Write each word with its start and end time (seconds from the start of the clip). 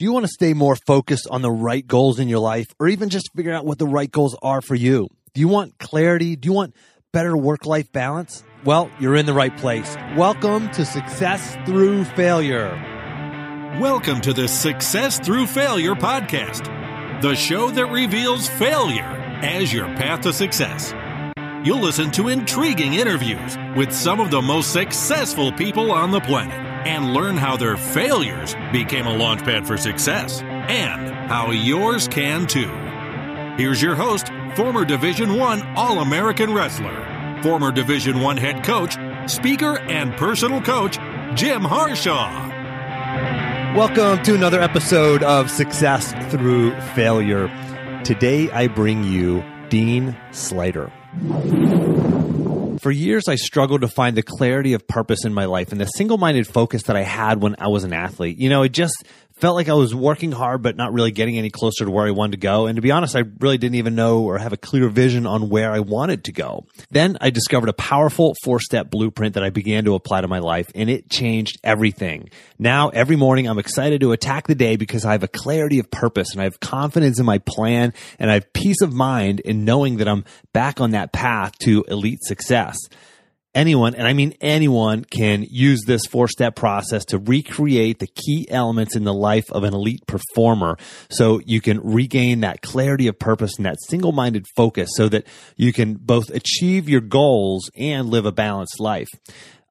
Do 0.00 0.04
you 0.04 0.12
want 0.12 0.24
to 0.24 0.32
stay 0.32 0.54
more 0.54 0.74
focused 0.74 1.28
on 1.30 1.42
the 1.42 1.52
right 1.52 1.86
goals 1.86 2.18
in 2.18 2.28
your 2.28 2.40
life 2.40 2.66
or 2.80 2.88
even 2.88 3.10
just 3.10 3.30
figure 3.32 3.52
out 3.52 3.64
what 3.64 3.78
the 3.78 3.86
right 3.86 4.10
goals 4.10 4.36
are 4.42 4.60
for 4.60 4.74
you? 4.74 5.06
Do 5.34 5.40
you 5.40 5.46
want 5.46 5.78
clarity? 5.78 6.34
Do 6.34 6.48
you 6.48 6.52
want 6.52 6.74
better 7.12 7.36
work 7.36 7.64
life 7.64 7.92
balance? 7.92 8.42
Well, 8.64 8.90
you're 8.98 9.14
in 9.14 9.24
the 9.24 9.32
right 9.32 9.56
place. 9.56 9.94
Welcome 10.16 10.68
to 10.72 10.84
Success 10.84 11.56
Through 11.64 12.06
Failure. 12.06 12.70
Welcome 13.80 14.20
to 14.22 14.32
the 14.32 14.48
Success 14.48 15.20
Through 15.20 15.46
Failure 15.46 15.94
podcast, 15.94 17.22
the 17.22 17.36
show 17.36 17.70
that 17.70 17.86
reveals 17.86 18.48
failure 18.48 19.04
as 19.44 19.72
your 19.72 19.86
path 19.94 20.22
to 20.22 20.32
success. 20.32 20.92
You'll 21.64 21.80
listen 21.80 22.10
to 22.10 22.28
intriguing 22.28 22.92
interviews 22.92 23.56
with 23.74 23.90
some 23.90 24.20
of 24.20 24.30
the 24.30 24.42
most 24.42 24.70
successful 24.70 25.50
people 25.50 25.92
on 25.92 26.10
the 26.10 26.20
planet 26.20 26.60
and 26.86 27.14
learn 27.14 27.38
how 27.38 27.56
their 27.56 27.78
failures 27.78 28.54
became 28.70 29.06
a 29.06 29.14
launchpad 29.14 29.66
for 29.66 29.78
success 29.78 30.42
and 30.42 31.08
how 31.26 31.52
yours 31.52 32.06
can 32.06 32.46
too. 32.46 32.68
Here's 33.56 33.80
your 33.80 33.94
host, 33.94 34.30
former 34.56 34.84
Division 34.84 35.36
1 35.36 35.62
All-American 35.74 36.52
wrestler, 36.52 37.40
former 37.42 37.72
Division 37.72 38.20
1 38.20 38.36
head 38.36 38.62
coach, 38.62 38.98
speaker 39.26 39.78
and 39.78 40.12
personal 40.16 40.60
coach, 40.60 40.98
Jim 41.34 41.62
Harshaw. 41.62 42.50
Welcome 43.74 44.22
to 44.24 44.34
another 44.34 44.60
episode 44.60 45.22
of 45.22 45.50
Success 45.50 46.12
Through 46.30 46.78
Failure. 46.94 47.48
Today 48.04 48.50
I 48.50 48.66
bring 48.66 49.02
you 49.02 49.42
Dean 49.70 50.14
Sluyter. 50.30 50.92
For 52.80 52.90
years, 52.90 53.28
I 53.28 53.36
struggled 53.36 53.80
to 53.80 53.88
find 53.88 54.16
the 54.16 54.22
clarity 54.22 54.74
of 54.74 54.86
purpose 54.86 55.24
in 55.24 55.32
my 55.32 55.46
life 55.46 55.72
and 55.72 55.80
the 55.80 55.86
single 55.86 56.18
minded 56.18 56.46
focus 56.46 56.82
that 56.84 56.96
I 56.96 57.02
had 57.02 57.40
when 57.40 57.56
I 57.58 57.68
was 57.68 57.84
an 57.84 57.92
athlete. 57.92 58.38
You 58.38 58.50
know, 58.50 58.62
it 58.62 58.72
just 58.72 58.94
felt 59.44 59.56
like 59.56 59.68
I 59.68 59.74
was 59.74 59.94
working 59.94 60.32
hard, 60.32 60.62
but 60.62 60.74
not 60.74 60.94
really 60.94 61.10
getting 61.10 61.36
any 61.36 61.50
closer 61.50 61.84
to 61.84 61.90
where 61.90 62.06
I 62.06 62.12
wanted 62.12 62.30
to 62.30 62.38
go. 62.38 62.64
And 62.64 62.76
to 62.76 62.80
be 62.80 62.90
honest, 62.90 63.14
I 63.14 63.24
really 63.40 63.58
didn't 63.58 63.74
even 63.74 63.94
know 63.94 64.22
or 64.22 64.38
have 64.38 64.54
a 64.54 64.56
clear 64.56 64.88
vision 64.88 65.26
on 65.26 65.50
where 65.50 65.70
I 65.70 65.80
wanted 65.80 66.24
to 66.24 66.32
go. 66.32 66.64
Then 66.90 67.18
I 67.20 67.28
discovered 67.28 67.68
a 67.68 67.74
powerful 67.74 68.34
four 68.42 68.58
step 68.58 68.90
blueprint 68.90 69.34
that 69.34 69.44
I 69.44 69.50
began 69.50 69.84
to 69.84 69.96
apply 69.96 70.22
to 70.22 70.28
my 70.28 70.38
life 70.38 70.70
and 70.74 70.88
it 70.88 71.10
changed 71.10 71.60
everything. 71.62 72.30
Now 72.58 72.88
every 72.88 73.16
morning 73.16 73.46
I'm 73.46 73.58
excited 73.58 74.00
to 74.00 74.12
attack 74.12 74.46
the 74.46 74.54
day 74.54 74.76
because 74.76 75.04
I 75.04 75.12
have 75.12 75.24
a 75.24 75.28
clarity 75.28 75.78
of 75.78 75.90
purpose 75.90 76.32
and 76.32 76.40
I 76.40 76.44
have 76.44 76.58
confidence 76.60 77.20
in 77.20 77.26
my 77.26 77.36
plan 77.36 77.92
and 78.18 78.30
I 78.30 78.34
have 78.34 78.50
peace 78.54 78.80
of 78.80 78.94
mind 78.94 79.40
in 79.40 79.66
knowing 79.66 79.98
that 79.98 80.08
I'm 80.08 80.24
back 80.54 80.80
on 80.80 80.92
that 80.92 81.12
path 81.12 81.52
to 81.64 81.84
elite 81.86 82.22
success 82.22 82.78
anyone, 83.54 83.94
and 83.94 84.06
I 84.06 84.12
mean 84.12 84.34
anyone, 84.40 85.04
can 85.04 85.46
use 85.48 85.82
this 85.86 86.06
four 86.06 86.28
step 86.28 86.56
process 86.56 87.04
to 87.06 87.18
recreate 87.18 87.98
the 87.98 88.06
key 88.06 88.46
elements 88.50 88.96
in 88.96 89.04
the 89.04 89.14
life 89.14 89.50
of 89.50 89.64
an 89.64 89.74
elite 89.74 90.06
performer 90.06 90.76
so 91.10 91.40
you 91.44 91.60
can 91.60 91.80
regain 91.80 92.40
that 92.40 92.62
clarity 92.62 93.06
of 93.06 93.18
purpose 93.18 93.56
and 93.56 93.66
that 93.66 93.76
single 93.86 94.12
minded 94.12 94.46
focus 94.56 94.90
so 94.94 95.08
that 95.08 95.26
you 95.56 95.72
can 95.72 95.94
both 95.94 96.30
achieve 96.30 96.88
your 96.88 97.00
goals 97.00 97.70
and 97.76 98.08
live 98.08 98.26
a 98.26 98.32
balanced 98.32 98.80
life. 98.80 99.08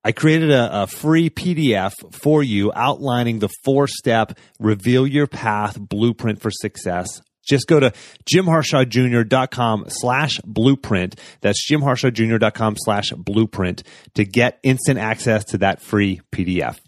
I 0.06 0.12
created 0.12 0.52
a, 0.52 0.84
a, 0.84 0.88
free 0.88 1.30
PDF 1.30 1.94
for 2.12 2.44
you 2.44 2.74
outlining 2.76 3.40
the 3.40 3.50
four 3.64 3.88
step 3.88 4.38
reveal 4.60 5.08
your 5.08 5.28
path 5.28 5.80
blueprint 5.80 6.42
for 6.42 6.52
success 6.52 7.22
just 7.44 7.68
go 7.68 7.80
to 7.80 7.94
jimharshawjr.com 8.32 9.86
slash 9.88 10.40
blueprint. 10.46 11.20
That's 11.42 11.70
jimharshawjr.com 11.70 12.76
slash 12.78 13.12
blueprint 13.12 13.84
to 14.16 14.26
get 14.26 14.60
instant 14.64 15.00
access 15.00 15.44
to 15.46 15.58
that 15.60 15.82
free 15.82 16.22
PDF. 16.32 16.80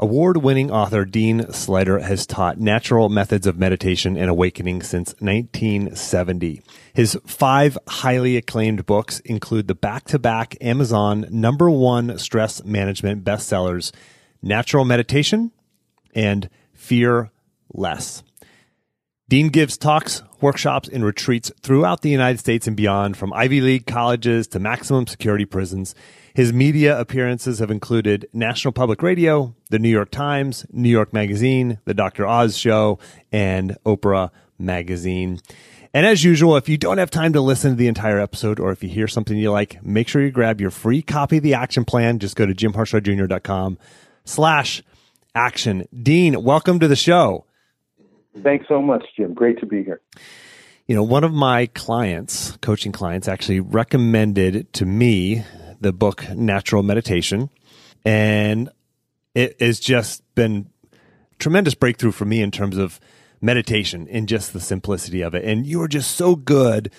Award 0.00 0.36
winning 0.36 0.70
author 0.70 1.04
Dean 1.04 1.40
Sluyter 1.46 2.00
has 2.00 2.24
taught 2.24 2.60
natural 2.60 3.08
methods 3.08 3.48
of 3.48 3.58
meditation 3.58 4.16
and 4.16 4.30
awakening 4.30 4.82
since 4.82 5.12
1970. 5.18 6.62
His 6.94 7.18
five 7.26 7.76
highly 7.88 8.36
acclaimed 8.36 8.86
books 8.86 9.18
include 9.20 9.66
the 9.66 9.74
back 9.74 10.04
to 10.04 10.20
back 10.20 10.56
Amazon 10.60 11.26
number 11.30 11.68
one 11.68 12.16
stress 12.16 12.62
management 12.62 13.24
bestsellers, 13.24 13.92
Natural 14.40 14.84
Meditation 14.84 15.50
and 16.14 16.48
Fear 16.74 17.32
less. 17.72 18.22
Dean 19.28 19.50
gives 19.50 19.76
talks, 19.76 20.22
workshops, 20.40 20.88
and 20.88 21.04
retreats 21.04 21.52
throughout 21.60 22.00
the 22.00 22.08
United 22.08 22.38
States 22.38 22.66
and 22.66 22.74
beyond, 22.76 23.16
from 23.16 23.32
Ivy 23.34 23.60
League 23.60 23.86
colleges 23.86 24.46
to 24.48 24.58
maximum 24.58 25.06
security 25.06 25.44
prisons. 25.44 25.94
His 26.32 26.50
media 26.52 26.98
appearances 26.98 27.58
have 27.58 27.70
included 27.70 28.26
National 28.32 28.72
Public 28.72 29.02
Radio, 29.02 29.54
the 29.68 29.78
New 29.78 29.90
York 29.90 30.10
Times, 30.10 30.64
New 30.72 30.88
York 30.88 31.12
Magazine, 31.12 31.78
the 31.84 31.92
Dr. 31.92 32.26
Oz 32.26 32.56
Show, 32.56 32.98
and 33.30 33.76
Oprah 33.84 34.30
Magazine. 34.58 35.40
And 35.92 36.06
as 36.06 36.24
usual, 36.24 36.56
if 36.56 36.68
you 36.68 36.78
don't 36.78 36.98
have 36.98 37.10
time 37.10 37.34
to 37.34 37.40
listen 37.42 37.72
to 37.72 37.76
the 37.76 37.88
entire 37.88 38.20
episode 38.20 38.58
or 38.58 38.72
if 38.72 38.82
you 38.82 38.88
hear 38.88 39.08
something 39.08 39.36
you 39.36 39.50
like, 39.50 39.82
make 39.84 40.08
sure 40.08 40.22
you 40.22 40.30
grab 40.30 40.60
your 40.60 40.70
free 40.70 41.02
copy 41.02 41.38
of 41.38 41.42
the 41.42 41.54
action 41.54 41.84
plan. 41.84 42.18
Just 42.18 42.36
go 42.36 42.46
to 42.46 42.54
jimharshawjr.com 42.54 43.78
slash 44.24 44.82
action. 45.34 45.86
Dean, 46.02 46.42
welcome 46.42 46.78
to 46.80 46.88
the 46.88 46.96
show. 46.96 47.44
Thanks 48.42 48.66
so 48.68 48.80
much, 48.80 49.04
Jim. 49.16 49.34
Great 49.34 49.58
to 49.60 49.66
be 49.66 49.82
here. 49.82 50.00
You 50.86 50.94
know, 50.94 51.02
one 51.02 51.24
of 51.24 51.32
my 51.32 51.66
clients, 51.66 52.56
coaching 52.62 52.92
clients, 52.92 53.28
actually 53.28 53.60
recommended 53.60 54.72
to 54.74 54.86
me 54.86 55.44
the 55.80 55.92
book 55.92 56.28
Natural 56.30 56.82
Meditation. 56.82 57.50
And 58.04 58.70
it 59.34 59.60
has 59.60 59.80
just 59.80 60.22
been 60.34 60.70
tremendous 61.38 61.74
breakthrough 61.74 62.12
for 62.12 62.24
me 62.24 62.40
in 62.40 62.50
terms 62.50 62.78
of 62.78 62.98
meditation 63.40 64.08
and 64.10 64.28
just 64.28 64.52
the 64.52 64.60
simplicity 64.60 65.20
of 65.20 65.34
it. 65.34 65.44
And 65.44 65.66
you 65.66 65.82
are 65.82 65.88
just 65.88 66.16
so 66.16 66.34
good 66.34 66.90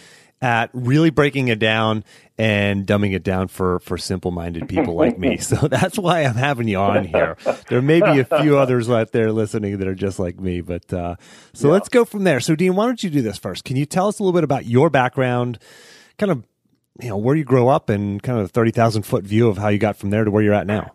at 0.41 0.69
really 0.73 1.09
breaking 1.09 1.49
it 1.49 1.59
down 1.59 2.03
and 2.37 2.87
dumbing 2.87 3.13
it 3.13 3.23
down 3.23 3.49
for 3.49 3.79
for 3.79 3.97
simple 3.97 4.31
minded 4.31 4.69
people 4.69 4.95
like 4.95 5.17
me. 5.17 5.37
So 5.49 5.67
that's 5.67 5.97
why 5.97 6.21
I'm 6.21 6.35
having 6.35 6.67
you 6.67 6.77
on 6.77 7.05
here. 7.05 7.35
There 7.69 7.81
may 7.81 8.01
be 8.01 8.19
a 8.19 8.25
few 8.25 8.57
others 8.57 8.89
out 8.89 9.11
there 9.11 9.31
listening 9.31 9.77
that 9.77 9.87
are 9.87 9.95
just 9.95 10.19
like 10.19 10.39
me, 10.39 10.61
but 10.61 10.93
uh, 10.93 11.15
so 11.53 11.67
yeah. 11.67 11.73
let's 11.73 11.89
go 11.89 12.05
from 12.05 12.23
there. 12.23 12.39
So 12.39 12.55
Dean, 12.55 12.75
why 12.75 12.85
don't 12.85 13.01
you 13.01 13.09
do 13.09 13.21
this 13.21 13.37
first? 13.37 13.63
Can 13.63 13.77
you 13.77 13.85
tell 13.85 14.07
us 14.07 14.19
a 14.19 14.23
little 14.23 14.37
bit 14.37 14.43
about 14.43 14.65
your 14.65 14.89
background, 14.89 15.57
kind 16.17 16.31
of 16.31 16.43
you 17.01 17.09
know 17.09 17.17
where 17.17 17.35
you 17.35 17.43
grow 17.43 17.67
up, 17.67 17.89
and 17.89 18.21
kind 18.21 18.37
of 18.37 18.45
a 18.45 18.47
thirty 18.47 18.71
thousand 18.71 19.03
foot 19.03 19.23
view 19.23 19.47
of 19.47 19.57
how 19.57 19.69
you 19.69 19.79
got 19.79 19.97
from 19.97 20.11
there 20.11 20.23
to 20.23 20.31
where 20.31 20.43
you're 20.43 20.53
at 20.53 20.67
now? 20.67 20.93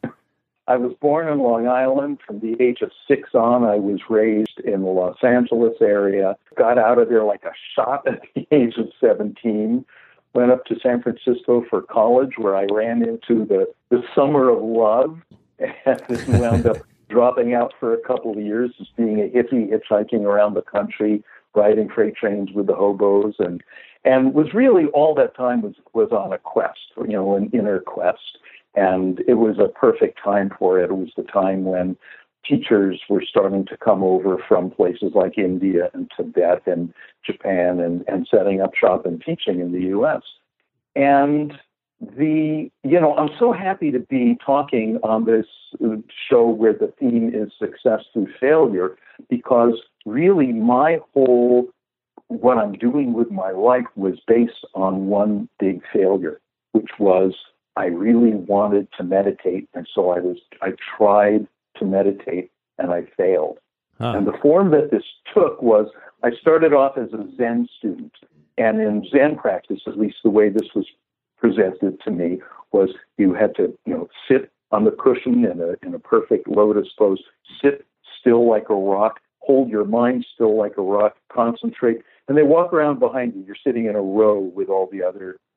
I 0.66 0.76
was 0.76 0.94
born 1.00 1.28
in 1.28 1.40
Long 1.40 1.66
Island. 1.66 2.20
From 2.26 2.40
the 2.40 2.56
age 2.60 2.80
of 2.80 2.90
six 3.06 3.30
on, 3.34 3.64
I 3.64 3.76
was 3.76 4.00
raised 4.08 4.60
in 4.64 4.82
the 4.82 4.88
Los 4.88 5.18
Angeles 5.22 5.74
area. 5.80 6.36
Got 6.56 6.78
out 6.78 6.98
of 6.98 7.08
there 7.08 7.24
like 7.24 7.44
a 7.44 7.52
shot 7.74 8.06
at 8.08 8.22
the 8.34 8.46
age 8.54 8.76
of 8.78 8.88
17. 9.00 9.84
Went 10.32 10.50
up 10.50 10.64
to 10.66 10.76
San 10.80 11.02
Francisco 11.02 11.64
for 11.68 11.82
college, 11.82 12.32
where 12.38 12.56
I 12.56 12.66
ran 12.72 13.02
into 13.02 13.44
the, 13.44 13.66
the 13.90 14.02
summer 14.14 14.48
of 14.48 14.62
love 14.62 15.20
and 15.58 16.40
wound 16.40 16.66
up 16.66 16.78
dropping 17.08 17.54
out 17.54 17.74
for 17.78 17.92
a 17.92 18.00
couple 18.00 18.32
of 18.32 18.40
years, 18.40 18.72
just 18.78 18.96
being 18.96 19.20
a 19.20 19.28
hippie 19.28 19.70
hitchhiking 19.70 20.22
around 20.22 20.54
the 20.54 20.62
country, 20.62 21.22
riding 21.54 21.88
freight 21.88 22.16
trains 22.16 22.50
with 22.52 22.66
the 22.66 22.74
hobos, 22.74 23.34
and 23.38 23.62
and 24.04 24.34
was 24.34 24.52
really 24.52 24.86
all 24.86 25.14
that 25.14 25.36
time 25.36 25.62
was 25.62 25.74
was 25.92 26.10
on 26.10 26.32
a 26.32 26.38
quest, 26.38 26.80
you 26.96 27.12
know, 27.12 27.36
an 27.36 27.50
inner 27.52 27.78
quest 27.78 28.38
and 28.74 29.20
it 29.28 29.34
was 29.34 29.58
a 29.58 29.68
perfect 29.68 30.18
time 30.22 30.50
for 30.58 30.80
it. 30.80 30.90
It 30.90 30.96
was 30.96 31.12
the 31.16 31.22
time 31.22 31.64
when 31.64 31.96
teachers 32.46 33.00
were 33.08 33.22
starting 33.26 33.64
to 33.66 33.76
come 33.76 34.02
over 34.02 34.38
from 34.48 34.70
places 34.70 35.12
like 35.14 35.38
India 35.38 35.90
and 35.94 36.10
Tibet 36.16 36.62
and 36.66 36.92
Japan 37.24 37.80
and, 37.80 38.04
and 38.06 38.26
setting 38.30 38.60
up 38.60 38.74
shop 38.74 39.06
and 39.06 39.22
teaching 39.24 39.60
in 39.60 39.72
the 39.72 39.88
US. 39.98 40.22
And 40.94 41.54
the, 42.00 42.70
you 42.82 43.00
know, 43.00 43.16
I'm 43.16 43.30
so 43.38 43.52
happy 43.52 43.90
to 43.90 44.00
be 44.00 44.36
talking 44.44 44.98
on 45.02 45.24
this 45.24 45.46
show 46.28 46.48
where 46.48 46.72
the 46.72 46.92
theme 46.98 47.32
is 47.34 47.50
success 47.58 48.00
through 48.12 48.28
failure 48.40 48.96
because 49.30 49.80
really 50.04 50.52
my 50.52 50.98
whole, 51.14 51.68
what 52.28 52.58
I'm 52.58 52.72
doing 52.72 53.12
with 53.12 53.30
my 53.30 53.50
life 53.52 53.86
was 53.96 54.18
based 54.26 54.64
on 54.74 55.06
one 55.06 55.48
big 55.58 55.80
failure, 55.92 56.40
which 56.72 56.90
was 56.98 57.34
I 57.76 57.86
really 57.86 58.34
wanted 58.34 58.88
to 58.96 59.04
meditate, 59.04 59.68
and 59.74 59.86
so 59.92 60.10
I 60.10 60.20
was 60.20 60.38
I 60.62 60.72
tried 60.96 61.46
to 61.78 61.84
meditate 61.84 62.50
and 62.78 62.92
I 62.92 63.02
failed. 63.16 63.58
Huh. 64.00 64.14
And 64.16 64.26
the 64.26 64.38
form 64.40 64.70
that 64.72 64.90
this 64.90 65.04
took 65.32 65.60
was 65.62 65.88
I 66.22 66.30
started 66.40 66.72
off 66.72 66.96
as 66.96 67.12
a 67.12 67.24
Zen 67.36 67.68
student, 67.78 68.12
and 68.58 68.80
in 68.80 69.06
Zen 69.10 69.36
practice, 69.36 69.80
at 69.86 69.98
least 69.98 70.16
the 70.22 70.30
way 70.30 70.48
this 70.48 70.68
was 70.74 70.86
presented 71.36 72.00
to 72.02 72.10
me, 72.10 72.40
was 72.72 72.90
you 73.18 73.34
had 73.34 73.54
to 73.56 73.76
you 73.86 73.94
know 73.94 74.08
sit 74.28 74.50
on 74.70 74.84
the 74.84 74.92
cushion 74.92 75.44
in 75.44 75.60
a 75.60 75.74
in 75.86 75.94
a 75.94 75.98
perfect 75.98 76.48
lotus 76.48 76.88
pose, 76.96 77.22
sit 77.60 77.86
still 78.20 78.48
like 78.48 78.70
a 78.70 78.74
rock, 78.74 79.20
hold 79.40 79.68
your 79.68 79.84
mind 79.84 80.24
still 80.32 80.56
like 80.56 80.76
a 80.78 80.82
rock, 80.82 81.16
concentrate, 81.32 81.98
and 82.28 82.38
they 82.38 82.42
walk 82.42 82.72
around 82.72 83.00
behind 83.00 83.34
you. 83.34 83.44
You're 83.44 83.56
sitting 83.64 83.86
in 83.86 83.96
a 83.96 84.00
row 84.00 84.38
with 84.38 84.68
all 84.68 84.88
the 84.90 85.02
other 85.02 85.38
the 85.38 85.53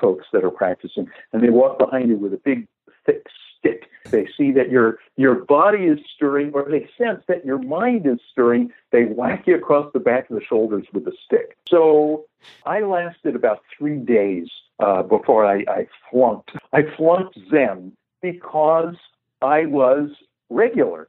folks 0.00 0.26
that 0.32 0.42
are 0.44 0.50
practicing, 0.50 1.08
and 1.32 1.42
they 1.42 1.50
walk 1.50 1.78
behind 1.78 2.08
you 2.08 2.16
with 2.16 2.34
a 2.34 2.40
big 2.44 2.66
thick 3.06 3.26
stick. 3.58 3.84
They 4.10 4.26
see 4.36 4.50
that 4.52 4.70
your 4.70 4.98
your 5.16 5.34
body 5.36 5.84
is 5.84 5.98
stirring, 6.14 6.52
or 6.54 6.64
they 6.68 6.88
sense 6.98 7.22
that 7.28 7.44
your 7.44 7.58
mind 7.58 8.06
is 8.06 8.18
stirring. 8.30 8.72
They 8.90 9.04
whack 9.04 9.46
you 9.46 9.54
across 9.56 9.92
the 9.92 10.00
back 10.00 10.28
of 10.30 10.36
the 10.36 10.44
shoulders 10.44 10.86
with 10.92 11.06
a 11.06 11.12
stick. 11.24 11.56
So 11.68 12.24
I 12.66 12.80
lasted 12.80 13.36
about 13.36 13.62
three 13.76 13.98
days 13.98 14.48
uh, 14.80 15.02
before 15.02 15.44
I, 15.46 15.64
I 15.68 15.86
flunked. 16.10 16.50
I 16.72 16.82
flunked 16.96 17.38
Zen 17.50 17.92
because 18.22 18.96
I 19.42 19.66
was 19.66 20.10
regular. 20.50 21.08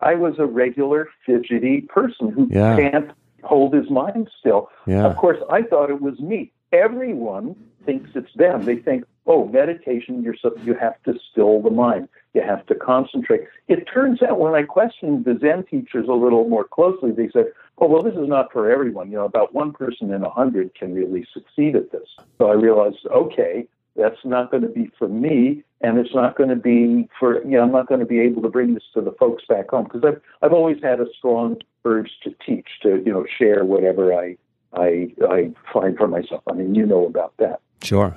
I 0.00 0.14
was 0.14 0.34
a 0.38 0.46
regular 0.46 1.08
fidgety 1.26 1.80
person 1.82 2.30
who 2.30 2.48
Yeah. 2.50 2.76
can't 2.76 3.10
hold 3.42 3.74
his 3.74 3.90
mind 3.90 4.28
still. 4.38 4.70
Yeah. 4.86 5.04
Of 5.06 5.16
course, 5.16 5.38
I 5.50 5.62
thought 5.62 5.90
it 5.90 6.00
was 6.00 6.18
me. 6.20 6.52
Everyone 6.72 7.56
thinks 7.88 8.10
it's 8.14 8.34
them. 8.36 8.66
They 8.66 8.76
think, 8.76 9.04
oh, 9.26 9.48
meditation, 9.48 10.22
you're 10.22 10.36
so, 10.36 10.54
you 10.62 10.74
have 10.74 11.02
to 11.04 11.18
still 11.32 11.62
the 11.62 11.70
mind. 11.70 12.10
You 12.34 12.42
have 12.42 12.66
to 12.66 12.74
concentrate. 12.74 13.44
It 13.66 13.88
turns 13.92 14.22
out 14.22 14.38
when 14.38 14.54
I 14.54 14.64
questioned 14.64 15.24
the 15.24 15.38
Zen 15.40 15.64
teachers 15.64 16.06
a 16.06 16.12
little 16.12 16.46
more 16.46 16.64
closely, 16.64 17.12
they 17.12 17.30
said, 17.30 17.46
oh, 17.78 17.88
well, 17.88 18.02
this 18.02 18.12
is 18.12 18.28
not 18.28 18.52
for 18.52 18.70
everyone. 18.70 19.10
You 19.10 19.16
know, 19.16 19.24
about 19.24 19.54
one 19.54 19.72
person 19.72 20.12
in 20.12 20.22
a 20.22 20.28
hundred 20.28 20.74
can 20.74 20.94
really 20.94 21.26
succeed 21.32 21.76
at 21.76 21.90
this. 21.90 22.08
So 22.36 22.50
I 22.50 22.54
realized, 22.54 23.06
okay, 23.10 23.66
that's 23.96 24.22
not 24.22 24.50
going 24.50 24.64
to 24.64 24.68
be 24.68 24.90
for 24.98 25.08
me, 25.08 25.64
and 25.80 25.98
it's 25.98 26.14
not 26.14 26.36
going 26.36 26.50
to 26.50 26.56
be 26.56 27.08
for 27.18 27.42
you 27.42 27.52
know 27.52 27.62
I'm 27.62 27.72
not 27.72 27.88
going 27.88 28.00
to 28.00 28.06
be 28.06 28.20
able 28.20 28.42
to 28.42 28.48
bring 28.48 28.74
this 28.74 28.84
to 28.94 29.00
the 29.00 29.10
folks 29.12 29.44
back 29.48 29.70
home 29.70 29.84
because 29.84 30.04
I've 30.04 30.20
I've 30.40 30.52
always 30.52 30.80
had 30.80 31.00
a 31.00 31.06
strong 31.16 31.56
urge 31.84 32.10
to 32.22 32.32
teach 32.46 32.68
to 32.82 33.02
you 33.04 33.12
know 33.12 33.26
share 33.38 33.64
whatever 33.64 34.14
I 34.14 34.36
I 34.78 35.08
I 35.28 35.50
find 35.72 35.96
for 35.96 36.08
myself. 36.08 36.42
I 36.50 36.54
mean 36.54 36.74
you 36.74 36.86
know 36.86 37.06
about 37.06 37.34
that. 37.38 37.60
Sure. 37.82 38.16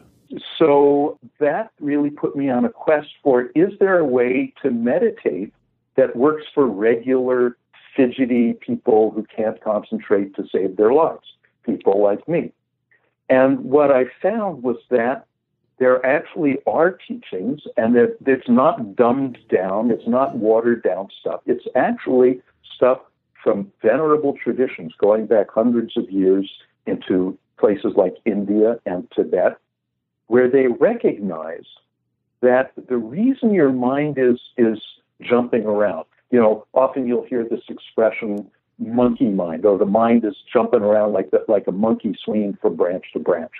So 0.57 1.19
that 1.39 1.71
really 1.79 2.09
put 2.09 2.35
me 2.35 2.49
on 2.49 2.63
a 2.63 2.69
quest 2.69 3.09
for 3.23 3.47
is 3.55 3.73
there 3.79 3.99
a 3.99 4.05
way 4.05 4.53
to 4.61 4.71
meditate 4.71 5.53
that 5.95 6.15
works 6.15 6.45
for 6.53 6.65
regular 6.67 7.57
fidgety 7.95 8.53
people 8.53 9.11
who 9.11 9.25
can't 9.35 9.61
concentrate 9.61 10.35
to 10.35 10.43
save 10.51 10.77
their 10.77 10.93
lives, 10.93 11.27
people 11.65 12.01
like 12.01 12.25
me. 12.27 12.51
And 13.29 13.59
what 13.59 13.91
I 13.91 14.05
found 14.21 14.63
was 14.63 14.77
that 14.89 15.25
there 15.79 16.05
actually 16.05 16.57
are 16.67 16.91
teachings 16.91 17.61
and 17.75 17.95
that 17.95 18.17
it's 18.25 18.47
not 18.47 18.95
dumbed 18.95 19.37
down, 19.49 19.89
it's 19.89 20.07
not 20.07 20.37
watered 20.37 20.83
down 20.83 21.07
stuff. 21.19 21.41
It's 21.45 21.65
actually 21.75 22.41
stuff 22.75 22.99
from 23.43 23.71
venerable 23.81 24.35
traditions 24.41 24.93
going 24.97 25.25
back 25.25 25.47
hundreds 25.51 25.97
of 25.97 26.09
years 26.09 26.49
into 26.85 27.37
places 27.57 27.93
like 27.95 28.15
India 28.25 28.79
and 28.85 29.07
Tibet, 29.15 29.57
where 30.27 30.49
they 30.49 30.67
recognize 30.67 31.65
that 32.41 32.71
the 32.89 32.97
reason 32.97 33.53
your 33.53 33.71
mind 33.71 34.17
is 34.17 34.39
is 34.57 34.79
jumping 35.21 35.65
around, 35.65 36.05
you 36.31 36.39
know, 36.39 36.65
often 36.73 37.07
you'll 37.07 37.25
hear 37.25 37.47
this 37.47 37.61
expression 37.69 38.49
monkey 38.79 39.29
mind 39.29 39.65
or 39.65 39.77
the 39.77 39.85
mind 39.85 40.25
is 40.25 40.35
jumping 40.51 40.81
around 40.81 41.13
like 41.13 41.29
that 41.31 41.47
like 41.47 41.67
a 41.67 41.71
monkey 41.71 42.17
swinging 42.23 42.57
from 42.61 42.75
branch 42.75 43.05
to 43.13 43.19
branch. 43.19 43.51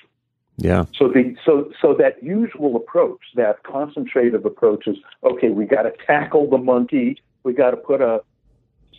Yeah. 0.57 0.85
So 0.97 1.07
the 1.07 1.35
so 1.45 1.71
so 1.81 1.93
that 1.95 2.21
usual 2.23 2.75
approach, 2.75 3.21
that 3.35 3.63
concentrative 3.63 4.45
approach 4.45 4.87
is 4.87 4.97
okay. 5.23 5.49
We 5.49 5.65
got 5.65 5.83
to 5.83 5.93
tackle 6.05 6.49
the 6.49 6.57
monkey. 6.57 7.21
We 7.43 7.53
got 7.53 7.71
to 7.71 7.77
put 7.77 8.01
a. 8.01 8.21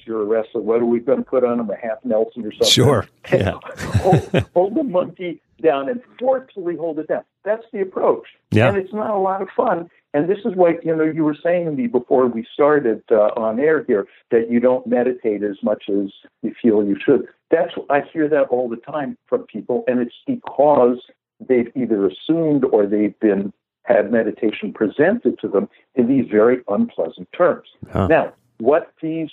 You're 0.04 0.22
a 0.22 0.24
wrestler. 0.24 0.60
What 0.60 0.80
are 0.80 0.86
we 0.86 1.00
going 1.00 1.18
to 1.18 1.24
put 1.24 1.44
on 1.44 1.60
him? 1.60 1.70
A 1.70 1.76
half 1.76 1.98
Nelson 2.04 2.44
or 2.44 2.52
something? 2.52 2.68
Sure. 2.68 3.08
Yeah. 3.32 3.58
hold, 4.00 4.46
hold 4.54 4.74
the 4.74 4.82
monkey 4.82 5.40
down 5.62 5.88
and 5.88 6.00
forcefully 6.18 6.76
hold 6.76 6.98
it 6.98 7.08
down. 7.08 7.22
That's 7.44 7.64
the 7.72 7.80
approach. 7.80 8.26
Yeah. 8.50 8.68
And 8.68 8.76
it's 8.76 8.92
not 8.92 9.10
a 9.10 9.18
lot 9.18 9.40
of 9.40 9.48
fun. 9.56 9.88
And 10.12 10.28
this 10.28 10.38
is 10.44 10.54
what 10.54 10.84
you 10.84 10.94
know. 10.94 11.04
You 11.04 11.24
were 11.24 11.36
saying 11.42 11.64
to 11.64 11.72
me 11.72 11.86
before 11.86 12.26
we 12.26 12.46
started 12.52 13.02
uh, 13.10 13.30
on 13.36 13.58
air 13.58 13.82
here 13.84 14.06
that 14.30 14.50
you 14.50 14.60
don't 14.60 14.86
meditate 14.86 15.42
as 15.42 15.56
much 15.62 15.84
as 15.88 16.12
you 16.42 16.52
feel 16.60 16.84
you 16.84 16.98
should. 17.02 17.26
That's 17.50 17.72
I 17.88 18.02
hear 18.12 18.28
that 18.28 18.48
all 18.50 18.68
the 18.68 18.76
time 18.76 19.16
from 19.26 19.44
people, 19.44 19.84
and 19.86 20.00
it's 20.00 20.14
because 20.26 20.98
they've 21.40 21.72
either 21.74 22.06
assumed 22.06 22.64
or 22.64 22.86
they've 22.86 23.18
been 23.20 23.52
had 23.84 24.12
meditation 24.12 24.72
presented 24.72 25.38
to 25.40 25.48
them 25.48 25.68
in 25.94 26.08
these 26.08 26.30
very 26.30 26.62
unpleasant 26.68 27.28
terms. 27.36 27.68
Huh. 27.90 28.06
Now, 28.06 28.32
what 28.58 28.92
these 29.00 29.30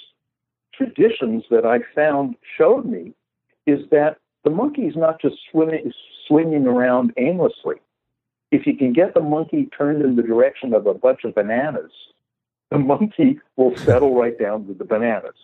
traditions 0.80 1.44
that 1.52 1.66
I 1.66 1.80
found 1.94 2.36
showed 2.58 2.86
me 2.86 3.14
is 3.68 3.82
that 3.92 4.18
the 4.46 4.50
monkey 4.50 4.84
is 4.84 4.96
not 4.96 5.22
just 5.22 5.36
swimming, 5.52 5.92
swinging 6.28 6.66
around 6.66 7.12
aimlessly. 7.18 7.76
If 8.52 8.66
you 8.66 8.76
can 8.76 8.94
get 8.94 9.14
the 9.14 9.20
monkey 9.20 9.70
turned 9.78 10.02
in 10.02 10.16
the 10.16 10.24
direction 10.24 10.74
of 10.74 10.88
a 10.88 10.94
bunch 10.94 11.24
of 11.26 11.36
bananas, 11.36 11.92
the 12.72 12.78
monkey 12.94 13.40
will 13.58 13.76
settle 13.78 14.16
right 14.16 14.38
down 14.40 14.66
to 14.68 14.74
the 14.74 14.86
bananas. 14.86 15.36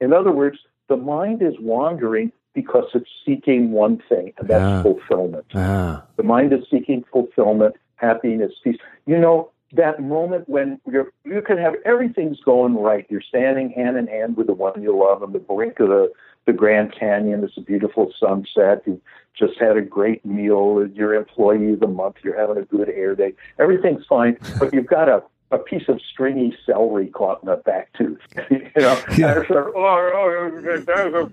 In 0.00 0.12
other 0.12 0.30
words, 0.30 0.58
the 0.88 0.96
mind 0.96 1.42
is 1.42 1.54
wandering 1.60 2.30
because 2.54 2.84
it's 2.94 3.10
seeking 3.26 3.72
one 3.72 4.00
thing, 4.08 4.32
and 4.38 4.48
that's 4.48 4.60
Yeah. 4.62 4.82
fulfillment. 4.82 5.46
Ah. 5.54 6.04
The 6.16 6.22
mind 6.22 6.52
is 6.52 6.60
seeking 6.70 7.04
fulfillment, 7.10 7.74
happiness, 7.96 8.52
peace. 8.62 8.76
You 9.06 9.18
know, 9.18 9.50
that 9.74 10.00
moment 10.02 10.48
when 10.48 10.80
you're, 10.90 11.12
you 11.24 11.42
can 11.42 11.58
have 11.58 11.74
everything's 11.84 12.40
going 12.40 12.76
right. 12.76 13.06
You're 13.08 13.20
standing 13.22 13.70
hand 13.70 13.96
in 13.96 14.06
hand 14.06 14.36
with 14.36 14.46
the 14.46 14.54
one 14.54 14.82
you 14.82 14.96
love 14.96 15.22
on 15.22 15.32
the 15.32 15.38
brink 15.38 15.80
of 15.80 15.88
the, 15.88 16.12
the 16.46 16.52
Grand 16.52 16.94
Canyon. 16.98 17.44
It's 17.44 17.56
a 17.56 17.60
beautiful 17.60 18.12
sunset. 18.18 18.82
You 18.86 19.00
just 19.36 19.58
had 19.58 19.76
a 19.76 19.82
great 19.82 20.24
meal. 20.24 20.86
You're 20.92 21.14
employee 21.14 21.72
of 21.72 21.80
the 21.80 21.86
month. 21.88 22.16
You're 22.22 22.38
having 22.38 22.56
a 22.62 22.66
good 22.66 22.88
hair 22.88 23.14
day. 23.14 23.34
Everything's 23.58 24.06
fine, 24.06 24.38
but 24.58 24.72
you've 24.72 24.86
got 24.86 25.08
a 25.08 25.22
a 25.50 25.58
piece 25.58 25.88
of 25.88 26.00
stringy 26.00 26.56
celery 26.66 27.06
caught 27.08 27.40
in 27.42 27.48
the 27.48 27.56
back 27.56 27.92
tooth. 27.92 28.18
you 28.50 28.60
know, 28.76 29.00
Yeah. 29.16 29.38
and 29.38 29.46
sort 29.46 29.68
of, 29.68 29.74
oh, 29.76 30.10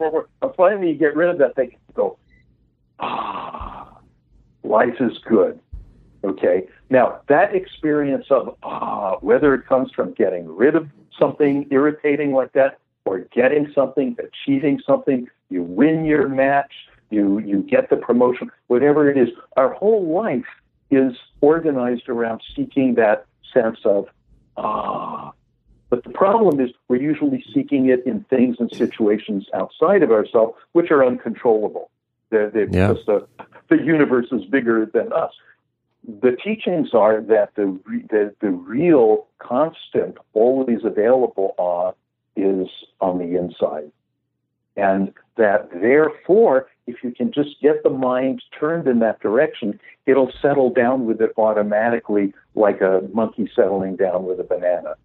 oh, 0.03 0.25
oh. 0.41 0.53
finally 0.55 0.89
you 0.89 0.95
get 0.95 1.15
rid 1.15 1.29
of 1.29 1.37
that 1.39 1.55
thing. 1.55 1.71
You 1.71 1.93
go, 1.95 2.17
ah, 2.99 3.97
life 4.63 4.95
is 4.99 5.17
good. 5.19 5.59
Okay. 6.23 6.67
Now 6.89 7.21
that 7.27 7.55
experience 7.55 8.25
of 8.29 8.55
ah, 8.63 9.17
whether 9.21 9.53
it 9.53 9.65
comes 9.65 9.91
from 9.91 10.13
getting 10.13 10.47
rid 10.47 10.75
of 10.75 10.87
something 11.17 11.67
irritating 11.71 12.33
like 12.33 12.53
that, 12.53 12.77
or 13.05 13.19
getting 13.33 13.71
something, 13.73 14.15
achieving 14.19 14.79
something, 14.85 15.27
you 15.49 15.63
win 15.63 16.05
your 16.05 16.29
match, 16.29 16.71
you 17.09 17.39
you 17.39 17.63
get 17.63 17.89
the 17.89 17.97
promotion, 17.97 18.51
whatever 18.67 19.09
it 19.09 19.17
is, 19.17 19.29
our 19.57 19.73
whole 19.73 20.05
life 20.13 20.45
is 20.91 21.13
organized 21.41 22.07
around 22.09 22.41
seeking 22.55 22.95
that 22.95 23.25
sense 23.53 23.79
of 23.85 24.07
ah. 24.57 25.31
But 25.89 26.05
the 26.05 26.09
problem 26.09 26.61
is 26.61 26.71
we're 26.87 27.01
usually 27.01 27.43
seeking 27.53 27.89
it 27.89 28.05
in 28.05 28.23
things 28.29 28.57
and 28.59 28.71
situations 28.71 29.47
outside 29.53 30.03
of 30.03 30.11
ourselves, 30.11 30.53
which 30.71 30.89
are 30.89 31.05
uncontrollable. 31.05 31.89
They're, 32.29 32.49
they're 32.49 32.69
Yeah. 32.69 32.93
because 32.93 33.05
the, 33.05 33.27
the 33.67 33.83
universe 33.83 34.27
is 34.31 34.45
bigger 34.45 34.85
than 34.85 35.11
us. 35.11 35.33
The 36.07 36.35
teachings 36.43 36.93
are 36.93 37.21
that 37.21 37.51
the, 37.55 37.67
re- 37.67 38.05
the 38.09 38.33
the 38.41 38.49
real 38.49 39.27
constant, 39.39 40.17
always 40.33 40.79
available 40.83 41.53
are 41.59 41.93
is 42.35 42.67
on 42.99 43.19
the 43.19 43.37
inside, 43.37 43.91
and 44.75 45.13
that 45.37 45.69
therefore, 45.71 46.67
if 46.87 47.03
you 47.03 47.11
can 47.11 47.31
just 47.31 47.61
get 47.61 47.83
the 47.83 47.89
mind 47.89 48.41
turned 48.59 48.87
in 48.87 48.99
that 48.99 49.19
direction, 49.19 49.79
it'll 50.07 50.31
settle 50.41 50.71
down 50.71 51.05
with 51.05 51.21
it 51.21 51.31
automatically, 51.37 52.33
like 52.55 52.81
a 52.81 53.01
monkey 53.13 53.49
settling 53.55 53.95
down 53.95 54.25
with 54.25 54.39
a 54.39 54.43
banana. 54.43 54.95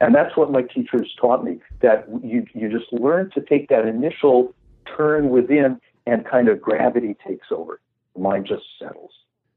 And 0.00 0.14
that's 0.14 0.36
what 0.36 0.50
my 0.50 0.62
teachers 0.62 1.12
taught 1.20 1.44
me 1.44 1.60
that 1.82 2.06
you, 2.22 2.46
you 2.54 2.70
just 2.70 2.92
learn 2.92 3.30
to 3.34 3.40
take 3.40 3.68
that 3.68 3.86
initial 3.86 4.54
turn 4.96 5.30
within 5.30 5.80
and 6.06 6.24
kind 6.24 6.48
of 6.48 6.60
gravity 6.60 7.16
takes 7.26 7.48
over. 7.50 7.80
The 8.14 8.20
mind 8.20 8.46
just 8.46 8.64
settles. 8.78 9.10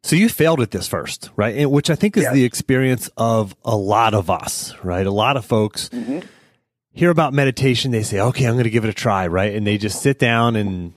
So 0.03 0.15
you 0.15 0.29
failed 0.29 0.61
at 0.61 0.71
this 0.71 0.87
first, 0.87 1.29
right? 1.35 1.55
And- 1.55 1.71
Which 1.71 1.89
I 1.89 1.95
think 1.95 2.17
is 2.17 2.23
Yes. 2.23 2.33
the 2.33 2.43
experience 2.43 3.09
of 3.17 3.55
a 3.63 3.75
lot 3.75 4.13
of 4.13 4.29
us, 4.29 4.73
right? 4.83 5.05
A 5.05 5.11
lot 5.11 5.37
of 5.37 5.45
folks 5.45 5.89
mm-hmm. 5.89 6.19
hear 6.91 7.09
about 7.11 7.33
meditation. 7.33 7.91
They 7.91 8.03
say, 8.03 8.19
okay, 8.19 8.45
I'm 8.45 8.53
going 8.53 8.63
to 8.63 8.69
give 8.71 8.83
it 8.83 8.89
a 8.89 8.93
try, 8.93 9.27
right? 9.27 9.53
And 9.55 9.65
they 9.65 9.77
just 9.77 10.01
sit 10.01 10.17
down 10.17 10.55
and 10.55 10.93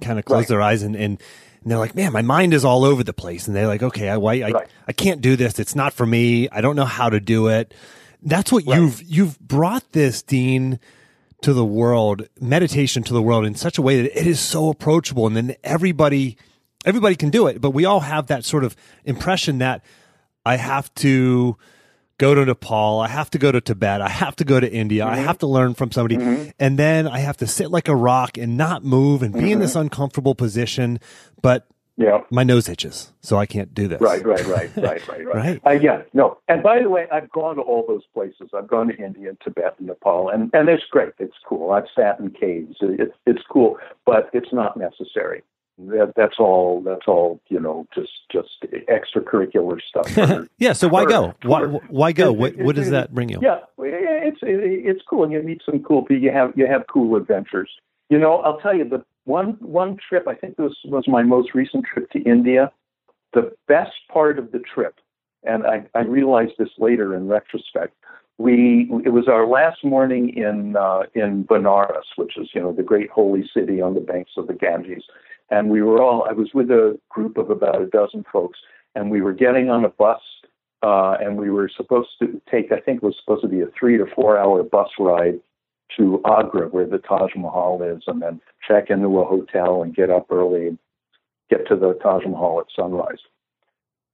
kind 0.00 0.18
of 0.18 0.24
close 0.24 0.40
Right. 0.42 0.48
their 0.48 0.62
eyes 0.62 0.82
and, 0.82 0.96
and, 0.96 1.20
and 1.62 1.70
they're 1.70 1.78
like, 1.78 1.94
man, 1.94 2.12
my 2.12 2.22
mind 2.22 2.54
is 2.54 2.64
all 2.64 2.84
over 2.84 3.04
the 3.04 3.12
place. 3.12 3.46
And 3.46 3.54
they're 3.54 3.66
like, 3.66 3.82
okay, 3.82 4.08
I, 4.08 4.14
I, 4.14 4.18
Right. 4.18 4.68
I 4.88 4.92
can't 4.92 5.20
do 5.20 5.36
this. 5.36 5.58
It's 5.58 5.74
not 5.74 5.92
for 5.92 6.06
me. 6.06 6.48
I 6.50 6.60
don't 6.62 6.76
know 6.76 6.84
how 6.86 7.10
to 7.10 7.20
do 7.20 7.48
it. 7.48 7.74
That's 8.22 8.50
what 8.50 8.64
Right. 8.66 8.80
you've, 8.80 9.02
you've 9.02 9.38
brought 9.40 9.92
this, 9.92 10.22
Dean, 10.22 10.80
to 11.42 11.52
the 11.52 11.64
world, 11.64 12.26
meditation 12.40 13.02
to 13.02 13.12
the 13.12 13.20
world 13.22 13.44
in 13.44 13.54
such 13.54 13.76
a 13.76 13.82
way 13.82 14.00
that 14.02 14.18
it 14.18 14.26
is 14.26 14.40
so 14.40 14.70
approachable. 14.70 15.26
And 15.26 15.36
then 15.36 15.54
everybody, 15.62 16.36
everybody 16.86 17.16
can 17.16 17.30
do 17.30 17.48
it. 17.48 17.60
But 17.60 17.70
we 17.72 17.84
all 17.84 18.00
have 18.00 18.28
that 18.28 18.44
sort 18.44 18.64
of 18.64 18.74
impression 19.04 19.58
that 19.58 19.84
I 20.46 20.56
have 20.56 20.94
to 20.94 21.58
go 22.18 22.34
to 22.34 22.44
Nepal. 22.44 23.00
I 23.00 23.08
have 23.08 23.30
to 23.30 23.38
go 23.38 23.52
to 23.52 23.60
Tibet. 23.60 24.00
I 24.00 24.08
have 24.08 24.36
to 24.36 24.44
go 24.44 24.58
to 24.58 24.70
India. 24.70 25.04
I 25.04 25.16
mm-hmm. 25.16 25.24
have 25.24 25.38
to 25.38 25.46
learn 25.46 25.74
from 25.74 25.92
somebody. 25.92 26.16
Mm-hmm. 26.16 26.50
And 26.58 26.78
then 26.78 27.06
I 27.06 27.18
have 27.18 27.36
to 27.38 27.46
sit 27.46 27.70
like 27.70 27.88
a 27.88 27.96
rock 27.96 28.38
and 28.38 28.56
not 28.56 28.84
move 28.84 29.22
and 29.22 29.34
be 29.34 29.52
in 29.52 29.58
this 29.58 29.72
mm-hmm. 29.72 29.80
uncomfortable 29.80 30.34
position. 30.34 30.98
But 31.42 31.66
Yeah. 31.98 32.20
My 32.30 32.42
nose 32.42 32.68
itches, 32.68 33.12
so 33.20 33.38
I 33.38 33.46
can't 33.46 33.74
do 33.74 33.88
this. 33.88 34.00
Right, 34.00 34.24
right, 34.24 34.46
right, 34.46 34.70
right, 34.76 35.08
right, 35.08 35.26
right. 35.26 35.34
Right. 35.34 35.60
Uh, 35.66 35.70
yeah, 35.70 36.02
no. 36.12 36.38
And 36.46 36.62
by 36.62 36.80
the 36.82 36.90
way, 36.90 37.06
I've 37.10 37.30
gone 37.32 37.56
to 37.56 37.62
all 37.62 37.84
those 37.88 38.04
places. 38.14 38.50
I've 38.54 38.68
gone 38.68 38.88
to 38.88 38.96
India, 38.96 39.36
Tibet, 39.42 39.76
and 39.78 39.88
Nepal, 39.88 40.28
and 40.28 40.50
and 40.52 40.68
it's 40.68 40.84
great. 40.90 41.12
It's 41.18 41.36
cool. 41.46 41.72
I've 41.72 41.88
sat 41.94 42.20
in 42.20 42.30
caves. 42.30 42.76
It's 42.80 43.14
it's 43.26 43.42
cool, 43.50 43.78
but 44.04 44.30
it's 44.32 44.52
not 44.52 44.76
necessary. 44.76 45.42
That, 45.78 46.14
that's 46.16 46.36
all. 46.38 46.80
That's 46.82 47.06
all. 47.06 47.40
You 47.48 47.60
know, 47.60 47.86
just 47.94 48.12
just 48.32 48.48
extracurricular 48.88 49.78
stuff. 49.82 50.48
yeah. 50.58 50.72
So 50.72 50.88
why 50.88 51.02
Or- 51.04 51.08
go? 51.08 51.34
Why 51.42 51.62
why 51.64 52.12
go? 52.12 52.30
It- 52.32 52.36
What 52.38 52.52
it- 52.54 52.58
what 52.64 52.76
does 52.76 52.88
it- 52.88 52.92
that 52.92 53.14
bring 53.14 53.28
you? 53.28 53.38
Yeah, 53.42 53.58
it's 53.78 54.38
it's 54.42 55.02
cool, 55.08 55.24
and 55.24 55.32
you 55.32 55.42
meet 55.42 55.62
some 55.64 55.82
cool 55.82 56.02
people. 56.02 56.22
You 56.22 56.32
have 56.32 56.52
you 56.56 56.66
have 56.66 56.84
cool 56.92 57.16
adventures. 57.16 57.70
You 58.08 58.18
know, 58.18 58.36
I'll 58.38 58.58
tell 58.58 58.74
you 58.74 58.88
the 58.88 59.04
one 59.24 59.58
one 59.60 59.98
trip. 60.08 60.26
I 60.26 60.34
think 60.34 60.56
this 60.56 60.72
was 60.86 61.04
my 61.08 61.22
most 61.22 61.54
recent 61.54 61.84
trip 61.84 62.10
to 62.12 62.20
India. 62.22 62.72
The 63.34 63.52
best 63.68 63.92
part 64.10 64.38
of 64.38 64.52
the 64.52 64.60
trip, 64.60 64.94
and 65.44 65.66
I, 65.66 65.84
I 65.94 66.02
realized 66.04 66.52
this 66.58 66.70
later 66.78 67.14
in 67.14 67.28
retrospect. 67.28 67.94
We 68.38 68.88
it 69.04 69.10
was 69.10 69.28
our 69.28 69.46
last 69.46 69.84
morning 69.84 70.30
in 70.36 70.76
uh, 70.76 71.02
in 71.14 71.44
Benares, 71.44 72.04
which 72.16 72.38
is 72.38 72.48
you 72.54 72.62
know 72.62 72.72
the 72.72 72.82
great 72.82 73.10
holy 73.10 73.48
city 73.52 73.80
on 73.82 73.94
the 73.94 74.00
banks 74.00 74.32
of 74.36 74.46
the 74.46 74.54
Ganges, 74.54 75.04
and 75.50 75.70
we 75.70 75.82
were 75.82 76.02
all. 76.02 76.26
I 76.28 76.32
was 76.32 76.50
with 76.54 76.70
a 76.70 76.98
group 77.08 77.36
of 77.38 77.50
about 77.50 77.80
a 77.80 77.86
dozen 77.86 78.24
folks, 78.32 78.58
and 78.94 79.10
we 79.10 79.20
were 79.20 79.32
getting 79.32 79.70
on 79.70 79.84
a 79.84 79.88
bus 79.88 80.20
uh, 80.82 81.16
and 81.20 81.36
we 81.36 81.50
were 81.50 81.70
supposed 81.74 82.10
to 82.20 82.40
take, 82.50 82.70
I 82.70 82.80
think 82.80 82.98
it 82.98 83.06
was 83.06 83.16
supposed 83.18 83.42
to 83.42 83.48
be 83.48 83.60
a 83.60 83.66
three 83.78 83.96
to 83.98 84.06
four 84.14 84.38
hour 84.38 84.62
bus 84.62 84.88
ride 84.98 85.40
to 85.96 86.20
Agra, 86.26 86.68
where 86.68 86.86
the 86.86 86.98
Taj 86.98 87.30
Mahal 87.36 87.82
is, 87.82 88.02
and 88.06 88.20
then 88.20 88.40
check 88.66 88.90
into 88.90 89.18
a 89.18 89.24
hotel 89.24 89.82
and 89.82 89.94
get 89.94 90.10
up 90.10 90.26
early 90.30 90.68
and 90.68 90.78
get 91.48 91.66
to 91.68 91.76
the 91.76 91.94
Taj 92.02 92.24
Mahal 92.24 92.60
at 92.60 92.66
sunrise. 92.74 93.18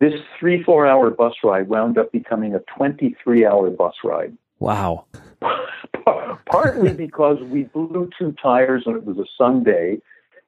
This 0.01 0.15
three, 0.39 0.63
four 0.63 0.87
hour 0.87 1.11
bus 1.11 1.35
ride 1.45 1.69
wound 1.69 1.99
up 1.99 2.13
becoming 2.13 2.55
a 2.55 2.61
23 2.77 3.47
hour 3.47 3.71
bus 3.71 3.95
ride. 4.05 4.37
Wow. 4.59 5.05
Partly 6.47 6.93
because 6.93 7.39
we 7.43 7.65
blew 7.65 8.11
two 8.19 8.35
tires 8.43 8.85
and 8.87 8.97
it 8.97 9.05
was 9.05 9.19
a 9.19 9.27
Sunday, 9.37 9.99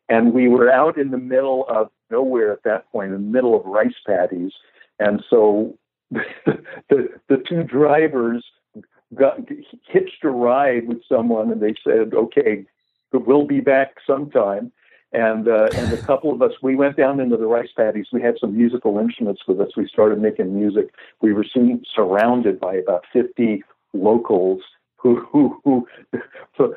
and 0.09 0.33
we 0.33 0.49
were 0.49 0.71
out 0.71 0.99
in 0.99 1.11
the 1.11 1.19
middle 1.19 1.67
of 1.69 1.91
nowhere 2.11 2.53
at 2.53 2.63
that 2.65 2.91
point, 2.93 3.13
in 3.13 3.13
the 3.13 3.33
middle 3.33 3.59
of 3.59 3.65
rice 3.65 3.95
paddies, 4.07 4.53
and 4.99 5.23
so 5.29 5.77
the 6.11 7.09
the 7.29 7.43
two 7.49 7.63
drivers 7.63 8.45
got 9.15 9.39
hitched 9.87 10.25
a 10.25 10.31
ride 10.31 10.89
with 10.89 11.03
someone, 11.09 11.51
and 11.51 11.61
they 11.61 11.75
said, 11.85 12.15
"Okay, 12.15 12.67
we'll 13.13 13.47
be 13.47 13.61
back 13.61 13.97
sometime." 14.07 14.73
And 15.13 15.47
uh, 15.47 15.69
and 15.75 15.93
a 15.93 16.03
couple 16.03 16.33
of 16.33 16.43
us, 16.43 16.53
we 16.61 16.75
went 16.75 16.97
down 16.97 17.21
into 17.21 17.37
the 17.37 17.47
rice 17.47 17.71
paddies. 17.77 18.09
We 18.13 18.21
had 18.21 18.35
some 18.41 18.57
musical 18.57 18.99
instruments 18.99 19.43
with 19.47 19.61
us. 19.61 19.71
We 19.77 19.87
started 19.87 20.21
making 20.21 20.59
music. 20.59 20.93
We 21.23 21.33
were 21.33 21.45
soon 21.45 21.85
surrounded 21.95 22.59
by 22.59 22.75
about 22.75 23.05
fifty 23.13 23.63
locals 23.93 24.63
who 25.05 25.21
who 25.31 25.61
who 25.65 25.87
so 26.57 26.75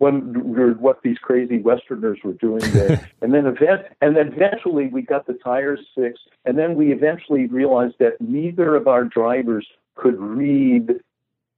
wondered 0.00 0.80
what 0.80 1.00
these 1.02 1.16
crazy 1.18 1.58
Westerners 1.58 2.18
were 2.24 2.32
doing 2.34 2.60
there. 2.72 3.08
and 3.22 3.32
then 3.32 3.46
event 3.46 3.86
and 4.00 4.16
then 4.16 4.32
eventually 4.32 4.88
we 4.88 5.00
got 5.00 5.26
the 5.26 5.34
tires 5.34 5.80
fixed. 5.94 6.28
And 6.44 6.58
then 6.58 6.74
we 6.74 6.92
eventually 6.92 7.46
realized 7.46 7.94
that 8.00 8.20
neither 8.20 8.74
of 8.74 8.88
our 8.88 9.04
drivers 9.04 9.66
could 9.94 10.18
read 10.18 11.00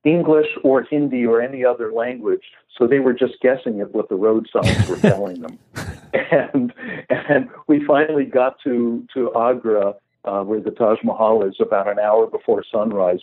English 0.04 0.46
or 0.62 0.82
Hindi 0.82 1.26
or 1.26 1.40
any 1.40 1.64
other 1.64 1.92
language, 1.92 2.42
so 2.76 2.86
they 2.86 3.00
were 3.00 3.12
just 3.12 3.34
guessing 3.40 3.80
at 3.80 3.92
what 3.92 4.08
the 4.08 4.14
road 4.14 4.48
signs 4.52 4.88
were 4.88 4.96
telling 4.96 5.40
them. 5.40 5.58
And 6.12 6.72
and 7.08 7.48
we 7.68 7.84
finally 7.86 8.24
got 8.24 8.56
to 8.64 9.06
to 9.14 9.32
Agra, 9.36 9.94
uh, 10.24 10.42
where 10.42 10.60
the 10.60 10.72
Taj 10.72 10.98
Mahal 11.04 11.44
is, 11.44 11.54
about 11.60 11.88
an 11.88 12.00
hour 12.00 12.26
before 12.26 12.64
sunrise. 12.68 13.20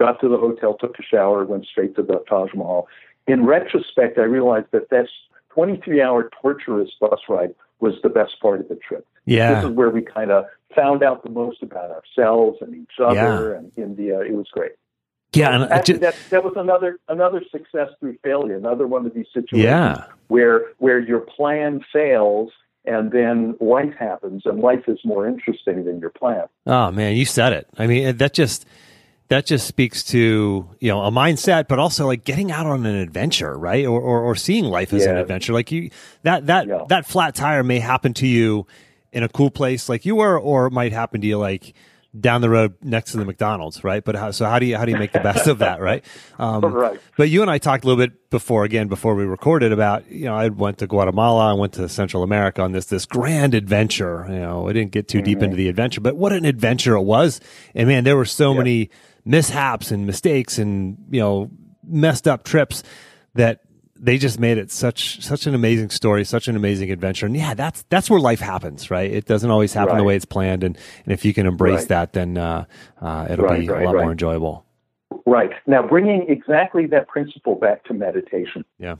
Got 0.00 0.18
to 0.22 0.28
the 0.28 0.38
hotel, 0.38 0.74
took 0.74 0.98
a 0.98 1.02
shower, 1.02 1.44
went 1.44 1.66
straight 1.66 1.94
to 1.96 2.02
the 2.02 2.24
Taj 2.26 2.54
Mahal. 2.54 2.88
In 3.26 3.44
retrospect, 3.44 4.16
I 4.18 4.22
realized 4.22 4.68
that 4.72 4.88
that 4.88 5.08
23 5.50 6.00
hour 6.00 6.30
torturous 6.40 6.88
bus 6.98 7.20
ride 7.28 7.54
was 7.80 7.94
the 8.02 8.08
best 8.08 8.40
part 8.40 8.60
of 8.60 8.68
the 8.68 8.76
trip. 8.76 9.06
Yeah. 9.26 9.54
This 9.60 9.70
is 9.70 9.76
where 9.76 9.90
we 9.90 10.00
kind 10.00 10.30
of 10.30 10.46
found 10.74 11.02
out 11.02 11.22
the 11.22 11.28
most 11.28 11.62
about 11.62 11.90
ourselves 11.90 12.56
and 12.62 12.74
each 12.74 12.98
other 12.98 13.50
Yeah. 13.52 13.58
and 13.58 13.72
India. 13.76 14.20
It 14.20 14.32
was 14.32 14.48
great. 14.50 14.72
Yeah. 15.34 15.54
And 15.54 15.70
Actually, 15.70 15.94
ju- 15.94 16.00
that 16.00 16.16
that 16.30 16.44
was 16.44 16.54
another 16.56 16.98
another 17.08 17.42
success 17.52 17.90
through 18.00 18.16
failure. 18.24 18.56
Another 18.56 18.86
one 18.86 19.04
of 19.04 19.12
these 19.12 19.26
situations 19.34 19.64
yeah. 19.64 20.04
where 20.28 20.64
where 20.78 20.98
your 20.98 21.20
plan 21.20 21.84
fails 21.92 22.52
and 22.86 23.12
then 23.12 23.54
life 23.60 23.94
happens, 23.98 24.42
and 24.46 24.60
life 24.60 24.88
is 24.88 24.98
more 25.04 25.26
interesting 25.28 25.84
than 25.84 26.00
your 26.00 26.08
plan. 26.08 26.44
Oh 26.66 26.90
man, 26.90 27.16
you 27.16 27.26
said 27.26 27.52
it. 27.52 27.68
I 27.76 27.86
mean, 27.86 28.16
that 28.16 28.32
just 28.32 28.64
that 29.30 29.46
just 29.46 29.66
speaks 29.66 30.02
to 30.04 30.68
you 30.80 30.88
know 30.88 31.02
a 31.02 31.10
mindset, 31.10 31.66
but 31.68 31.78
also 31.78 32.06
like 32.06 32.24
getting 32.24 32.50
out 32.52 32.66
on 32.66 32.84
an 32.84 32.96
adventure, 32.96 33.56
right? 33.58 33.86
Or 33.86 34.00
or, 34.00 34.20
or 34.20 34.34
seeing 34.36 34.66
life 34.66 34.92
as 34.92 35.06
an 35.06 35.16
adventure. 35.16 35.52
Like 35.54 35.72
you 35.72 35.90
that 36.24 36.46
that 36.48 36.66
Yeah. 36.68 36.84
that 36.88 37.06
flat 37.06 37.34
tire 37.34 37.62
may 37.64 37.78
happen 37.78 38.12
to 38.14 38.26
you 38.26 38.66
in 39.12 39.22
a 39.22 39.28
cool 39.28 39.50
place 39.50 39.88
like 39.88 40.04
you 40.04 40.16
were, 40.16 40.38
or 40.38 40.66
it 40.66 40.72
might 40.72 40.92
happen 40.92 41.20
to 41.22 41.26
you 41.26 41.38
like 41.38 41.74
down 42.18 42.40
the 42.40 42.50
road 42.50 42.74
next 42.82 43.12
to 43.12 43.18
the 43.18 43.24
McDonald's, 43.24 43.84
right? 43.84 44.04
But 44.04 44.16
how, 44.16 44.32
so 44.32 44.44
how 44.44 44.58
do 44.58 44.66
you 44.66 44.76
how 44.76 44.84
do 44.84 44.90
you 44.90 44.98
make 44.98 45.12
the 45.12 45.20
best 45.20 45.46
of 45.46 45.58
that, 45.60 45.80
right? 45.80 46.04
Um, 46.40 46.60
Right. 46.64 46.98
But 47.16 47.28
you 47.28 47.42
and 47.42 47.50
I 47.50 47.58
talked 47.58 47.84
a 47.84 47.86
little 47.86 48.04
bit 48.04 48.30
before, 48.30 48.64
again, 48.64 48.88
before 48.88 49.14
we 49.14 49.24
recorded 49.24 49.70
about, 49.72 50.10
you 50.10 50.24
know, 50.24 50.34
I 50.34 50.48
went 50.48 50.78
to 50.78 50.86
Guatemala, 50.88 51.50
I 51.50 51.52
went 51.52 51.74
to 51.74 51.88
Central 51.88 52.22
America 52.24 52.62
on 52.62 52.72
this, 52.72 52.86
this 52.86 53.04
grand 53.06 53.54
adventure. 53.54 54.26
You 54.28 54.38
know, 54.40 54.68
I 54.68 54.72
didn't 54.72 54.90
get 54.90 55.06
too 55.06 55.22
deep 55.22 55.40
into 55.40 55.54
the 55.56 55.68
adventure, 55.68 56.00
but 56.00 56.16
what 56.16 56.32
an 56.32 56.44
adventure 56.46 56.94
it 56.96 57.02
was. 57.02 57.40
And 57.76 57.86
man, 57.88 58.02
there 58.02 58.16
were 58.16 58.24
so 58.24 58.54
many 58.54 58.90
mishaps 59.24 59.90
and 59.90 60.06
mistakes 60.06 60.58
and, 60.58 60.96
you 61.10 61.20
know, 61.20 61.50
messed 61.86 62.26
up 62.28 62.44
trips 62.44 62.82
that 63.34 63.60
they 64.02 64.16
just 64.16 64.40
made 64.40 64.56
it 64.56 64.70
such, 64.70 65.20
such 65.22 65.46
an 65.46 65.54
amazing 65.54 65.90
story, 65.90 66.24
such 66.24 66.48
an 66.48 66.56
amazing 66.56 66.90
adventure. 66.90 67.26
And 67.26 67.36
yeah, 67.36 67.54
that's, 67.54 67.84
that's 67.90 68.08
where 68.08 68.20
life 68.20 68.40
happens, 68.40 68.90
right? 68.90 69.10
It 69.10 69.26
doesn't 69.26 69.50
always 69.50 69.74
happen 69.74 69.96
the 69.98 70.04
way 70.04 70.16
it's 70.16 70.24
planned. 70.24 70.64
And, 70.64 70.78
and 71.04 71.12
if 71.12 71.24
you 71.24 71.34
can 71.34 71.46
embrace 71.46 71.80
Right. 71.80 71.88
that, 71.88 72.12
then, 72.14 72.38
uh, 72.38 72.64
uh, 73.00 73.26
it'll 73.30 73.44
Right, 73.44 73.60
be 73.60 73.68
right, 73.68 73.82
a 73.82 73.84
lot 73.84 73.94
right. 73.96 74.02
more 74.02 74.12
enjoyable. 74.12 74.64
Right 75.26 75.50
now, 75.66 75.86
bringing 75.86 76.26
exactly 76.28 76.86
that 76.86 77.08
principle 77.08 77.56
back 77.56 77.84
to 77.84 77.94
meditation. 77.94 78.64
Yeah. 78.78 78.96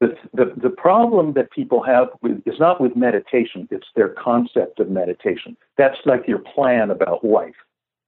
the, 0.00 0.16
the, 0.32 0.52
the 0.56 0.70
problem 0.70 1.34
that 1.34 1.50
people 1.52 1.82
have 1.82 2.08
with, 2.22 2.42
is 2.46 2.58
not 2.58 2.80
with 2.80 2.96
meditation, 2.96 3.68
it's 3.70 3.86
their 3.94 4.08
concept 4.08 4.80
of 4.80 4.90
meditation. 4.90 5.56
That's 5.76 5.98
like 6.06 6.26
your 6.26 6.38
plan 6.38 6.90
about 6.90 7.24
life. 7.24 7.54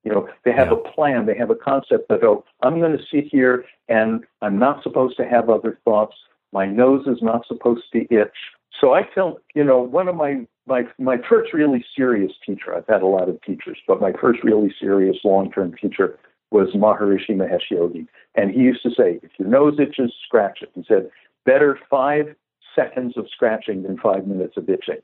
You 0.04 0.12
know, 0.12 0.28
they 0.44 0.52
have 0.52 0.68
Yeah. 0.68 0.74
a 0.74 0.76
plan, 0.76 1.26
they 1.26 1.36
have 1.36 1.50
a 1.50 1.54
concept 1.54 2.08
that, 2.08 2.24
oh, 2.24 2.44
I'm 2.62 2.78
going 2.80 2.96
to 2.96 3.04
sit 3.10 3.24
here 3.26 3.64
and 3.88 4.24
I'm 4.40 4.58
not 4.58 4.82
supposed 4.82 5.16
to 5.18 5.24
have 5.26 5.48
other 5.48 5.78
thoughts. 5.84 6.16
My 6.52 6.66
nose 6.66 7.06
is 7.06 7.22
not 7.22 7.46
supposed 7.46 7.84
to 7.92 8.00
itch. 8.12 8.36
So 8.80 8.94
I 8.94 9.04
felt, 9.14 9.40
you 9.54 9.62
know, 9.64 9.80
one 9.80 10.08
of 10.08 10.16
my, 10.16 10.46
my, 10.66 10.86
my 10.98 11.18
first 11.28 11.52
really 11.52 11.84
serious 11.96 12.32
teacher, 12.44 12.74
I've 12.74 12.86
had 12.88 13.02
a 13.02 13.06
lot 13.06 13.28
of 13.28 13.40
teachers, 13.42 13.78
but 13.86 14.00
my 14.00 14.12
first 14.12 14.42
really 14.42 14.74
serious 14.80 15.18
long 15.24 15.50
term 15.52 15.74
teacher 15.80 16.18
was 16.50 16.68
Maharishi 16.74 17.30
Mahesh 17.30 17.70
Yogi. 17.70 18.06
And 18.34 18.50
he 18.50 18.60
used 18.60 18.82
to 18.82 18.90
say, 18.90 19.20
if 19.22 19.30
your 19.38 19.48
nose 19.48 19.78
itches, 19.78 20.12
scratch 20.26 20.62
it. 20.62 20.70
He 20.74 20.84
said, 20.86 21.10
better 21.46 21.78
five 21.88 22.34
seconds 22.74 23.16
of 23.16 23.26
scratching 23.30 23.82
than 23.82 23.98
five 23.98 24.26
minutes 24.26 24.56
of 24.56 24.68
itching. 24.68 25.00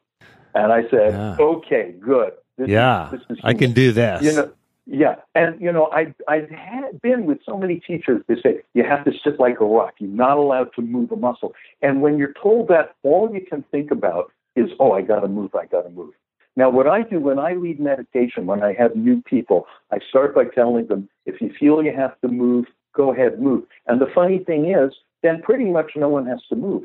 And 0.55 0.73
I 0.73 0.83
said, 0.90 1.12
Yeah. 1.14 1.37
okay, 1.38 1.95
good. 2.00 2.33
This 2.57 2.69
Yeah. 2.69 3.12
is, 3.12 3.21
is 3.31 3.38
I 3.45 3.55
can 3.55 3.73
do 3.73 3.93
this. 3.93 4.23
you 4.23 4.33
know, 4.33 4.50
yeah, 4.90 5.16
and 5.35 5.61
you 5.61 5.71
know, 5.71 5.90
I 5.92 6.14
I 6.28 6.47
had 6.50 7.00
been 7.02 7.26
with 7.26 7.38
so 7.45 7.59
many 7.59 7.78
teachers. 7.78 8.23
They 8.26 8.37
say 8.42 8.62
you 8.73 8.85
have 8.85 9.04
to 9.04 9.12
sit 9.23 9.38
like 9.38 9.61
a 9.61 9.64
rock. 9.66 9.95
You're 9.99 10.11
not 10.11 10.38
allowed 10.38 10.71
to 10.76 10.83
move 10.83 11.12
a 11.12 11.16
muscle. 11.16 11.54
And 11.83 12.00
when 12.00 12.16
you're 12.16 12.33
told 12.42 12.68
that, 12.68 12.95
all 13.02 13.30
you 13.33 13.45
can 13.45 13.64
think 13.71 13.90
about 13.90 14.33
is, 14.57 14.71
oh, 14.80 14.92
I 14.92 15.02
got 15.02 15.21
to 15.21 15.28
move. 15.28 15.54
I 15.54 15.66
got 15.66 15.83
to 15.83 15.90
move. 15.90 16.14
Now, 16.57 16.71
what 16.71 16.88
I 16.88 17.02
do 17.02 17.21
when 17.21 17.38
I 17.38 17.52
lead 17.52 17.78
meditation, 17.78 18.47
when 18.47 18.62
I 18.62 18.73
have 18.73 18.97
new 18.97 19.23
people, 19.23 19.66
I 19.92 19.99
start 20.09 20.35
by 20.35 20.45
telling 20.47 20.87
them, 20.87 21.09
if 21.26 21.40
you 21.40 21.52
feel 21.61 21.83
you 21.83 21.95
have 21.95 22.18
to 22.23 22.28
move, 22.28 22.64
go 22.95 23.12
ahead, 23.12 23.40
move. 23.40 23.64
And 23.87 24.00
the 24.00 24.11
funny 24.14 24.38
thing 24.38 24.73
is, 24.73 24.92
then 25.23 25.42
pretty 25.42 25.66
much 25.66 25.92
no 25.97 26.09
one 26.09 26.26
has 26.26 26.40
to 26.49 26.57
move. 26.57 26.85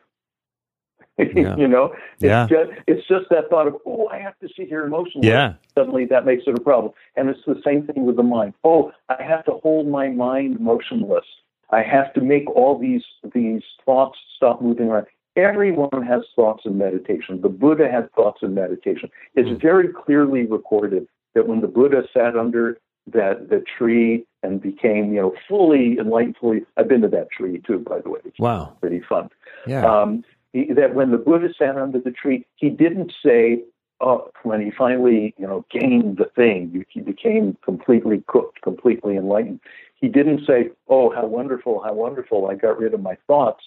Yeah. 1.18 1.56
you 1.58 1.68
know, 1.68 1.94
it's 2.16 2.24
Yeah. 2.24 2.48
just 2.50 2.72
it's 2.88 3.08
just 3.08 3.30
that 3.30 3.50
thought 3.50 3.68
of, 3.68 3.76
oh, 3.86 4.08
I 4.08 4.20
have 4.20 4.38
to 4.40 4.48
sit 4.58 4.68
here 4.68 4.84
emotionally 4.86 5.28
yeah. 5.28 5.54
suddenly 5.76 6.06
that 6.06 6.26
makes 6.26 6.44
it 6.48 6.58
a 6.58 6.62
problem. 6.62 6.92
And 7.16 7.30
it's 7.30 7.40
the 7.46 7.62
same 7.64 7.86
thing 7.86 8.06
with 8.06 8.16
the 8.16 8.24
mind. 8.24 8.54
Oh, 8.64 8.92
I 9.10 9.22
have 9.22 9.46
to 9.46 9.54
hold 9.64 9.88
my 9.88 10.10
mind 10.10 10.60
motionless. 10.60 11.26
I 11.70 11.82
have 11.82 12.14
to 12.14 12.22
make 12.22 12.50
all 12.50 12.78
these 12.80 13.04
these 13.34 13.64
thoughts 13.86 14.18
stop 14.36 14.62
moving 14.62 14.88
around. 14.90 15.08
Everyone 15.36 16.04
has 16.06 16.22
thoughts 16.36 16.64
in 16.66 16.78
meditation. 16.78 17.42
The 17.42 17.50
Buddha 17.50 17.90
had 17.92 18.12
thoughts 18.14 18.42
in 18.44 18.54
meditation. 18.54 19.10
It's 19.36 19.50
Mm. 19.50 19.62
very 19.62 19.88
clearly 19.88 20.46
recorded 20.46 21.08
that 21.34 21.48
when 21.48 21.62
the 21.62 21.68
Buddha 21.68 22.08
sat 22.14 22.36
under 22.38 22.78
that 23.08 23.50
the 23.50 23.62
tree 23.78 24.26
and 24.44 24.62
became, 24.62 25.14
you 25.14 25.22
know, 25.22 25.34
fully 25.48 25.98
enlightened, 25.98 26.38
fully 26.38 26.64
I've 26.78 26.88
been 26.88 27.02
to 27.02 27.08
that 27.10 27.32
tree 27.32 27.60
too, 27.66 27.80
by 27.80 28.00
the 28.00 28.10
way. 28.10 28.20
Wow. 28.40 28.74
pretty 28.80 29.00
fun 29.02 29.30
Yeah. 29.68 29.84
um, 29.86 30.24
he, 30.54 30.72
that 30.74 30.96
when 30.96 31.12
the 31.12 31.18
Buddha 31.18 31.50
sat 31.58 31.78
under 31.78 32.00
the 32.00 32.12
tree, 32.12 32.46
he 32.56 32.70
didn't 32.70 33.12
say, 33.26 33.64
oh, 34.00 34.30
when 34.44 34.62
he 34.62 34.72
finally, 34.72 35.34
you 35.38 35.46
know, 35.46 35.66
gained 35.70 36.18
the 36.18 36.30
thing, 36.36 36.86
he 36.90 37.02
became 37.02 37.58
completely 37.64 38.24
cooked, 38.28 38.62
completely 38.62 39.18
enlightened. 39.18 39.60
He 39.96 40.08
didn't 40.08 40.46
say, 40.46 40.70
oh, 40.88 41.14
how 41.14 41.26
wonderful, 41.26 41.82
how 41.84 41.94
wonderful, 41.94 42.48
I 42.50 42.56
got 42.56 42.78
rid 42.78 42.94
of 42.94 43.02
my 43.02 43.18
thoughts. 43.28 43.64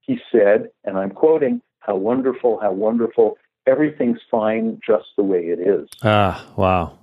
He 0.00 0.18
said, 0.32 0.70
and 0.84 0.96
I'm 0.96 1.10
quoting, 1.10 1.60
how 1.80 1.96
wonderful, 1.96 2.58
how 2.60 2.72
wonderful, 2.72 3.36
everything's 3.66 4.20
fine 4.30 4.80
just 4.86 5.06
the 5.16 5.22
way 5.22 5.40
it 5.46 5.60
is. 5.60 5.88
Ah, 6.02 6.46
wow. 6.56 6.98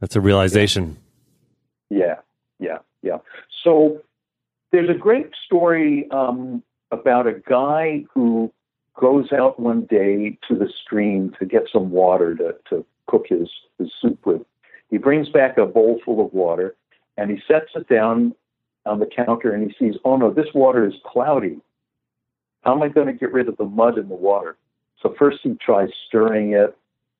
That's 0.00 0.16
a 0.16 0.20
realization. 0.20 0.96
Yeah, 1.90 2.16
yeah, 2.58 2.78
yeah. 3.02 3.18
So 3.62 4.00
there's 4.72 4.88
a 4.88 4.94
great 4.94 5.30
story 5.44 6.08
um, 6.10 6.62
about 6.90 7.26
a 7.26 7.34
guy 7.46 8.04
who 8.14 8.52
goes 8.98 9.32
out 9.32 9.58
one 9.60 9.82
day 9.82 10.38
to 10.48 10.54
the 10.54 10.68
stream 10.82 11.34
to 11.38 11.46
get 11.46 11.62
some 11.72 11.90
water 11.90 12.34
to, 12.34 12.54
to 12.68 12.84
cook 13.06 13.26
his, 13.28 13.48
his 13.78 13.90
soup 14.00 14.24
with. 14.26 14.42
He 14.90 14.98
brings 14.98 15.28
back 15.28 15.56
a 15.56 15.66
bowl 15.66 16.00
full 16.04 16.24
of 16.24 16.32
water 16.32 16.74
and 17.16 17.30
he 17.30 17.40
sets 17.46 17.70
it 17.74 17.88
down 17.88 18.34
on 18.86 18.98
the 18.98 19.06
counter 19.06 19.52
and 19.52 19.70
he 19.70 19.76
sees, 19.78 19.98
oh 20.04 20.16
no, 20.16 20.32
this 20.32 20.48
water 20.54 20.86
is 20.86 20.94
cloudy. 21.06 21.58
How 22.62 22.74
am 22.74 22.82
I 22.82 22.88
going 22.88 23.06
to 23.06 23.12
get 23.12 23.32
rid 23.32 23.48
of 23.48 23.56
the 23.56 23.64
mud 23.64 23.98
in 23.98 24.08
the 24.08 24.14
water? 24.14 24.56
So 25.02 25.14
first 25.18 25.38
he 25.42 25.54
tries 25.64 25.88
stirring 26.06 26.52
it. 26.52 26.76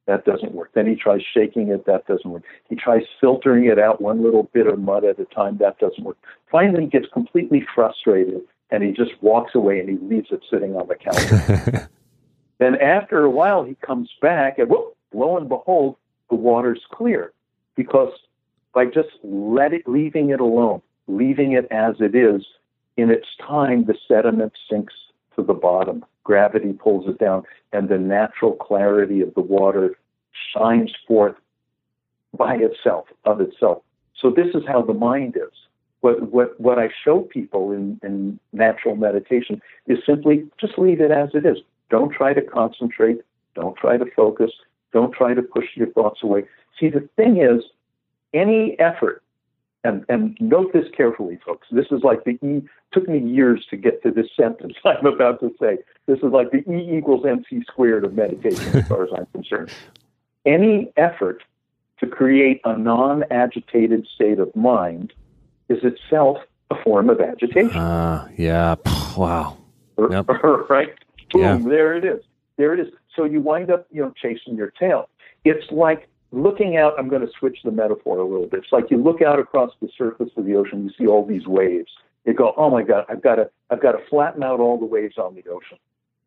That 0.07 0.25
doesn't 0.25 0.55
work. 0.55 0.71
Then 0.75 0.87
he 0.87 0.97
tries 0.97 1.21
shaking 1.35 1.69
it. 1.69 1.87
That 1.87 2.07
doesn't 2.07 2.29
work. 2.29 2.43
He 2.69 2.75
tries 2.75 3.03
filtering 3.21 3.67
it 3.67 3.79
out 3.79 4.00
one 4.00 4.23
little 4.23 4.45
bit 4.53 4.67
of 4.67 4.79
mud 4.79 5.05
at 5.05 5.21
a 5.21 5.25
time. 5.27 5.59
That 5.59 5.79
doesn't 5.79 6.03
work. 6.03 6.17
Finally, 6.50 6.85
he 6.85 6.89
gets 6.89 7.07
completely 7.12 7.65
frustrated 7.75 8.41
and 8.71 8.83
he 8.83 8.93
just 8.93 9.12
walks 9.21 9.55
away 9.55 9.81
and 9.81 9.89
he 9.89 9.97
leaves 9.97 10.29
it 10.31 10.43
sitting 10.50 10.77
on 10.77 10.89
the 10.89 10.95
counter. 10.95 11.89
then 12.59 12.77
after 12.77 13.25
a 13.25 13.31
while, 13.31 13.65
he 13.65 13.75
comes 13.77 14.11
back 14.21 14.59
and 14.59 14.69
whoop, 14.69 14.97
lo 15.12 15.37
and 15.37 15.49
behold, 15.49 15.97
the 16.29 16.37
water's 16.37 16.83
clear 16.91 17.33
because 17.75 18.12
by 18.73 18.85
just 18.85 19.09
let 19.23 19.73
it, 19.73 19.83
leaving 19.87 20.31
it 20.31 20.41
alone, 20.41 20.81
leaving 21.09 21.53
it 21.53 21.67
as 21.71 21.97
it 22.00 22.15
is, 22.15 22.47
in 22.97 23.11
its 23.11 23.27
time, 23.45 23.85
the 23.85 23.97
sediment 24.07 24.53
sinks 24.69 24.95
to 25.37 25.43
the 25.43 25.55
bottom. 25.55 26.05
Gravity 26.25 26.73
pulls 26.73 27.09
it 27.09 27.19
down, 27.19 27.45
and 27.73 27.89
the 27.89 27.99
natural 27.99 28.53
clarity 28.53 29.21
of 29.23 29.35
the 29.35 29.41
water 29.41 29.97
shines 30.55 30.93
forth 31.09 31.35
by 32.37 32.57
itself, 32.57 33.07
of 33.25 33.41
itself. 33.41 33.83
So 34.21 34.31
this 34.31 34.55
is 34.55 34.62
how 34.69 34.83
the 34.83 34.95
mind 34.95 35.37
is 35.37 35.57
what 36.00 36.33
what 36.33 36.59
what 36.61 36.78
I 36.78 36.88
show 37.04 37.21
people 37.21 37.73
in, 37.73 38.00
in 38.02 38.38
natural 38.52 38.97
meditation 38.97 39.61
is 39.87 39.99
simply 40.04 40.47
just 40.59 40.78
leave 40.78 41.00
it 41.00 41.11
as 41.11 41.30
it 41.35 41.45
is. 41.47 41.59
Don't 41.90 42.12
try 42.12 42.33
to 42.33 42.42
concentrate. 42.42 43.21
Don't 43.54 43.76
try 43.76 43.97
to 43.97 44.07
focus. 44.16 44.50
Don't 44.92 45.12
try 45.12 45.35
to 45.35 45.42
push 45.42 45.66
your 45.75 45.88
thoughts 45.88 46.21
away. 46.23 46.45
See, 46.78 46.88
the 46.88 47.09
thing 47.16 47.38
is, 47.38 47.62
any 48.33 48.78
effort, 48.78 49.23
and, 49.85 50.04
and 50.09 50.37
note 50.40 50.73
this 50.73 50.87
carefully, 50.97 51.38
folks. 51.45 51.66
This 51.71 51.87
is 51.90 52.02
like 52.02 52.25
the 52.25 52.38
E, 52.47 52.62
took 52.92 53.09
me 53.09 53.19
years 53.19 53.66
to 53.71 53.76
get 53.76 54.02
to 54.02 54.11
this 54.11 54.26
sentence 54.37 54.75
I'm 54.85 55.07
about 55.07 55.40
to 55.40 55.54
say. 55.61 55.78
This 56.07 56.19
is 56.19 56.33
like 56.33 56.50
the 56.50 56.59
E 56.71 56.97
equals 56.97 57.25
MC 57.26 57.62
squared 57.66 58.04
of 58.04 58.14
meditation, 58.14 58.76
as 58.76 58.88
far 58.88 59.04
as 59.04 59.11
I'm 59.16 59.26
concerned. 59.26 59.71
Any 60.47 60.90
effort 60.97 61.42
to 61.99 62.07
create 62.07 62.61
a 62.64 62.76
non 62.76 63.25
agitated 63.30 64.07
state 64.14 64.38
of 64.38 64.54
mind 64.57 65.12
is 65.71 65.79
itself 65.83 66.39
a 66.71 66.83
form 66.83 67.09
of 67.09 67.21
agitation. 67.21 67.71
Uh, 67.71 68.29
yeah. 68.37 68.75
Wow. 69.17 69.57
Yep. 69.99 70.29
right? 70.69 70.89
Boom, 71.33 71.43
yeah. 71.43 71.59
there 71.69 71.97
it 71.97 72.05
is. 72.05 72.23
There 72.57 72.75
it 72.75 72.81
is. 72.81 72.89
So 73.17 73.25
you 73.25 73.41
wind 73.41 73.71
up, 73.71 73.87
you 73.91 74.03
know, 74.03 74.12
chasing 74.21 74.57
your 74.57 74.71
tail. 74.71 75.09
It's 75.45 75.71
like 75.71 76.09
looking 76.33 76.77
out, 76.77 76.95
I'm 76.99 77.09
going 77.09 77.23
to 77.23 77.33
switch 77.39 77.59
the 77.65 77.71
metaphor 77.71 78.19
a 78.19 78.25
little 78.25 78.47
bit. 78.47 78.61
It's 78.61 78.73
like 78.73 78.91
you 78.91 78.99
look 78.99 79.23
out 79.23 79.39
across 79.39 79.71
the 79.81 79.89
surface 79.97 80.31
of 80.37 80.45
the 80.45 80.55
ocean, 80.55 80.85
you 80.85 80.91
see 80.99 81.09
all 81.09 81.25
these 81.25 81.47
waves. 81.47 81.91
You 82.27 82.35
go, 82.35 82.53
oh 82.57 82.71
my 82.71 82.83
God, 82.83 83.05
I've 83.09 83.23
got 83.23 83.37
to, 83.37 83.50
I've 83.71 83.81
got 83.81 83.93
to 83.93 83.99
flatten 84.09 84.43
out 84.43 84.61
all 84.61 84.79
the 84.79 84.85
waves 84.85 85.17
on 85.17 85.35
the 85.35 85.45
ocean, 85.50 85.79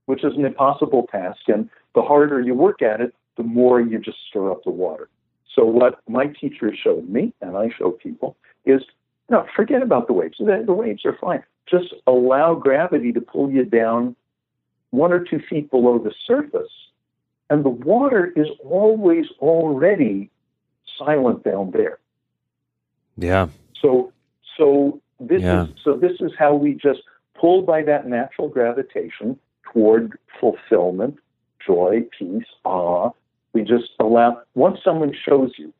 which 0.05 0.23
is 0.23 0.33
an 0.35 0.45
impossible 0.45 1.07
task. 1.11 1.41
And 1.47 1.69
the 1.95 2.01
harder 2.01 2.41
you 2.41 2.55
work 2.55 2.81
at 2.81 2.99
it, 2.99 3.13
the 3.37 3.43
more 3.43 3.79
you 3.79 3.99
just 3.99 4.17
stir 4.29 4.51
up 4.51 4.63
the 4.63 4.71
water. 4.71 5.09
So 5.55 5.65
what 5.65 5.99
my 6.07 6.27
teacher 6.27 6.73
showed 6.75 7.07
me, 7.07 7.33
and 7.41 7.55
I 7.55 7.69
show 7.77 7.91
people, 7.91 8.35
is 8.65 8.81
no, 9.29 9.45
forget 9.55 9.81
about 9.81 10.07
the 10.07 10.13
waves. 10.13 10.37
The, 10.37 10.63
the 10.65 10.73
waves 10.73 11.05
are 11.05 11.17
fine. 11.19 11.43
Just 11.69 11.93
allow 12.07 12.55
gravity 12.55 13.11
to 13.13 13.21
pull 13.21 13.49
you 13.49 13.65
down 13.65 14.15
one 14.91 15.11
or 15.11 15.19
two 15.23 15.39
feet 15.49 15.71
below 15.71 15.97
the 15.97 16.13
surface, 16.25 16.71
and 17.49 17.63
the 17.63 17.69
water 17.69 18.31
is 18.35 18.47
always 18.63 19.25
already 19.39 20.29
silent 20.97 21.43
down 21.43 21.71
there. 21.71 21.97
Yeah. 23.17 23.47
So, 23.81 24.11
so 24.57 25.01
this 25.19 25.41
yeah. 25.41 25.63
is 25.63 25.69
so 25.83 25.95
this 25.95 26.19
is 26.19 26.31
how 26.37 26.53
we 26.53 26.73
just 26.73 27.01
pull 27.33 27.61
by 27.61 27.83
that 27.83 28.07
natural 28.07 28.49
gravitation 28.49 29.39
toward 29.71 30.17
fulfillment, 30.39 31.17
joy, 31.65 32.03
peace, 32.17 32.45
awe. 32.63 33.11
We 33.53 33.63
just 33.63 33.91
allow 33.99 34.41
once 34.55 34.79
someone 34.83 35.13
shows 35.13 35.53
you 35.57 35.73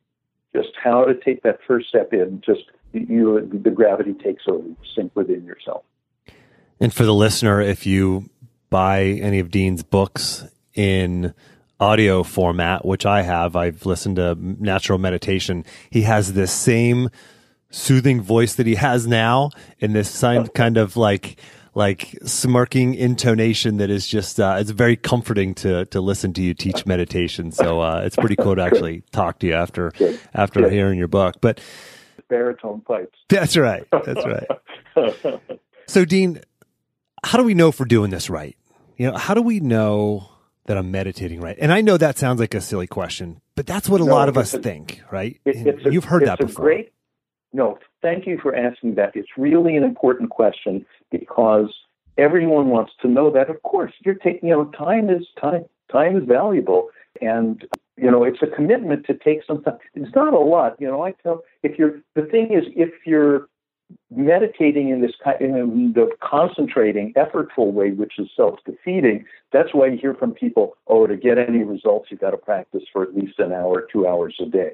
just 0.54 0.70
how 0.82 1.04
to 1.04 1.14
take 1.14 1.42
that 1.42 1.58
first 1.66 1.88
step 1.88 2.12
in, 2.12 2.40
just 2.44 2.62
you 2.94 3.48
the 3.52 3.70
gravity 3.70 4.14
takes 4.14 4.44
over, 4.48 4.66
you 4.66 4.76
sink 4.94 5.12
within 5.14 5.44
yourself. 5.44 5.84
And 6.80 6.92
for 6.92 7.04
the 7.04 7.14
listener, 7.14 7.60
if 7.60 7.86
you 7.86 8.30
buy 8.70 9.02
any 9.04 9.38
of 9.38 9.50
Dean's 9.50 9.82
books 9.82 10.44
in 10.74 11.34
audio 11.78 12.22
format, 12.22 12.84
which 12.84 13.06
I 13.06 13.22
have, 13.22 13.56
I've 13.56 13.86
listened 13.86 14.16
to 14.16 14.36
natural 14.38 14.98
meditation. 14.98 15.64
He 15.90 16.02
has 16.02 16.32
this 16.32 16.52
same 16.52 17.10
soothing 17.70 18.20
voice 18.20 18.54
that 18.54 18.66
he 18.66 18.76
has 18.76 19.06
now 19.06 19.50
in 19.80 19.92
this 19.92 20.20
kind 20.20 20.76
of 20.76 20.96
like 20.96 21.36
like 21.74 22.16
smirking 22.24 22.94
intonation 22.94 23.78
that 23.78 23.90
is 23.90 24.06
just 24.06 24.38
uh, 24.38 24.56
it's 24.58 24.70
very 24.70 24.96
comforting 24.96 25.54
to 25.54 25.84
to 25.86 26.00
listen 26.00 26.32
to 26.34 26.42
you 26.42 26.54
teach 26.54 26.86
meditation. 26.86 27.50
So 27.50 27.80
uh, 27.80 28.02
it's 28.04 28.16
pretty 28.16 28.36
cool 28.36 28.56
to 28.56 28.62
actually 28.62 29.02
talk 29.12 29.40
to 29.40 29.46
you 29.46 29.54
after 29.54 29.92
after 30.34 30.68
hearing 30.70 30.98
your 30.98 31.08
book. 31.08 31.36
But 31.40 31.60
baritone 32.34 32.80
pipes. 32.80 33.16
That's 33.28 33.56
right. 33.56 33.86
That's 33.92 34.24
right. 34.26 35.40
so, 35.86 36.04
Dean, 36.04 36.40
how 37.24 37.38
do 37.38 37.44
we 37.44 37.54
know 37.54 37.68
if 37.68 37.78
we're 37.78 37.86
doing 37.86 38.10
this 38.10 38.28
right? 38.28 38.56
You 38.96 39.12
know, 39.12 39.16
how 39.16 39.34
do 39.34 39.42
we 39.42 39.60
know 39.60 40.28
that 40.66 40.76
I'm 40.76 40.90
meditating 40.90 41.40
right? 41.40 41.56
And 41.60 41.72
I 41.72 41.80
know 41.80 41.96
that 41.96 42.18
sounds 42.18 42.40
like 42.40 42.52
a 42.54 42.60
silly 42.60 42.88
question, 42.88 43.40
but 43.54 43.68
that's 43.68 43.88
what 43.88 44.00
a 44.00 44.04
no, 44.04 44.12
lot 44.12 44.28
of 44.28 44.36
us 44.36 44.52
a, 44.52 44.58
think, 44.58 45.00
right? 45.12 45.40
It, 45.44 45.86
a, 45.86 45.92
You've 45.92 46.06
heard 46.06 46.26
that 46.26 46.40
before. 46.40 46.64
Great, 46.64 46.92
no, 47.52 47.78
thank 48.02 48.26
you 48.26 48.40
for 48.42 48.52
asking 48.52 48.96
that. 48.96 49.12
It's 49.14 49.28
really 49.36 49.76
an 49.76 49.84
important 49.84 50.30
question 50.30 50.84
because 51.12 51.72
everyone 52.18 52.68
wants 52.68 52.92
to 53.02 53.08
know 53.08 53.30
that. 53.30 53.48
Of 53.48 53.62
course, 53.62 53.92
you're 54.04 54.16
taking, 54.16 54.48
you 54.48 54.56
know, 54.56 54.64
time 54.76 55.08
is 55.08 55.24
time. 55.40 55.66
Time 55.92 56.16
is 56.16 56.24
valuable, 56.26 56.88
and 57.20 57.64
you 57.96 58.10
know, 58.10 58.24
it's 58.24 58.42
a 58.42 58.46
commitment 58.46 59.06
to 59.06 59.14
take 59.14 59.40
some 59.46 59.62
time. 59.62 59.78
It's 59.94 60.14
not 60.14 60.34
a 60.34 60.38
lot. 60.38 60.76
You 60.80 60.88
know, 60.88 61.04
I 61.04 61.12
tell 61.22 61.42
if 61.62 61.78
you're 61.78 62.00
the 62.14 62.22
thing 62.22 62.52
is 62.52 62.64
if 62.74 62.90
you're 63.06 63.48
meditating 64.10 64.88
in 64.88 65.00
this 65.00 65.12
kind 65.22 65.40
in 65.40 65.92
the 65.94 66.10
concentrating, 66.20 67.12
effortful 67.14 67.72
way, 67.72 67.92
which 67.92 68.18
is 68.18 68.28
self-defeating, 68.36 69.24
that's 69.52 69.72
why 69.72 69.86
you 69.86 69.98
hear 69.98 70.14
from 70.14 70.32
people, 70.32 70.76
oh, 70.88 71.06
to 71.06 71.16
get 71.16 71.38
any 71.38 71.62
results, 71.62 72.08
you've 72.10 72.20
got 72.20 72.30
to 72.30 72.36
practice 72.36 72.82
for 72.92 73.02
at 73.02 73.14
least 73.14 73.38
an 73.38 73.52
hour, 73.52 73.86
two 73.92 74.06
hours 74.08 74.34
a 74.40 74.46
day. 74.46 74.72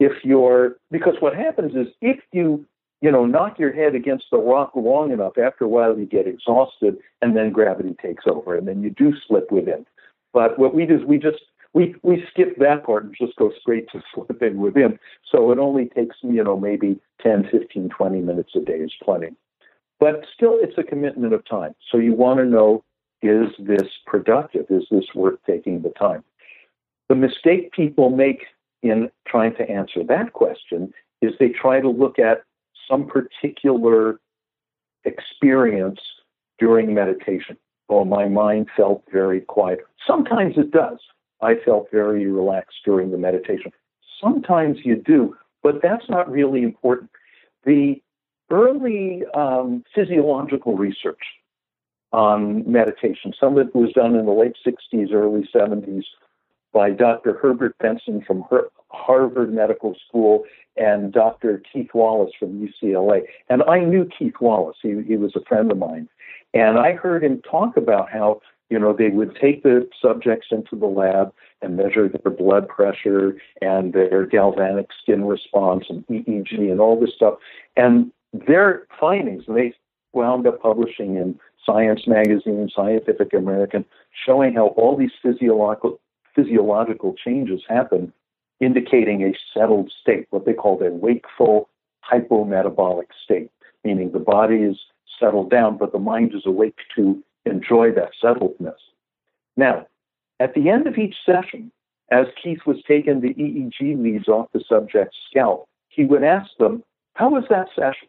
If 0.00 0.24
you're 0.24 0.76
because 0.90 1.14
what 1.20 1.36
happens 1.36 1.74
is 1.74 1.92
if 2.00 2.18
you 2.32 2.66
you 3.00 3.12
know 3.12 3.24
knock 3.24 3.58
your 3.58 3.72
head 3.72 3.94
against 3.94 4.26
the 4.32 4.38
rock 4.38 4.72
long 4.74 5.12
enough, 5.12 5.38
after 5.38 5.64
a 5.64 5.68
while 5.68 5.96
you 5.96 6.06
get 6.06 6.26
exhausted, 6.26 6.96
and 7.22 7.36
then 7.36 7.52
gravity 7.52 7.94
takes 8.02 8.24
over, 8.26 8.56
and 8.56 8.66
then 8.66 8.82
you 8.82 8.90
do 8.90 9.12
slip 9.26 9.52
within. 9.52 9.86
But 10.32 10.58
what 10.58 10.74
we 10.74 10.86
do 10.86 10.96
is 10.96 11.04
we 11.04 11.18
just 11.18 11.38
we 11.74 11.94
we 12.02 12.24
skip 12.30 12.56
that 12.58 12.84
part 12.84 13.04
and 13.04 13.14
just 13.18 13.36
go 13.36 13.52
straight 13.60 13.88
to 13.92 14.02
slipping 14.14 14.58
within. 14.58 14.98
So 15.30 15.50
it 15.52 15.58
only 15.58 15.86
takes, 15.86 16.16
you 16.22 16.42
know, 16.42 16.58
maybe 16.58 17.00
10, 17.22 17.48
15, 17.50 17.90
20 17.90 18.20
minutes 18.20 18.50
a 18.56 18.60
day 18.60 18.78
is 18.78 18.92
plenty. 19.02 19.28
But 20.00 20.24
still, 20.34 20.56
it's 20.60 20.78
a 20.78 20.82
commitment 20.82 21.34
of 21.34 21.44
time. 21.46 21.74
So 21.90 21.98
you 21.98 22.14
want 22.14 22.38
to 22.38 22.44
know 22.44 22.84
is 23.20 23.48
this 23.58 23.88
productive? 24.06 24.66
Is 24.70 24.84
this 24.90 25.06
worth 25.14 25.38
taking 25.46 25.82
the 25.82 25.90
time? 25.90 26.22
The 27.08 27.16
mistake 27.16 27.72
people 27.72 28.10
make 28.10 28.44
in 28.82 29.10
trying 29.26 29.54
to 29.56 29.68
answer 29.68 30.04
that 30.04 30.32
question 30.32 30.92
is 31.20 31.32
they 31.40 31.48
try 31.48 31.80
to 31.80 31.88
look 31.88 32.18
at 32.18 32.44
some 32.88 33.06
particular 33.06 34.20
experience 35.04 36.00
during 36.58 36.94
meditation. 36.94 37.56
Oh, 37.88 38.04
my 38.04 38.28
mind 38.28 38.68
felt 38.76 39.02
very 39.10 39.40
quiet. 39.40 39.80
Sometimes 40.06 40.56
it 40.56 40.70
does. 40.70 40.98
I 41.40 41.54
felt 41.64 41.90
very 41.90 42.26
relaxed 42.26 42.78
during 42.84 43.10
the 43.10 43.18
meditation. 43.18 43.72
Sometimes 44.20 44.78
you 44.84 44.96
do, 44.96 45.36
but 45.62 45.80
that's 45.82 46.08
not 46.08 46.30
really 46.30 46.62
important. 46.62 47.10
The 47.64 48.02
early 48.50 49.22
um, 49.34 49.84
physiological 49.94 50.76
research 50.76 51.22
on 52.12 52.70
meditation, 52.70 53.32
some 53.38 53.58
of 53.58 53.68
it 53.68 53.74
was 53.74 53.92
done 53.92 54.14
in 54.14 54.26
the 54.26 54.32
late 54.32 54.56
60s, 54.66 55.12
early 55.12 55.48
70s, 55.54 56.04
by 56.72 56.90
Dr. 56.90 57.38
Herbert 57.40 57.76
Benson 57.78 58.22
from 58.26 58.44
Harvard 58.90 59.52
Medical 59.52 59.94
School 60.06 60.44
and 60.76 61.12
Dr. 61.12 61.62
Keith 61.72 61.90
Wallace 61.94 62.32
from 62.38 62.66
UCLA. 62.66 63.22
And 63.48 63.62
I 63.64 63.80
knew 63.80 64.08
Keith 64.16 64.34
Wallace, 64.40 64.76
he, 64.82 65.02
he 65.06 65.16
was 65.16 65.34
a 65.34 65.44
friend 65.44 65.70
of 65.70 65.78
mine. 65.78 66.08
And 66.54 66.78
I 66.78 66.92
heard 66.92 67.24
him 67.24 67.42
talk 67.42 67.76
about 67.76 68.10
how, 68.10 68.40
you 68.70 68.78
know, 68.78 68.92
they 68.92 69.08
would 69.08 69.36
take 69.36 69.62
the 69.62 69.88
subjects 70.00 70.48
into 70.50 70.76
the 70.76 70.86
lab 70.86 71.32
and 71.62 71.76
measure 71.76 72.08
their 72.08 72.32
blood 72.32 72.68
pressure 72.68 73.36
and 73.62 73.92
their 73.92 74.26
galvanic 74.26 74.88
skin 75.02 75.24
response 75.24 75.86
and 75.88 76.06
EEG 76.06 76.70
and 76.70 76.80
all 76.80 77.00
this 77.00 77.14
stuff. 77.14 77.34
And 77.76 78.12
their 78.32 78.86
findings, 79.00 79.44
they 79.48 79.74
wound 80.12 80.46
up 80.46 80.60
publishing 80.60 81.16
in 81.16 81.38
Science 81.64 82.06
Magazine, 82.06 82.68
Scientific 82.74 83.32
American, 83.32 83.84
showing 84.26 84.54
how 84.54 84.68
all 84.68 84.96
these 84.96 85.12
physiological 85.22 86.00
physiological 86.34 87.14
changes 87.14 87.62
happen, 87.68 88.12
indicating 88.60 89.22
a 89.22 89.36
settled 89.52 89.90
state, 90.00 90.26
what 90.30 90.46
they 90.46 90.52
call 90.52 90.80
a 90.82 90.90
wakeful 90.90 91.68
hypometabolic 92.10 93.06
state, 93.24 93.50
meaning 93.82 94.12
the 94.12 94.20
body 94.20 94.56
is 94.56 94.76
settled 95.18 95.50
down, 95.50 95.76
but 95.76 95.90
the 95.90 95.98
mind 95.98 96.32
is 96.34 96.46
awake 96.46 96.76
to 96.94 97.20
enjoy 97.48 97.92
that 97.92 98.10
settledness. 98.22 98.78
Now, 99.56 99.86
at 100.40 100.54
the 100.54 100.68
end 100.68 100.86
of 100.86 100.96
each 100.98 101.16
session, 101.26 101.72
as 102.10 102.26
Keith 102.42 102.60
was 102.66 102.78
taking 102.86 103.20
the 103.20 103.34
EEG 103.34 104.02
leads 104.02 104.28
off 104.28 104.48
the 104.52 104.62
subject's 104.68 105.16
scalp, 105.30 105.68
he 105.88 106.04
would 106.04 106.22
ask 106.22 106.50
them, 106.58 106.82
How 107.14 107.30
was 107.30 107.44
that 107.50 107.68
session? 107.74 108.08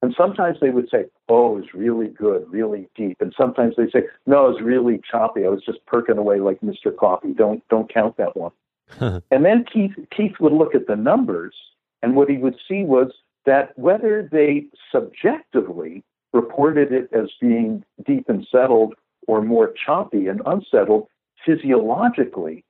And 0.00 0.14
sometimes 0.16 0.58
they 0.60 0.70
would 0.70 0.88
say, 0.88 1.06
Oh, 1.28 1.56
it 1.56 1.60
was 1.60 1.74
really 1.74 2.08
good, 2.08 2.46
really 2.50 2.88
deep. 2.94 3.16
And 3.20 3.34
sometimes 3.36 3.74
they 3.76 3.90
say, 3.90 4.06
No, 4.26 4.46
it 4.46 4.54
was 4.54 4.62
really 4.62 5.00
choppy. 5.10 5.44
I 5.44 5.48
was 5.48 5.62
just 5.64 5.84
perking 5.86 6.18
away 6.18 6.40
like 6.40 6.60
Mr. 6.60 6.96
Coffee. 6.96 7.32
Don't 7.32 7.66
don't 7.68 7.92
count 7.92 8.16
that 8.16 8.36
one. 8.36 8.52
and 9.30 9.44
then 9.44 9.64
Keith 9.70 9.96
Keith 10.16 10.36
would 10.40 10.52
look 10.52 10.74
at 10.74 10.86
the 10.86 10.96
numbers, 10.96 11.54
and 12.02 12.14
what 12.14 12.30
he 12.30 12.38
would 12.38 12.56
see 12.68 12.84
was 12.84 13.12
that 13.44 13.76
whether 13.78 14.28
they 14.30 14.66
subjectively 14.92 16.04
reported 16.32 16.92
it 16.92 17.08
as 17.12 17.30
being 17.40 17.84
deep 18.06 18.28
and 18.28 18.46
settled 18.50 18.94
or 19.26 19.42
more 19.42 19.72
choppy 19.84 20.26
and 20.26 20.40
unsettled, 20.46 21.06
physiologically, 21.44 22.64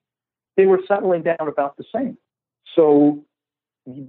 they 0.56 0.66
were 0.66 0.80
settling 0.86 1.22
down 1.22 1.48
about 1.48 1.76
the 1.76 1.84
same. 1.94 2.16
So 2.74 3.24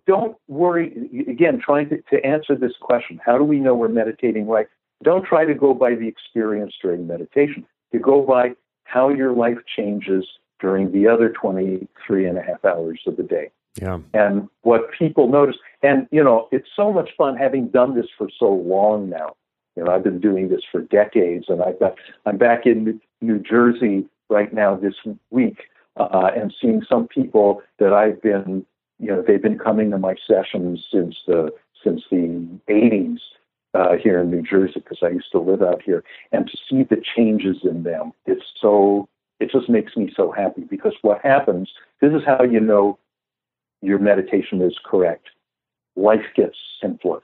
don't 0.05 0.35
worry. 0.47 1.09
Again, 1.27 1.62
trying 1.63 1.89
to, 1.89 2.01
to 2.12 2.25
answer 2.25 2.55
this 2.55 2.73
question 2.81 3.19
how 3.23 3.38
do 3.38 3.43
we 3.43 3.59
know 3.59 3.75
we're 3.75 3.88
meditating 3.88 4.47
right? 4.47 4.67
Don't 5.03 5.25
try 5.25 5.45
to 5.45 5.53
go 5.53 5.73
by 5.73 5.95
the 5.95 6.07
experience 6.07 6.73
during 6.81 7.07
meditation. 7.07 7.65
You 7.91 7.99
go 7.99 8.21
by 8.21 8.51
how 8.83 9.09
your 9.09 9.31
life 9.33 9.59
changes 9.75 10.25
during 10.59 10.91
the 10.91 11.07
other 11.07 11.29
23 11.29 12.27
and 12.27 12.38
a 12.38 12.41
half 12.41 12.65
hours 12.65 12.99
of 13.07 13.15
the 13.15 13.23
day. 13.23 13.51
Yeah. 13.75 13.99
And 14.13 14.49
what 14.62 14.91
people 14.97 15.27
notice, 15.27 15.58
and 15.84 16.08
you 16.12 16.23
know, 16.23 16.47
it's 16.51 16.67
so 16.75 16.91
much 16.91 17.12
fun 17.17 17.38
having 17.38 17.67
done 17.67 17.95
this 17.95 18.08
for 18.17 18.29
so 18.38 18.51
long 18.51 19.10
now. 19.10 19.36
You 19.75 19.84
know, 19.84 19.91
I've 19.91 20.03
been 20.03 20.19
doing 20.19 20.49
this 20.49 20.62
for 20.69 20.82
decades, 20.82 21.45
and 21.47 21.62
I've 21.62 21.79
got, 21.79 21.95
I'm 22.25 22.38
back 22.38 22.65
in 22.65 22.99
New 23.21 23.39
Jersey 23.39 24.05
right 24.29 24.53
now 24.53 24.75
this 24.75 24.95
week, 25.29 25.63
uh, 25.95 26.32
and 26.36 26.53
seeing 26.60 26.82
some 26.89 27.08
people 27.08 27.62
that 27.77 27.93
I've 27.93 28.21
been 28.21 28.65
you 28.99 29.08
know, 29.08 29.23
they've 29.25 29.41
been 29.41 29.58
coming 29.58 29.91
to 29.91 29.97
my 29.97 30.15
sessions 30.27 30.86
since 30.91 31.15
the 31.25 31.51
since 31.84 32.01
the 32.12 32.45
80s 32.69 33.19
uh, 33.73 33.95
here 33.95 34.21
in 34.21 34.29
New 34.29 34.41
Jersey 34.41 34.73
because 34.82 34.99
I 35.01 35.10
used 35.10 35.32
to 35.32 35.39
live 35.39 35.62
out 35.62 35.82
here, 35.82 36.03
and 36.34 36.47
to 36.47 36.58
see 36.69 36.84
the 36.84 37.01
changes 37.15 37.58
in 37.63 37.84
them, 37.84 38.12
it's 38.25 38.43
so 38.62 39.08
it 39.39 39.49
just 39.49 39.69
makes 39.69 39.95
me 39.95 40.12
so 40.15 40.32
happy 40.32 40.63
because 40.69 40.93
what 41.01 41.21
happens, 41.23 41.71
this 42.01 42.12
is 42.12 42.21
how 42.25 42.43
you 42.43 42.60
know 42.60 42.99
your 43.81 43.99
meditation 43.99 44.61
is 44.61 44.77
correct. 44.83 45.27
Life 45.95 46.25
gets 46.35 46.57
simpler. 46.81 47.21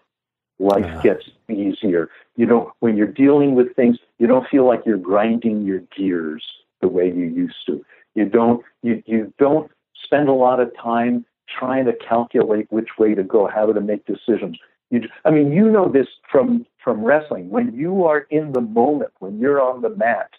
Life 0.60 0.86
yeah. 0.86 1.02
gets 1.02 1.30
easier. 1.50 2.10
You 2.36 2.46
know, 2.46 2.72
when 2.80 2.96
you're 2.96 3.08
dealing 3.08 3.56
with 3.56 3.76
things, 3.76 3.98
you 4.20 4.28
don't 4.28 4.48
feel 4.48 4.66
like 4.66 4.82
you're 4.86 4.98
grinding 4.98 5.64
your 5.64 5.82
gears 5.96 6.44
the 6.82 6.88
way 6.88 7.08
you 7.08 7.26
used 7.26 7.66
to. 7.66 7.84
You 8.14 8.26
don't 8.26 8.64
you, 8.82 9.04
you 9.06 9.34
don't 9.38 9.70
spend 10.04 10.30
a 10.30 10.34
lot 10.34 10.60
of 10.60 10.72
time 10.82 11.26
trying 11.48 11.86
to 11.86 11.94
calculate 11.94 12.68
which 12.72 12.90
way 12.98 13.14
to 13.16 13.24
go, 13.24 13.48
how 13.48 13.72
to 13.72 13.82
make 13.82 14.06
decisions. 14.06 14.58
You, 14.90 15.02
I 15.26 15.32
mean, 15.32 15.52
you 15.52 15.70
know 15.70 15.90
this 15.92 16.08
from 16.32 16.66
from 16.84 17.04
wrestling. 17.04 17.50
When 17.50 17.74
you 17.74 18.06
are 18.06 18.20
in 18.30 18.54
the 18.54 18.62
moment, 18.62 19.12
when 19.20 19.40
you're 19.40 19.62
on 19.62 19.82
the 19.82 19.90
mat, 19.90 20.30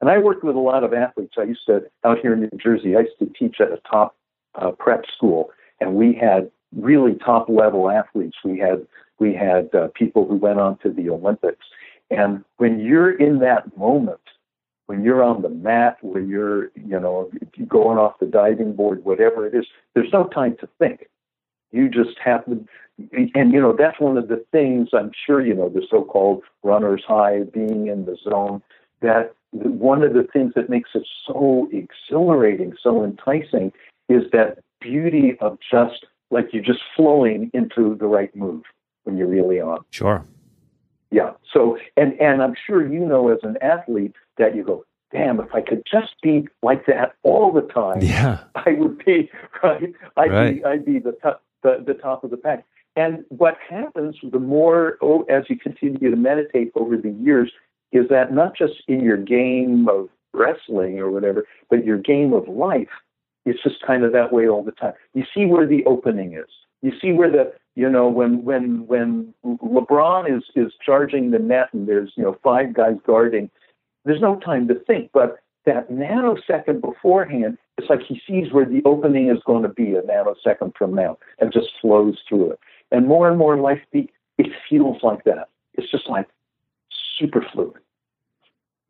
and 0.00 0.10
I 0.10 0.18
worked 0.18 0.42
with 0.42 0.56
a 0.56 0.60
lot 0.60 0.82
of 0.82 0.92
athletes. 0.92 1.34
I 1.38 1.44
used 1.44 1.66
to 1.66 1.82
out 2.04 2.18
here 2.20 2.32
in 2.32 2.40
New 2.40 2.50
Jersey. 2.60 2.96
I 2.96 3.00
used 3.00 3.18
to 3.18 3.26
teach 3.38 3.60
at 3.60 3.70
a 3.70 3.80
top 3.88 4.16
uh, 4.54 4.72
prep 4.72 5.04
school, 5.14 5.50
and 5.80 5.94
we 5.94 6.14
had 6.14 6.50
really 6.76 7.14
top 7.14 7.48
level 7.48 7.90
athletes. 7.90 8.36
We 8.44 8.58
had 8.58 8.86
we 9.18 9.34
had 9.34 9.74
uh, 9.74 9.88
people 9.94 10.26
who 10.26 10.36
went 10.36 10.60
on 10.60 10.78
to 10.78 10.90
the 10.90 11.10
Olympics. 11.10 11.66
And 12.10 12.44
when 12.56 12.80
you're 12.80 13.12
in 13.12 13.38
that 13.40 13.76
moment, 13.76 14.20
when 14.86 15.04
you're 15.04 15.22
on 15.22 15.42
the 15.42 15.48
mat, 15.48 15.98
when 16.00 16.28
you're, 16.28 16.70
you 16.74 16.98
know, 16.98 17.30
going 17.68 17.98
off 17.98 18.18
the 18.18 18.26
diving 18.26 18.74
board, 18.74 19.04
whatever 19.04 19.46
it 19.46 19.54
is, 19.54 19.66
there's 19.94 20.12
no 20.12 20.24
time 20.24 20.56
to 20.60 20.68
think. 20.78 21.06
You 21.70 21.88
just 21.88 22.18
have 22.24 22.44
to, 22.46 22.66
and 23.34 23.52
you 23.52 23.60
know, 23.60 23.72
that's 23.76 24.00
one 24.00 24.18
of 24.18 24.26
the 24.26 24.44
things 24.50 24.88
I'm 24.92 25.12
sure 25.26 25.40
you 25.46 25.54
know, 25.54 25.68
the 25.68 25.86
so-called 25.88 26.42
runner's 26.64 27.04
high, 27.06 27.44
being 27.44 27.86
in 27.86 28.06
the 28.06 28.16
zone. 28.24 28.62
That 29.00 29.34
one 29.52 30.02
of 30.02 30.14
the 30.14 30.26
things 30.32 30.54
that 30.56 30.68
makes 30.68 30.90
it 30.94 31.06
so 31.26 31.68
exhilarating, 31.72 32.74
so 32.82 33.04
enticing, 33.04 33.72
is 34.08 34.24
that 34.32 34.58
beauty 34.80 35.36
of 35.40 35.58
just 35.70 36.06
like 36.30 36.48
you're 36.52 36.62
just 36.62 36.80
flowing 36.96 37.50
into 37.54 37.96
the 37.96 38.06
right 38.06 38.34
move 38.34 38.62
when 39.04 39.16
you're 39.16 39.28
really 39.28 39.60
on. 39.60 39.80
Sure. 39.90 40.24
Yeah. 41.10 41.32
So, 41.52 41.76
and 41.96 42.18
and 42.20 42.42
I'm 42.42 42.54
sure 42.66 42.86
you 42.86 43.00
know 43.00 43.28
as 43.30 43.40
an 43.42 43.56
athlete 43.60 44.14
that 44.38 44.54
you 44.54 44.62
go, 44.64 44.84
damn, 45.12 45.40
if 45.40 45.54
I 45.54 45.60
could 45.60 45.82
just 45.90 46.14
be 46.22 46.46
like 46.62 46.86
that 46.86 47.14
all 47.22 47.52
the 47.52 47.62
time, 47.62 48.00
yeah, 48.00 48.44
I 48.54 48.72
would 48.72 49.04
be 49.04 49.30
right. 49.62 49.92
I'd 50.16 50.32
right. 50.32 50.56
be 50.56 50.64
I'd 50.64 50.84
be 50.84 50.98
the 50.98 51.16
top 51.22 51.42
the, 51.62 51.82
the 51.84 51.94
top 51.94 52.24
of 52.24 52.30
the 52.30 52.36
pack. 52.36 52.64
And 52.96 53.24
what 53.28 53.56
happens 53.68 54.16
the 54.22 54.38
more 54.38 54.98
oh, 55.00 55.22
as 55.22 55.44
you 55.48 55.56
continue 55.56 56.10
to 56.10 56.16
meditate 56.16 56.72
over 56.74 56.96
the 56.96 57.10
years 57.10 57.52
is 57.92 58.08
that 58.08 58.32
not 58.32 58.56
just 58.56 58.74
in 58.88 59.00
your 59.00 59.16
game 59.16 59.88
of 59.88 60.08
wrestling 60.32 60.98
or 60.98 61.10
whatever, 61.10 61.44
but 61.68 61.84
your 61.84 61.98
game 61.98 62.32
of 62.32 62.46
life, 62.48 62.88
it's 63.44 63.62
just 63.62 63.82
kind 63.86 64.04
of 64.04 64.12
that 64.12 64.32
way 64.32 64.48
all 64.48 64.62
the 64.62 64.72
time. 64.72 64.92
You 65.14 65.24
see 65.34 65.46
where 65.46 65.66
the 65.66 65.84
opening 65.84 66.34
is. 66.34 66.48
You 66.82 66.92
see 67.00 67.12
where 67.12 67.30
the 67.30 67.52
you 67.74 67.88
know 67.88 68.08
when 68.08 68.44
when 68.44 68.86
when 68.86 69.34
LeBron 69.44 70.36
is 70.36 70.44
is 70.56 70.72
charging 70.84 71.30
the 71.30 71.38
net 71.38 71.68
and 71.72 71.88
there's 71.88 72.12
you 72.16 72.24
know 72.24 72.38
five 72.42 72.72
guys 72.74 72.96
guarding, 73.06 73.50
there's 74.04 74.20
no 74.20 74.38
time 74.40 74.68
to 74.68 74.74
think. 74.74 75.10
But 75.12 75.38
that 75.66 75.90
nanosecond 75.90 76.80
beforehand, 76.80 77.58
it's 77.76 77.90
like 77.90 78.00
he 78.02 78.20
sees 78.26 78.52
where 78.52 78.64
the 78.64 78.82
opening 78.84 79.28
is 79.28 79.38
going 79.44 79.62
to 79.62 79.68
be 79.68 79.94
a 79.94 80.02
nanosecond 80.02 80.74
from 80.76 80.94
now 80.94 81.18
and 81.38 81.52
just 81.52 81.68
flows 81.80 82.18
through 82.28 82.52
it. 82.52 82.60
And 82.90 83.06
more 83.06 83.28
and 83.28 83.38
more 83.38 83.56
life, 83.56 83.80
be, 83.92 84.10
it 84.38 84.46
feels 84.68 85.02
like 85.02 85.24
that. 85.24 85.48
It's 85.74 85.90
just 85.90 86.08
like 86.08 86.28
super 87.18 87.44
fluid. 87.52 87.76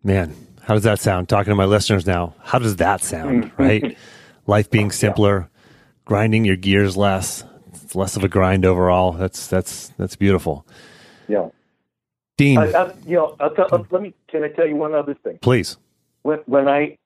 Man, 0.02 0.34
how 0.62 0.74
does 0.74 0.84
that 0.84 1.00
sound? 1.00 1.28
Talking 1.28 1.50
to 1.50 1.56
my 1.56 1.64
listeners 1.64 2.06
now, 2.06 2.34
how 2.42 2.58
does 2.58 2.76
that 2.76 3.02
sound? 3.02 3.50
Right? 3.58 3.96
Life 4.46 4.70
being 4.70 4.90
simpler, 4.90 5.40
yeah. 5.40 5.60
grinding 6.04 6.44
your 6.44 6.56
gears 6.56 6.96
less, 6.96 7.44
it's 7.72 7.94
less 7.94 8.16
of 8.16 8.24
a 8.24 8.28
grind 8.28 8.64
overall. 8.64 9.12
That's 9.12 9.46
that's 9.46 9.88
that's 9.98 10.16
beautiful. 10.16 10.66
Yeah. 11.28 11.48
Dean, 12.36 12.58
I, 12.58 12.70
I, 12.72 12.94
you 13.04 13.16
know, 13.16 13.36
tell, 13.54 13.86
let 13.90 14.00
me. 14.00 14.14
Can 14.28 14.44
I 14.44 14.48
tell 14.48 14.66
you 14.66 14.76
one 14.76 14.94
other 14.94 15.14
thing? 15.14 15.38
Please. 15.42 15.76
When, 16.22 16.38
when 16.46 16.68
I, 16.68 16.96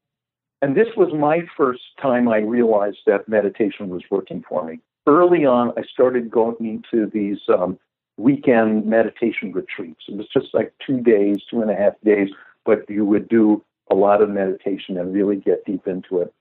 and 0.63 0.77
this 0.77 0.89
was 0.97 1.13
my 1.13 1.41
first 1.57 1.83
time 2.01 2.29
I 2.29 2.39
realized 2.39 2.99
that 3.07 3.29
meditation 3.29 3.89
was 3.89 4.03
working 4.11 4.45
for 4.49 4.65
me. 4.65 4.81
Early 5.07 5.45
on, 5.45 5.73
I 5.77 5.83
started 5.93 6.31
going 6.31 6.57
into 6.61 7.11
these 7.11 7.39
um, 7.49 7.79
weekend 8.17 8.87
meditation 8.87 9.53
retreats. 9.53 10.05
It 10.09 10.17
was 10.17 10.29
just 10.33 10.55
like 10.55 10.73
two 10.87 11.01
days, 11.01 11.39
two 11.51 11.63
and 11.63 11.71
a 11.71 11.75
half 11.75 11.95
days, 12.05 12.29
but 12.65 12.89
you 12.89 13.05
would 13.05 13.29
do 13.29 13.63
a 13.91 13.95
lot 13.95 14.23
of 14.23 14.31
meditation 14.31 14.99
and 14.99 15.13
really 15.13 15.37
get 15.37 15.65
deep 15.65 15.87
into 15.87 16.21
it. 16.21 16.33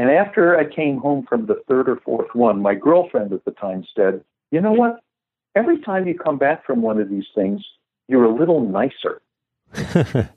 And 0.00 0.10
after 0.10 0.58
I 0.58 0.64
came 0.64 0.96
home 0.96 1.26
from 1.28 1.44
the 1.44 1.56
third 1.68 1.86
or 1.86 1.96
fourth 1.96 2.34
one, 2.34 2.62
my 2.62 2.74
girlfriend 2.74 3.34
at 3.34 3.44
the 3.44 3.50
time 3.50 3.84
said, 3.94 4.24
You 4.50 4.62
know 4.62 4.72
what? 4.72 5.00
Every 5.54 5.78
time 5.78 6.08
you 6.08 6.18
come 6.18 6.38
back 6.38 6.64
from 6.64 6.80
one 6.80 6.98
of 6.98 7.10
these 7.10 7.26
things, 7.34 7.62
you're 8.08 8.24
a 8.24 8.34
little 8.34 8.66
nicer. 8.66 9.20
and 9.74 10.30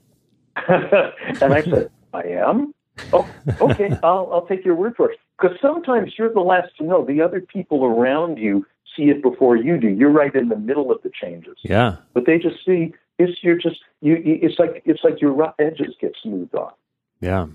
I 0.66 1.62
said, 1.62 1.90
I 2.12 2.24
am? 2.24 2.74
Oh, 3.14 3.26
okay, 3.62 3.88
I'll, 4.02 4.28
I'll 4.34 4.46
take 4.46 4.66
your 4.66 4.74
word 4.74 4.96
for 4.98 5.10
it. 5.10 5.18
Because 5.40 5.56
sometimes 5.62 6.12
you're 6.18 6.30
the 6.30 6.40
last 6.40 6.76
to 6.76 6.84
know. 6.84 7.02
The 7.02 7.22
other 7.22 7.40
people 7.40 7.86
around 7.86 8.36
you 8.36 8.66
see 8.94 9.04
it 9.04 9.22
before 9.22 9.56
you 9.56 9.78
do. 9.80 9.88
You're 9.88 10.10
right 10.10 10.34
in 10.34 10.50
the 10.50 10.58
middle 10.58 10.92
of 10.92 11.00
the 11.00 11.10
changes. 11.10 11.56
Yeah. 11.62 11.96
But 12.12 12.26
they 12.26 12.36
just 12.36 12.56
see 12.66 12.92
it's 13.18 13.42
you're 13.42 13.56
just 13.56 13.78
you. 14.02 14.20
It's 14.22 14.58
like 14.58 14.82
it's 14.84 15.00
like 15.02 15.22
your 15.22 15.32
rough 15.32 15.54
edges 15.58 15.94
get 15.98 16.14
smoothed 16.22 16.54
off. 16.54 16.74
Yeah 17.22 17.46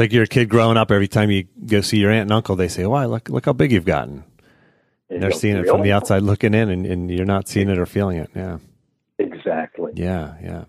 like 0.00 0.12
you're 0.12 0.24
a 0.24 0.26
kid 0.26 0.48
growing 0.48 0.76
up. 0.76 0.90
Every 0.90 1.08
time 1.08 1.30
you 1.30 1.44
go 1.66 1.82
see 1.82 1.98
your 1.98 2.10
aunt 2.10 2.22
and 2.22 2.32
uncle, 2.32 2.56
they 2.56 2.68
say, 2.68 2.86
"Wow, 2.86 3.06
look 3.06 3.28
look 3.28 3.44
how 3.44 3.52
big 3.52 3.70
you've 3.70 3.84
gotten." 3.84 4.24
And 5.10 5.22
they're 5.22 5.32
seeing 5.32 5.56
it 5.56 5.66
from 5.66 5.82
the 5.82 5.92
outside 5.92 6.22
looking 6.22 6.54
in, 6.54 6.70
and, 6.70 6.86
and 6.86 7.10
you're 7.10 7.26
not 7.26 7.48
seeing 7.48 7.68
it 7.68 7.78
or 7.78 7.86
feeling 7.86 8.16
it. 8.16 8.30
Yeah, 8.34 8.58
exactly. 9.18 9.92
Yeah, 9.94 10.34
yeah. 10.42 10.64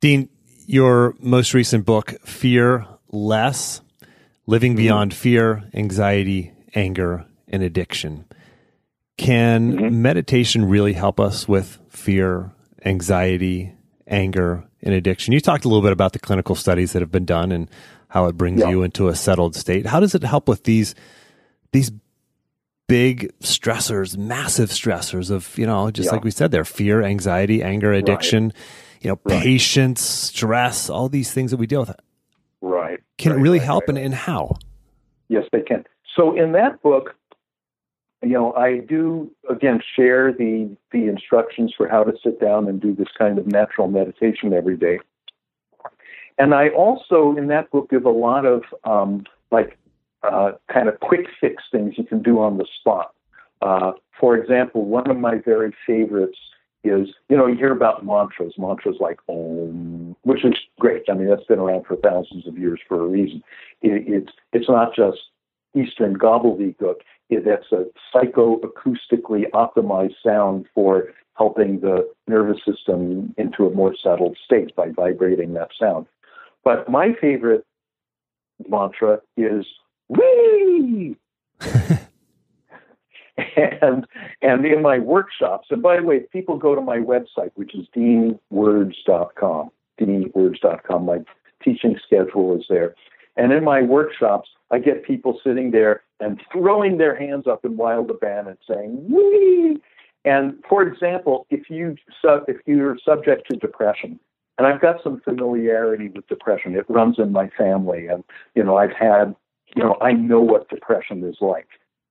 Dean, 0.00 0.28
your 0.66 1.14
most 1.18 1.52
recent 1.52 1.84
book, 1.84 2.14
Fear 2.24 2.86
Less: 3.08 3.80
Living 4.46 4.72
mm-hmm. 4.72 4.78
Beyond 4.78 5.14
Fear, 5.14 5.64
Anxiety, 5.74 6.52
Anger, 6.74 7.26
and 7.48 7.62
Addiction. 7.62 8.24
Can 9.16 9.72
mm-hmm. 9.76 10.00
meditation 10.00 10.64
really 10.64 10.92
help 10.94 11.20
us 11.20 11.46
with 11.46 11.78
fear, 11.90 12.52
anxiety, 12.84 13.74
anger, 14.06 14.64
and 14.82 14.94
addiction? 14.94 15.34
You 15.34 15.40
talked 15.40 15.66
a 15.66 15.68
little 15.68 15.82
bit 15.82 15.92
about 15.92 16.14
the 16.14 16.18
clinical 16.18 16.54
studies 16.54 16.92
that 16.92 17.02
have 17.02 17.10
been 17.10 17.26
done 17.26 17.52
and 17.52 17.68
how 18.10 18.26
it 18.26 18.36
brings 18.36 18.60
yeah. 18.60 18.68
you 18.68 18.82
into 18.82 19.08
a 19.08 19.14
settled 19.14 19.56
state. 19.56 19.86
How 19.86 20.00
does 20.00 20.14
it 20.14 20.22
help 20.22 20.48
with 20.48 20.64
these 20.64 20.94
these 21.72 21.90
big 22.88 23.32
stressors, 23.38 24.16
massive 24.18 24.68
stressors 24.68 25.30
of, 25.30 25.56
you 25.56 25.64
know, 25.64 25.92
just 25.92 26.08
yeah. 26.08 26.12
like 26.12 26.24
we 26.24 26.30
said 26.32 26.50
there, 26.50 26.64
fear, 26.64 27.02
anxiety, 27.02 27.62
anger, 27.62 27.92
addiction, 27.92 28.46
right. 28.46 28.54
you 29.00 29.10
know, 29.10 29.20
right. 29.24 29.40
patience, 29.40 30.00
stress, 30.00 30.90
all 30.90 31.08
these 31.08 31.32
things 31.32 31.52
that 31.52 31.56
we 31.56 31.68
deal 31.68 31.80
with. 31.80 31.94
Right. 32.60 32.98
Can 33.16 33.30
right, 33.30 33.38
it 33.38 33.42
really 33.42 33.60
help 33.60 33.88
and, 33.88 33.96
and 33.96 34.12
how? 34.12 34.56
Yes, 35.28 35.44
they 35.52 35.62
can. 35.62 35.84
So 36.16 36.36
in 36.36 36.50
that 36.52 36.82
book, 36.82 37.14
you 38.22 38.30
know, 38.30 38.52
I 38.54 38.78
do 38.78 39.30
again 39.48 39.80
share 39.96 40.32
the 40.32 40.76
the 40.90 41.06
instructions 41.06 41.72
for 41.76 41.88
how 41.88 42.02
to 42.02 42.12
sit 42.22 42.40
down 42.40 42.68
and 42.68 42.80
do 42.80 42.94
this 42.94 43.08
kind 43.16 43.38
of 43.38 43.46
natural 43.46 43.86
meditation 43.86 44.52
every 44.52 44.76
day. 44.76 44.98
And 46.40 46.54
I 46.54 46.70
also, 46.70 47.36
in 47.36 47.48
that 47.48 47.70
book, 47.70 47.90
give 47.90 48.06
a 48.06 48.10
lot 48.10 48.46
of 48.46 48.62
um, 48.84 49.24
like 49.52 49.76
uh, 50.22 50.52
kind 50.72 50.88
of 50.88 50.98
quick 51.00 51.26
fix 51.38 51.62
things 51.70 51.94
you 51.98 52.04
can 52.04 52.22
do 52.22 52.40
on 52.40 52.56
the 52.56 52.66
spot. 52.80 53.12
Uh, 53.60 53.92
for 54.18 54.38
example, 54.38 54.86
one 54.86 55.10
of 55.10 55.18
my 55.18 55.34
very 55.44 55.74
favorites 55.86 56.38
is, 56.82 57.08
you 57.28 57.36
know, 57.36 57.46
you 57.46 57.58
hear 57.58 57.72
about 57.72 58.06
mantras, 58.06 58.54
mantras 58.56 58.96
like 59.00 59.18
Om, 59.28 60.16
which 60.22 60.42
is 60.42 60.54
great. 60.78 61.02
I 61.10 61.12
mean, 61.12 61.28
that's 61.28 61.44
been 61.44 61.58
around 61.58 61.84
for 61.84 61.96
thousands 61.96 62.46
of 62.48 62.56
years 62.56 62.80
for 62.88 63.02
a 63.04 63.06
reason. 63.06 63.42
It, 63.82 64.04
it's 64.06 64.32
it's 64.54 64.68
not 64.68 64.96
just 64.96 65.18
Eastern 65.74 66.16
gobbledygook. 66.16 67.00
It, 67.28 67.44
that's 67.44 67.70
a 67.70 67.84
psychoacoustically 68.14 69.50
optimized 69.52 70.14
sound 70.24 70.64
for 70.74 71.12
helping 71.36 71.80
the 71.80 72.10
nervous 72.26 72.60
system 72.64 73.34
into 73.36 73.66
a 73.66 73.74
more 73.74 73.94
settled 74.02 74.38
state 74.42 74.74
by 74.74 74.88
vibrating 74.88 75.52
that 75.52 75.68
sound. 75.78 76.06
But 76.64 76.88
my 76.88 77.14
favorite 77.20 77.64
mantra 78.68 79.20
is 79.36 79.66
"Wee." 80.08 81.16
and 83.82 84.06
and 84.42 84.66
in 84.66 84.82
my 84.82 84.98
workshops, 84.98 85.68
and 85.70 85.82
by 85.82 85.96
the 85.96 86.02
way, 86.02 86.20
people 86.32 86.58
go 86.58 86.74
to 86.74 86.80
my 86.80 86.98
website, 86.98 87.50
which 87.54 87.74
is 87.74 87.86
deanwords.com, 87.96 89.70
deanwords.com. 90.00 91.04
My 91.04 91.18
teaching 91.62 91.98
schedule 92.04 92.56
is 92.58 92.66
there. 92.68 92.94
And 93.36 93.52
in 93.52 93.64
my 93.64 93.82
workshops, 93.82 94.48
I 94.70 94.78
get 94.78 95.04
people 95.04 95.40
sitting 95.44 95.70
there 95.70 96.02
and 96.18 96.40
throwing 96.52 96.98
their 96.98 97.14
hands 97.14 97.46
up 97.46 97.64
in 97.64 97.76
wild 97.76 98.10
abandon, 98.10 98.58
saying 98.68 99.06
"Wee!" 99.08 99.80
And 100.24 100.62
for 100.68 100.82
example, 100.82 101.46
if 101.50 101.70
you 101.70 101.96
if 102.24 102.56
you're 102.66 102.98
subject 103.04 103.50
to 103.50 103.56
depression, 103.56 104.20
and 104.60 104.66
I've 104.66 104.82
got 104.82 105.02
some 105.02 105.22
familiarity 105.22 106.08
with 106.08 106.28
depression, 106.28 106.76
it 106.76 106.84
runs 106.90 107.18
in 107.18 107.32
my 107.32 107.48
family, 107.56 108.08
and 108.08 108.22
you 108.54 108.62
know 108.62 108.76
I've 108.76 108.92
had, 108.92 109.34
you 109.74 109.82
know, 109.82 109.96
I 110.02 110.12
know 110.12 110.42
what 110.42 110.68
depression 110.68 111.24
is 111.24 111.38
like, 111.40 111.66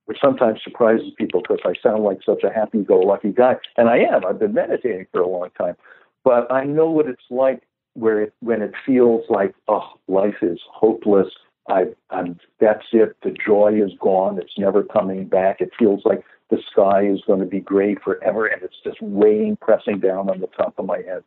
which 0.06 0.18
sometimes 0.20 0.58
surprises 0.64 1.12
people 1.16 1.42
because 1.42 1.60
I 1.64 1.74
sound 1.80 2.02
like 2.02 2.18
such 2.26 2.42
a 2.42 2.52
happy-go-lucky 2.52 3.34
guy, 3.34 3.54
and 3.76 3.88
I 3.88 3.98
am. 3.98 4.26
I've 4.26 4.40
been 4.40 4.52
meditating 4.52 5.06
for 5.12 5.20
a 5.20 5.28
long 5.28 5.50
time, 5.56 5.76
but 6.24 6.50
I 6.50 6.64
know 6.64 6.90
what 6.90 7.06
it's 7.06 7.22
like 7.30 7.62
where 7.94 8.20
it, 8.20 8.34
when 8.40 8.62
it 8.62 8.72
feels 8.84 9.22
like 9.28 9.54
oh 9.68 9.88
life 10.08 10.42
is 10.42 10.58
hopeless. 10.72 11.28
I, 11.68 11.84
I'm 12.10 12.36
that's 12.58 12.86
it. 12.90 13.16
The 13.22 13.30
joy 13.46 13.80
is 13.80 13.92
gone. 14.00 14.40
It's 14.40 14.58
never 14.58 14.82
coming 14.82 15.26
back. 15.26 15.60
It 15.60 15.70
feels 15.78 16.02
like 16.04 16.24
the 16.50 16.58
sky 16.68 17.06
is 17.06 17.20
going 17.28 17.38
to 17.38 17.46
be 17.46 17.60
gray 17.60 17.94
forever 17.94 18.46
and 18.46 18.60
it's 18.60 18.82
just 18.82 19.00
weighing 19.00 19.56
pressing 19.60 20.00
down 20.00 20.28
on 20.28 20.40
the 20.40 20.48
top 20.48 20.74
of 20.78 20.86
my 20.86 20.96
head 20.96 21.22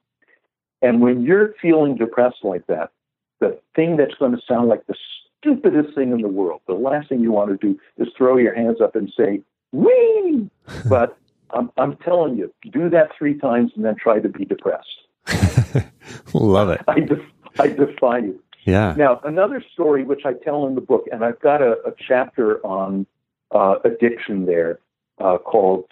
and 0.83 1.01
when 1.01 1.23
you're 1.23 1.53
feeling 1.61 1.95
depressed 1.95 2.43
like 2.43 2.65
that 2.67 2.91
the 3.39 3.59
thing 3.75 3.97
that's 3.97 4.15
going 4.15 4.31
to 4.31 4.41
sound 4.47 4.69
like 4.69 4.85
the 4.87 4.95
stupidest 5.39 5.95
thing 5.95 6.11
in 6.11 6.21
the 6.21 6.27
world 6.27 6.61
the 6.67 6.73
last 6.73 7.09
thing 7.09 7.19
you 7.19 7.31
want 7.31 7.49
to 7.49 7.57
do 7.67 7.79
is 7.97 8.07
throw 8.15 8.37
your 8.37 8.53
hands 8.53 8.79
up 8.81 8.95
and 8.95 9.11
say 9.17 9.41
wee 9.71 10.49
but 10.89 11.17
I'm, 11.51 11.71
I'm 11.77 11.97
telling 11.97 12.35
you 12.37 12.53
do 12.71 12.89
that 12.89 13.09
three 13.17 13.37
times 13.37 13.71
and 13.75 13.83
then 13.83 13.95
try 13.95 14.19
to 14.19 14.29
be 14.29 14.45
depressed 14.45 15.03
Love 16.33 16.69
it. 16.69 16.81
I, 16.87 16.99
def- 16.99 17.59
I 17.59 17.67
defy 17.67 18.19
you. 18.19 18.39
Yeah. 18.65 18.95
Now, 18.97 19.19
another 19.23 19.63
story 19.73 20.03
which 20.03 20.21
I 20.25 20.33
tell 20.33 20.67
in 20.67 20.75
the 20.75 20.81
book, 20.81 21.05
and 21.11 21.23
I've 21.23 21.39
got 21.39 21.61
a, 21.61 21.73
a 21.85 21.93
chapter 22.07 22.65
on 22.65 23.05
uh, 23.51 23.75
addiction 23.83 24.45
there 24.45 24.79
uh, 25.19 25.37
called 25.37 25.85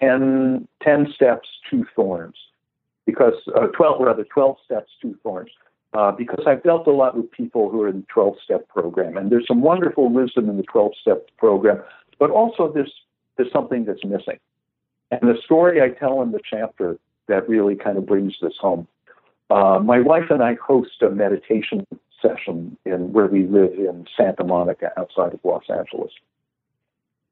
10, 0.00 0.66
10 0.82 1.12
Steps, 1.14 1.48
Two 1.70 1.84
Thorns, 1.94 2.36
because, 3.08 3.32
uh, 3.56 3.68
12, 3.68 4.02
rather, 4.02 4.24
12 4.24 4.58
Steps, 4.66 4.90
Two 5.00 5.16
Thorns. 5.22 5.48
Uh, 5.94 6.12
because 6.12 6.44
I've 6.46 6.62
dealt 6.62 6.86
a 6.86 6.90
lot 6.90 7.16
with 7.16 7.30
people 7.30 7.70
who 7.70 7.80
are 7.80 7.88
in 7.88 8.00
the 8.00 8.06
12 8.12 8.34
step 8.44 8.68
program, 8.68 9.16
and 9.16 9.32
there's 9.32 9.46
some 9.48 9.62
wonderful 9.62 10.10
wisdom 10.10 10.50
in 10.50 10.58
the 10.58 10.62
12 10.64 10.92
step 11.00 11.26
program, 11.38 11.82
but 12.18 12.28
also 12.28 12.70
there's, 12.70 12.92
there's 13.38 13.50
something 13.50 13.86
that's 13.86 14.04
missing. 14.04 14.38
And 15.10 15.22
the 15.22 15.38
story 15.42 15.80
I 15.80 15.88
tell 15.88 16.20
in 16.20 16.32
the 16.32 16.40
chapter 16.44 16.98
that 17.28 17.48
really 17.48 17.74
kind 17.74 17.96
of 17.96 18.04
brings 18.04 18.34
this 18.42 18.52
home. 18.60 18.86
Uh, 19.48 19.78
my 19.82 20.00
wife 20.00 20.28
and 20.28 20.42
I 20.42 20.56
host 20.62 21.00
a 21.00 21.08
meditation 21.08 21.86
session 22.20 22.76
in 22.84 23.14
where 23.14 23.26
we 23.26 23.46
live 23.46 23.72
in 23.72 24.06
Santa 24.14 24.44
Monica, 24.44 24.92
outside 24.98 25.32
of 25.32 25.40
Los 25.42 25.64
Angeles, 25.70 26.12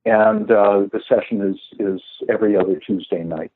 and 0.07 0.51
uh, 0.51 0.85
the 0.91 1.03
session 1.07 1.43
is 1.43 1.59
is 1.79 2.01
every 2.31 2.57
other 2.57 2.77
Tuesday 2.77 3.23
night. 3.23 3.53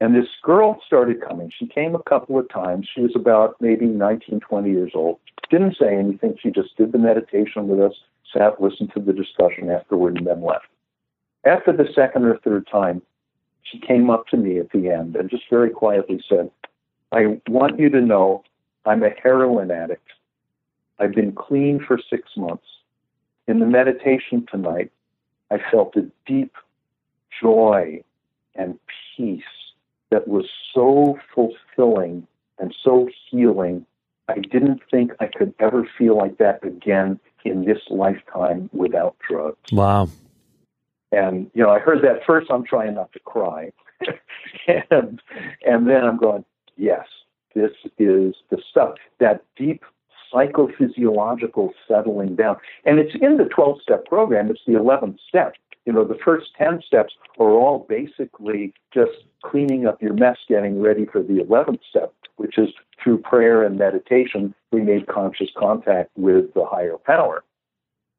And 0.00 0.14
this 0.14 0.28
girl 0.42 0.80
started 0.86 1.20
coming. 1.20 1.52
She 1.56 1.66
came 1.66 1.94
a 1.94 2.02
couple 2.02 2.38
of 2.38 2.48
times. 2.48 2.88
She 2.92 3.02
was 3.02 3.12
about 3.14 3.56
maybe 3.60 3.84
19, 3.84 4.40
20 4.40 4.70
years 4.70 4.92
old. 4.94 5.18
Didn't 5.50 5.76
say 5.78 5.94
anything. 5.94 6.36
She 6.42 6.50
just 6.50 6.76
did 6.76 6.92
the 6.92 6.98
meditation 6.98 7.68
with 7.68 7.80
us, 7.80 7.92
sat, 8.32 8.62
listened 8.62 8.92
to 8.94 9.00
the 9.00 9.12
discussion 9.12 9.68
afterward, 9.70 10.16
and 10.16 10.26
then 10.26 10.42
left. 10.42 10.66
After 11.44 11.72
the 11.72 11.88
second 11.94 12.24
or 12.24 12.38
third 12.38 12.66
time, 12.66 13.02
she 13.62 13.78
came 13.78 14.08
up 14.08 14.26
to 14.28 14.38
me 14.38 14.58
at 14.58 14.70
the 14.70 14.88
end 14.88 15.16
and 15.16 15.28
just 15.28 15.44
very 15.50 15.70
quietly 15.70 16.22
said, 16.28 16.50
I 17.12 17.38
want 17.48 17.78
you 17.78 17.90
to 17.90 18.00
know 18.00 18.42
I'm 18.86 19.02
a 19.02 19.10
heroin 19.22 19.70
addict. 19.70 20.08
I've 20.98 21.14
been 21.14 21.32
clean 21.32 21.84
for 21.86 21.98
six 22.08 22.28
months. 22.36 22.64
In 23.46 23.58
the 23.58 23.66
meditation 23.66 24.46
tonight, 24.50 24.92
I 25.50 25.58
felt 25.70 25.96
a 25.96 26.06
deep 26.26 26.54
joy 27.42 28.02
and 28.54 28.78
peace 29.16 29.42
that 30.10 30.28
was 30.28 30.46
so 30.74 31.18
fulfilling 31.34 32.26
and 32.58 32.74
so 32.82 33.08
healing. 33.30 33.86
I 34.28 34.38
didn't 34.38 34.80
think 34.90 35.12
I 35.20 35.26
could 35.26 35.54
ever 35.58 35.88
feel 35.98 36.16
like 36.16 36.38
that 36.38 36.64
again 36.64 37.18
in 37.44 37.64
this 37.64 37.78
lifetime 37.88 38.70
without 38.72 39.16
drugs. 39.26 39.72
Wow. 39.72 40.08
And 41.12 41.50
you 41.54 41.62
know, 41.62 41.70
I 41.70 41.78
heard 41.80 42.02
that 42.02 42.24
first. 42.26 42.50
I'm 42.50 42.64
trying 42.64 42.94
not 42.94 43.12
to 43.14 43.18
cry, 43.20 43.72
and 44.68 45.20
and 45.66 45.88
then 45.88 46.04
I'm 46.04 46.16
going, 46.16 46.44
yes, 46.76 47.04
this 47.54 47.72
is 47.98 48.34
the 48.50 48.58
stuff 48.70 48.94
that 49.18 49.42
deep 49.56 49.82
psychophysiological 50.32 51.70
settling 51.88 52.36
down, 52.36 52.56
and 52.84 53.00
it's 53.00 53.14
in 53.20 53.38
the 53.38 53.44
12 53.44 53.82
step 53.82 54.04
program. 54.06 54.50
It's 54.50 54.60
the 54.66 54.74
11th 54.74 55.18
step. 55.28 55.54
You 55.90 55.96
know, 55.96 56.04
the 56.04 56.18
first 56.24 56.50
10 56.56 56.82
steps 56.86 57.14
are 57.40 57.50
all 57.50 57.84
basically 57.88 58.72
just 58.94 59.10
cleaning 59.42 59.88
up 59.88 60.00
your 60.00 60.14
mess, 60.14 60.36
getting 60.48 60.80
ready 60.80 61.04
for 61.04 61.20
the 61.20 61.40
11th 61.40 61.80
step, 61.90 62.14
which 62.36 62.58
is 62.58 62.68
through 63.02 63.18
prayer 63.18 63.64
and 63.64 63.76
meditation, 63.76 64.54
we 64.70 64.82
made 64.82 65.08
conscious 65.08 65.48
contact 65.58 66.10
with 66.16 66.54
the 66.54 66.64
higher 66.64 66.96
power. 67.04 67.42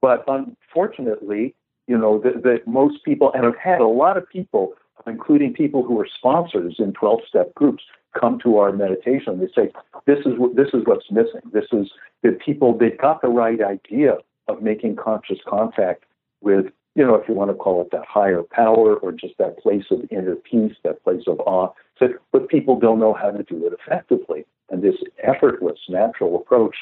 But 0.02 0.26
unfortunately, 0.28 1.56
you 1.88 1.98
know, 1.98 2.20
that, 2.20 2.68
most 2.68 3.06
people, 3.06 3.32
and 3.34 3.46
I've 3.46 3.56
had 3.56 3.80
a 3.80 3.88
lot 3.88 4.18
of 4.18 4.28
people, 4.28 4.74
including 5.08 5.54
people 5.54 5.86
who 5.86 5.98
are 5.98 6.08
sponsors 6.14 6.76
in 6.78 6.92
12 6.92 7.22
step 7.26 7.56
groups, 7.56 7.86
come 8.20 8.38
to 8.44 8.58
our 8.58 8.74
meditation. 8.74 9.40
They 9.40 9.48
say, 9.56 9.72
this 10.06 10.20
is, 10.26 10.38
what, 10.38 10.58
this 10.58 10.74
is 10.74 10.82
what's 10.84 11.10
missing. 11.10 11.40
This 11.54 11.68
is 11.72 11.90
that 12.24 12.42
people, 12.42 12.78
they've 12.78 12.98
got 12.98 13.22
the 13.22 13.30
right 13.30 13.62
idea 13.62 14.18
of 14.50 14.62
making 14.62 14.98
conscious 14.98 15.40
contact 15.48 16.04
with, 16.42 16.66
you 16.96 17.06
know, 17.06 17.16
if 17.16 17.28
you 17.28 17.34
want 17.34 17.52
to 17.52 17.56
call 17.56 17.82
it 17.82 17.92
that 17.92 18.06
higher 18.06 18.44
power 18.44 18.96
or 18.96 19.12
just 19.12 19.38
that 19.38 19.58
place 19.60 19.86
of 19.92 20.02
inner 20.12 20.36
peace, 20.36 20.76
that 20.84 21.04
place 21.04 21.24
of 21.28 21.40
awe. 21.42 21.70
So, 21.98 22.10
but 22.32 22.50
people 22.50 22.80
don't 22.80 23.00
know 23.00 23.14
how 23.14 23.32
to 23.32 23.44
do 23.44 23.66
it 23.66 23.74
effectively. 23.74 24.46
And 24.70 24.84
this 24.84 24.96
effortless, 25.24 25.80
natural 25.90 26.36
approach, 26.36 26.76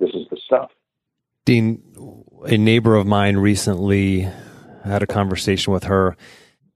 this 0.00 0.10
is 0.10 0.26
the 0.30 0.36
stuff. 0.36 0.70
Dean, 1.44 1.82
a 2.44 2.56
neighbor 2.56 2.96
of 2.96 3.06
mine 3.06 3.36
recently 3.36 4.28
had 4.84 5.02
a 5.02 5.06
conversation 5.06 5.72
with 5.72 5.84
her 5.84 6.16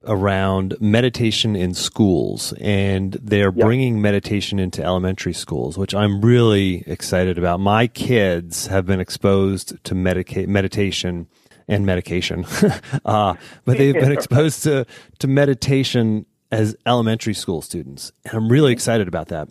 around 0.05 0.75
meditation 0.79 1.55
in 1.55 1.73
schools 1.73 2.53
and 2.61 3.13
they're 3.21 3.51
yep. 3.53 3.65
bringing 3.65 4.01
meditation 4.01 4.59
into 4.59 4.81
elementary 4.81 5.33
schools 5.33 5.77
which 5.77 5.93
i'm 5.93 6.21
really 6.21 6.83
excited 6.85 7.37
about 7.37 7.59
my 7.59 7.87
kids 7.87 8.67
have 8.67 8.85
been 8.85 9.01
exposed 9.01 9.83
to 9.83 9.95
medica- 9.95 10.47
meditation 10.47 11.27
and 11.67 11.85
medication 11.85 12.45
uh, 13.05 13.33
but 13.65 13.77
they've 13.77 13.93
been 13.93 14.11
exposed 14.19 14.63
to, 14.63 14.85
to 15.19 15.27
meditation 15.27 16.25
as 16.51 16.75
elementary 16.85 17.33
school 17.33 17.61
students 17.61 18.11
and 18.25 18.33
i'm 18.33 18.49
really 18.49 18.71
excited 18.71 19.07
about 19.07 19.27
that 19.27 19.47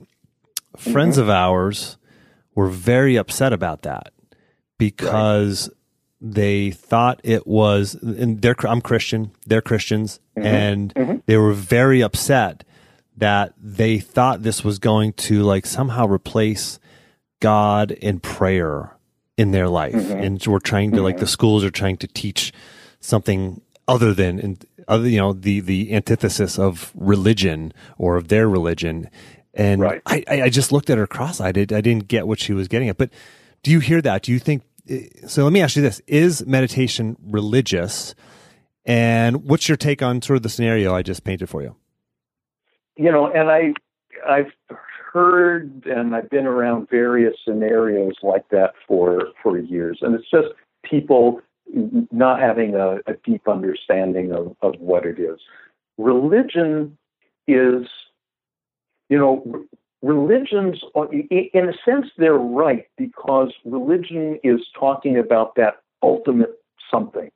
friends 0.76 1.16
mm-hmm. 1.16 1.22
of 1.24 1.30
ours 1.30 1.98
were 2.54 2.68
very 2.68 3.16
upset 3.16 3.52
about 3.52 3.82
that 3.82 4.12
because 4.78 5.68
right 5.68 5.76
they 6.20 6.70
thought 6.70 7.20
it 7.24 7.46
was 7.46 7.94
and 7.94 8.40
they're 8.40 8.56
I'm 8.66 8.80
Christian, 8.80 9.32
they're 9.46 9.62
Christians 9.62 10.20
mm-hmm. 10.36 10.46
and 10.46 10.94
mm-hmm. 10.94 11.16
they 11.26 11.36
were 11.36 11.52
very 11.52 12.02
upset 12.02 12.64
that 13.16 13.54
they 13.58 13.98
thought 13.98 14.42
this 14.42 14.64
was 14.64 14.78
going 14.78 15.12
to 15.14 15.42
like 15.42 15.66
somehow 15.66 16.06
replace 16.06 16.78
God 17.40 17.96
and 18.02 18.22
prayer 18.22 18.95
in 19.36 19.50
their 19.50 19.68
life. 19.68 19.94
Mm-hmm. 19.94 20.22
And 20.22 20.46
we're 20.46 20.58
trying 20.58 20.92
to 20.92 21.02
like 21.02 21.16
the 21.16 21.24
mm-hmm. 21.24 21.30
schools 21.30 21.64
are 21.64 21.70
trying 21.70 21.96
to 21.98 22.06
teach 22.06 22.52
something 23.00 23.60
other 23.88 24.12
than 24.12 24.40
and 24.40 24.64
other 24.88 25.08
you 25.08 25.18
know 25.18 25.32
the 25.32 25.60
the 25.60 25.94
antithesis 25.94 26.58
of 26.58 26.92
religion 26.94 27.72
or 27.98 28.16
of 28.16 28.28
their 28.28 28.48
religion. 28.48 29.08
And 29.54 29.80
right. 29.80 30.02
I, 30.06 30.24
I 30.28 30.48
just 30.50 30.70
looked 30.70 30.90
at 30.90 30.98
her 30.98 31.06
cross-eyed. 31.06 31.56
I 31.56 31.80
didn't 31.80 32.08
get 32.08 32.26
what 32.26 32.38
she 32.38 32.52
was 32.52 32.68
getting 32.68 32.90
at. 32.90 32.98
But 32.98 33.10
do 33.62 33.70
you 33.70 33.80
hear 33.80 34.02
that? 34.02 34.22
Do 34.22 34.32
you 34.32 34.38
think 34.38 34.62
so 35.26 35.44
let 35.44 35.52
me 35.52 35.60
ask 35.60 35.76
you 35.76 35.82
this 35.82 36.00
is 36.06 36.46
meditation 36.46 37.16
religious 37.22 38.14
and 38.84 39.44
what's 39.44 39.68
your 39.68 39.76
take 39.76 40.02
on 40.02 40.22
sort 40.22 40.36
of 40.36 40.42
the 40.42 40.48
scenario 40.48 40.94
i 40.94 41.02
just 41.02 41.24
painted 41.24 41.48
for 41.48 41.62
you 41.62 41.74
you 42.96 43.10
know 43.10 43.26
and 43.26 43.50
i 43.50 43.72
i've 44.28 44.52
heard 45.12 45.84
and 45.86 46.14
i've 46.14 46.30
been 46.30 46.46
around 46.46 46.88
various 46.88 47.34
scenarios 47.44 48.14
like 48.22 48.48
that 48.50 48.74
for 48.86 49.28
for 49.42 49.58
years. 49.58 49.98
And 50.02 50.14
it's 50.14 50.30
just 50.30 50.48
people 50.84 51.40
not 52.12 52.40
having 52.40 52.76
a, 52.76 52.98
a 53.08 53.14
deep 53.24 53.48
understanding 53.48 54.32
of, 54.32 54.54
of 54.62 54.74
what 54.78 55.04
it 55.04 55.18
is. 55.18 55.40
Religion 55.98 56.96
is 57.48 57.86
you 59.08 59.18
know 59.18 59.66
religions, 60.02 60.80
in 61.10 61.68
a 61.68 61.72
sense, 61.84 62.06
they're 62.16 62.34
right 62.34 62.86
because 62.96 63.52
religion 63.64 64.38
is 64.44 64.60
talking 64.78 65.18
about 65.18 65.54
that 65.56 65.82
ultimate 66.02 66.60
something, 66.90 67.30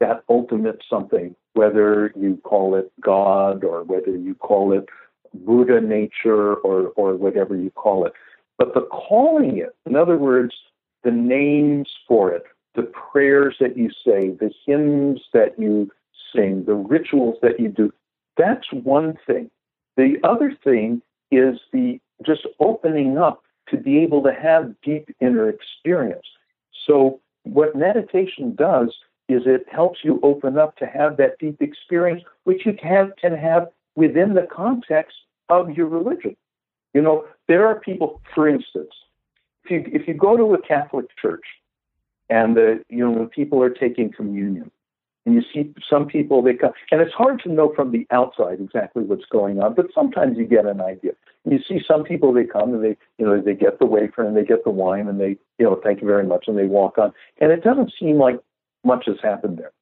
that 0.00 0.24
ultimate 0.28 0.82
something, 0.88 1.34
whether 1.54 2.12
you 2.16 2.40
call 2.42 2.74
it 2.74 2.90
God 3.00 3.64
or 3.64 3.84
whether 3.84 4.16
you 4.16 4.34
call 4.34 4.72
it 4.72 4.86
Buddha 5.34 5.80
nature 5.80 6.54
or, 6.54 6.88
or 6.96 7.14
whatever 7.14 7.56
you 7.56 7.70
call 7.70 8.06
it. 8.06 8.12
But 8.58 8.74
the 8.74 8.82
calling 8.82 9.58
it, 9.58 9.74
in 9.86 9.96
other 9.96 10.16
words, 10.16 10.54
the 11.02 11.10
names 11.10 11.88
for 12.06 12.30
it, 12.32 12.42
the 12.74 12.82
prayers 12.82 13.56
that 13.60 13.76
you 13.76 13.90
say, 14.04 14.30
the 14.30 14.50
hymns 14.66 15.22
that 15.32 15.58
you 15.58 15.90
sing, 16.34 16.64
the 16.64 16.74
rituals 16.74 17.36
that 17.42 17.58
you 17.58 17.68
do, 17.68 17.92
that's 18.36 18.66
one 18.72 19.18
thing. 19.26 19.50
The 19.96 20.16
other 20.24 20.56
thing 20.62 21.02
is 21.30 21.58
the 21.72 22.00
just 22.24 22.46
opening 22.58 23.18
up 23.18 23.42
to 23.68 23.76
be 23.76 23.98
able 23.98 24.22
to 24.22 24.32
have 24.32 24.74
deep 24.82 25.14
inner 25.20 25.48
experience. 25.48 26.26
So, 26.86 27.20
what 27.44 27.74
meditation 27.74 28.54
does 28.54 28.94
is 29.28 29.42
it 29.46 29.66
helps 29.70 30.00
you 30.02 30.20
open 30.22 30.58
up 30.58 30.76
to 30.76 30.86
have 30.86 31.16
that 31.16 31.38
deep 31.38 31.62
experience, 31.62 32.22
which 32.44 32.66
you 32.66 32.74
can, 32.74 33.12
can 33.20 33.36
have 33.36 33.68
within 33.96 34.34
the 34.34 34.46
context 34.50 35.16
of 35.48 35.70
your 35.70 35.86
religion. 35.86 36.36
You 36.94 37.02
know, 37.02 37.24
there 37.48 37.66
are 37.66 37.78
people, 37.78 38.20
for 38.34 38.48
instance, 38.48 38.90
if 39.64 39.70
you, 39.70 39.84
if 39.92 40.08
you 40.08 40.14
go 40.14 40.36
to 40.36 40.54
a 40.54 40.62
Catholic 40.62 41.06
church 41.20 41.44
and 42.28 42.56
the, 42.56 42.82
you 42.88 43.04
know, 43.04 43.10
when 43.10 43.28
people 43.28 43.62
are 43.62 43.70
taking 43.70 44.10
communion, 44.12 44.70
and 45.26 45.34
you 45.34 45.42
see 45.52 45.74
some 45.88 46.06
people 46.06 46.42
they 46.42 46.54
come, 46.54 46.72
and 46.90 47.00
it's 47.00 47.12
hard 47.12 47.42
to 47.42 47.52
know 47.52 47.72
from 47.76 47.92
the 47.92 48.06
outside 48.10 48.58
exactly 48.58 49.02
what's 49.02 49.26
going 49.26 49.60
on, 49.60 49.74
but 49.74 49.86
sometimes 49.94 50.38
you 50.38 50.46
get 50.46 50.64
an 50.64 50.80
idea. 50.80 51.12
You 51.44 51.58
see 51.68 51.80
some 51.86 52.04
people 52.04 52.32
they 52.32 52.44
come 52.44 52.72
and 52.72 52.82
they, 52.82 52.96
you 53.18 53.26
know, 53.26 53.40
they 53.40 53.54
get 53.54 53.78
the 53.78 53.86
wafer 53.86 54.24
and 54.24 54.36
they 54.36 54.44
get 54.44 54.64
the 54.64 54.70
wine 54.70 55.08
and 55.08 55.20
they, 55.20 55.36
you 55.58 55.66
know, 55.66 55.78
thank 55.84 56.00
you 56.00 56.06
very 56.06 56.26
much, 56.26 56.44
and 56.48 56.56
they 56.56 56.64
walk 56.64 56.96
on. 56.96 57.12
And 57.38 57.52
it 57.52 57.62
doesn't 57.62 57.92
seem 58.00 58.16
like 58.16 58.40
much 58.82 59.04
has 59.06 59.16
happened 59.22 59.58
there. 59.58 59.72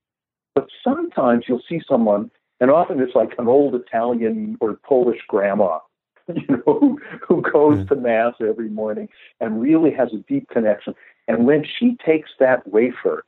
But 0.54 0.68
sometimes 0.82 1.44
you'll 1.46 1.62
see 1.68 1.80
someone, 1.88 2.32
and 2.60 2.70
often 2.70 3.00
it's 3.00 3.14
like 3.14 3.34
an 3.38 3.48
old 3.48 3.74
Italian 3.74 4.56
or 4.60 4.74
Polish 4.74 5.20
grandma, 5.28 5.78
you 6.28 6.46
know, 6.48 6.78
who, 6.78 7.00
who 7.26 7.42
goes 7.42 7.86
to 7.88 7.96
mass 7.96 8.34
every 8.40 8.68
morning 8.68 9.08
and 9.40 9.60
really 9.60 9.92
has 9.92 10.12
a 10.12 10.18
deep 10.28 10.48
connection. 10.48 10.94
And 11.26 11.46
when 11.46 11.64
she 11.64 11.96
takes 12.04 12.30
that 12.40 12.66
wafer 12.66 13.24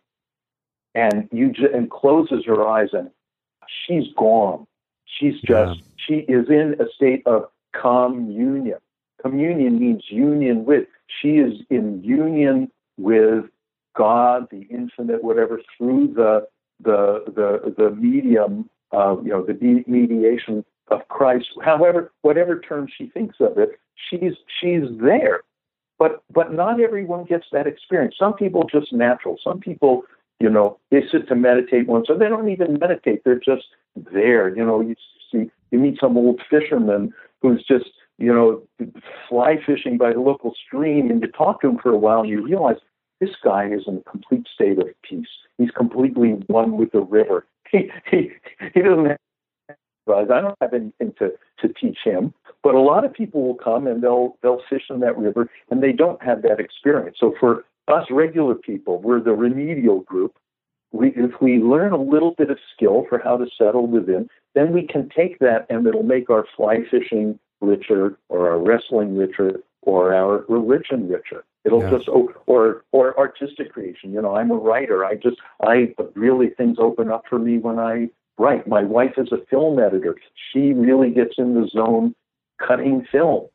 and 0.94 1.28
you 1.32 1.52
just, 1.52 1.72
and 1.72 1.90
closes 1.90 2.44
her 2.46 2.66
eyes 2.66 2.88
and 2.92 3.10
she's 3.86 4.12
gone. 4.16 4.66
She's 5.06 5.40
just 5.40 5.78
yeah. 5.78 5.84
she 5.96 6.14
is 6.14 6.48
in 6.48 6.76
a 6.80 6.84
state 6.94 7.26
of 7.26 7.46
communion. 7.80 8.78
Communion 9.20 9.78
means 9.78 10.04
union 10.08 10.64
with. 10.64 10.86
She 11.20 11.38
is 11.38 11.60
in 11.68 12.02
union 12.02 12.70
with 12.96 13.44
God, 13.96 14.46
the 14.50 14.66
infinite, 14.70 15.22
whatever, 15.22 15.60
through 15.76 16.14
the 16.14 16.46
the 16.82 17.24
the 17.26 17.74
the 17.76 17.90
medium 17.90 18.70
of 18.92 19.24
you 19.24 19.32
know 19.32 19.44
the 19.44 19.54
mediation 19.86 20.64
of 20.88 21.06
Christ. 21.08 21.48
However, 21.62 22.12
whatever 22.22 22.60
term 22.60 22.88
she 22.96 23.06
thinks 23.06 23.36
of 23.40 23.58
it, 23.58 23.78
she's 24.08 24.34
she's 24.60 24.84
there. 25.00 25.42
But 25.98 26.22
but 26.32 26.52
not 26.52 26.80
everyone 26.80 27.24
gets 27.24 27.46
that 27.52 27.66
experience. 27.66 28.14
Some 28.18 28.34
people 28.34 28.64
just 28.64 28.92
natural. 28.92 29.36
Some 29.42 29.60
people 29.60 30.04
you 30.40 30.48
know, 30.48 30.78
they 30.90 31.02
sit 31.12 31.28
to 31.28 31.36
meditate 31.36 31.86
once, 31.86 32.06
or 32.08 32.18
they 32.18 32.28
don't 32.28 32.48
even 32.48 32.78
meditate. 32.78 33.22
They're 33.24 33.38
just 33.38 33.66
there. 33.94 34.54
You 34.56 34.64
know, 34.64 34.80
you 34.80 34.96
see, 35.30 35.50
you 35.70 35.78
meet 35.78 36.00
some 36.00 36.16
old 36.16 36.40
fisherman 36.48 37.12
who's 37.42 37.62
just, 37.62 37.90
you 38.18 38.32
know, 38.32 38.62
fly 39.28 39.56
fishing 39.64 39.98
by 39.98 40.14
the 40.14 40.20
local 40.20 40.54
stream, 40.66 41.10
and 41.10 41.20
you 41.20 41.28
talk 41.28 41.60
to 41.60 41.68
him 41.68 41.78
for 41.78 41.92
a 41.92 41.98
while, 41.98 42.20
and 42.20 42.30
you 42.30 42.42
realize 42.42 42.76
this 43.20 43.36
guy 43.44 43.70
is 43.70 43.82
in 43.86 43.98
a 43.98 44.10
complete 44.10 44.48
state 44.52 44.78
of 44.78 44.88
peace. 45.02 45.28
He's 45.58 45.70
completely 45.70 46.30
one 46.46 46.78
with 46.78 46.92
the 46.92 47.00
river. 47.00 47.46
He 48.10 48.30
he 48.74 48.82
doesn't 48.82 49.06
have 49.06 49.18
I 50.08 50.24
don't 50.24 50.56
have 50.60 50.74
anything 50.74 51.14
to, 51.18 51.32
to 51.60 51.72
teach 51.80 51.98
him. 52.04 52.34
But 52.62 52.74
a 52.74 52.80
lot 52.80 53.04
of 53.04 53.12
people 53.12 53.42
will 53.42 53.54
come 53.54 53.86
and 53.86 54.02
they'll 54.02 54.36
they'll 54.42 54.62
fish 54.68 54.84
in 54.90 55.00
that 55.00 55.16
river 55.16 55.48
and 55.70 55.82
they 55.82 55.92
don't 55.92 56.22
have 56.22 56.42
that 56.42 56.60
experience. 56.60 57.16
So 57.20 57.34
for 57.38 57.64
us 57.88 58.06
regular 58.10 58.54
people, 58.54 59.00
we're 59.00 59.20
the 59.20 59.32
remedial 59.32 60.00
group. 60.00 60.36
We, 60.92 61.12
if 61.14 61.40
we 61.40 61.58
learn 61.58 61.92
a 61.92 62.02
little 62.02 62.34
bit 62.36 62.50
of 62.50 62.58
skill 62.74 63.06
for 63.08 63.18
how 63.18 63.36
to 63.36 63.46
settle 63.56 63.86
within, 63.86 64.28
then 64.54 64.72
we 64.72 64.86
can 64.86 65.08
take 65.16 65.38
that 65.38 65.66
and 65.70 65.86
it'll 65.86 66.02
make 66.02 66.28
our 66.28 66.44
fly 66.56 66.78
fishing 66.90 67.38
richer 67.60 68.18
or 68.28 68.50
our 68.50 68.58
wrestling 68.58 69.16
richer 69.16 69.60
or 69.82 70.14
our 70.14 70.44
religion 70.48 71.08
richer. 71.08 71.44
It'll 71.64 71.82
yeah. 71.82 71.90
just 71.90 72.08
or 72.08 72.84
or 72.92 73.18
artistic 73.18 73.72
creation. 73.72 74.12
You 74.12 74.22
know, 74.22 74.36
I'm 74.36 74.50
a 74.50 74.56
writer. 74.56 75.04
I 75.04 75.14
just 75.14 75.38
I 75.62 75.94
really 76.14 76.48
things 76.50 76.78
open 76.78 77.10
up 77.10 77.24
for 77.28 77.38
me 77.38 77.58
when 77.58 77.78
I 77.78 78.08
write. 78.38 78.66
My 78.66 78.82
wife 78.82 79.14
is 79.18 79.32
a 79.32 79.44
film 79.50 79.78
editor. 79.78 80.16
She 80.52 80.72
really 80.72 81.10
gets 81.10 81.34
in 81.38 81.54
the 81.54 81.68
zone 81.68 82.14
cutting 82.58 83.06
film 83.10 83.48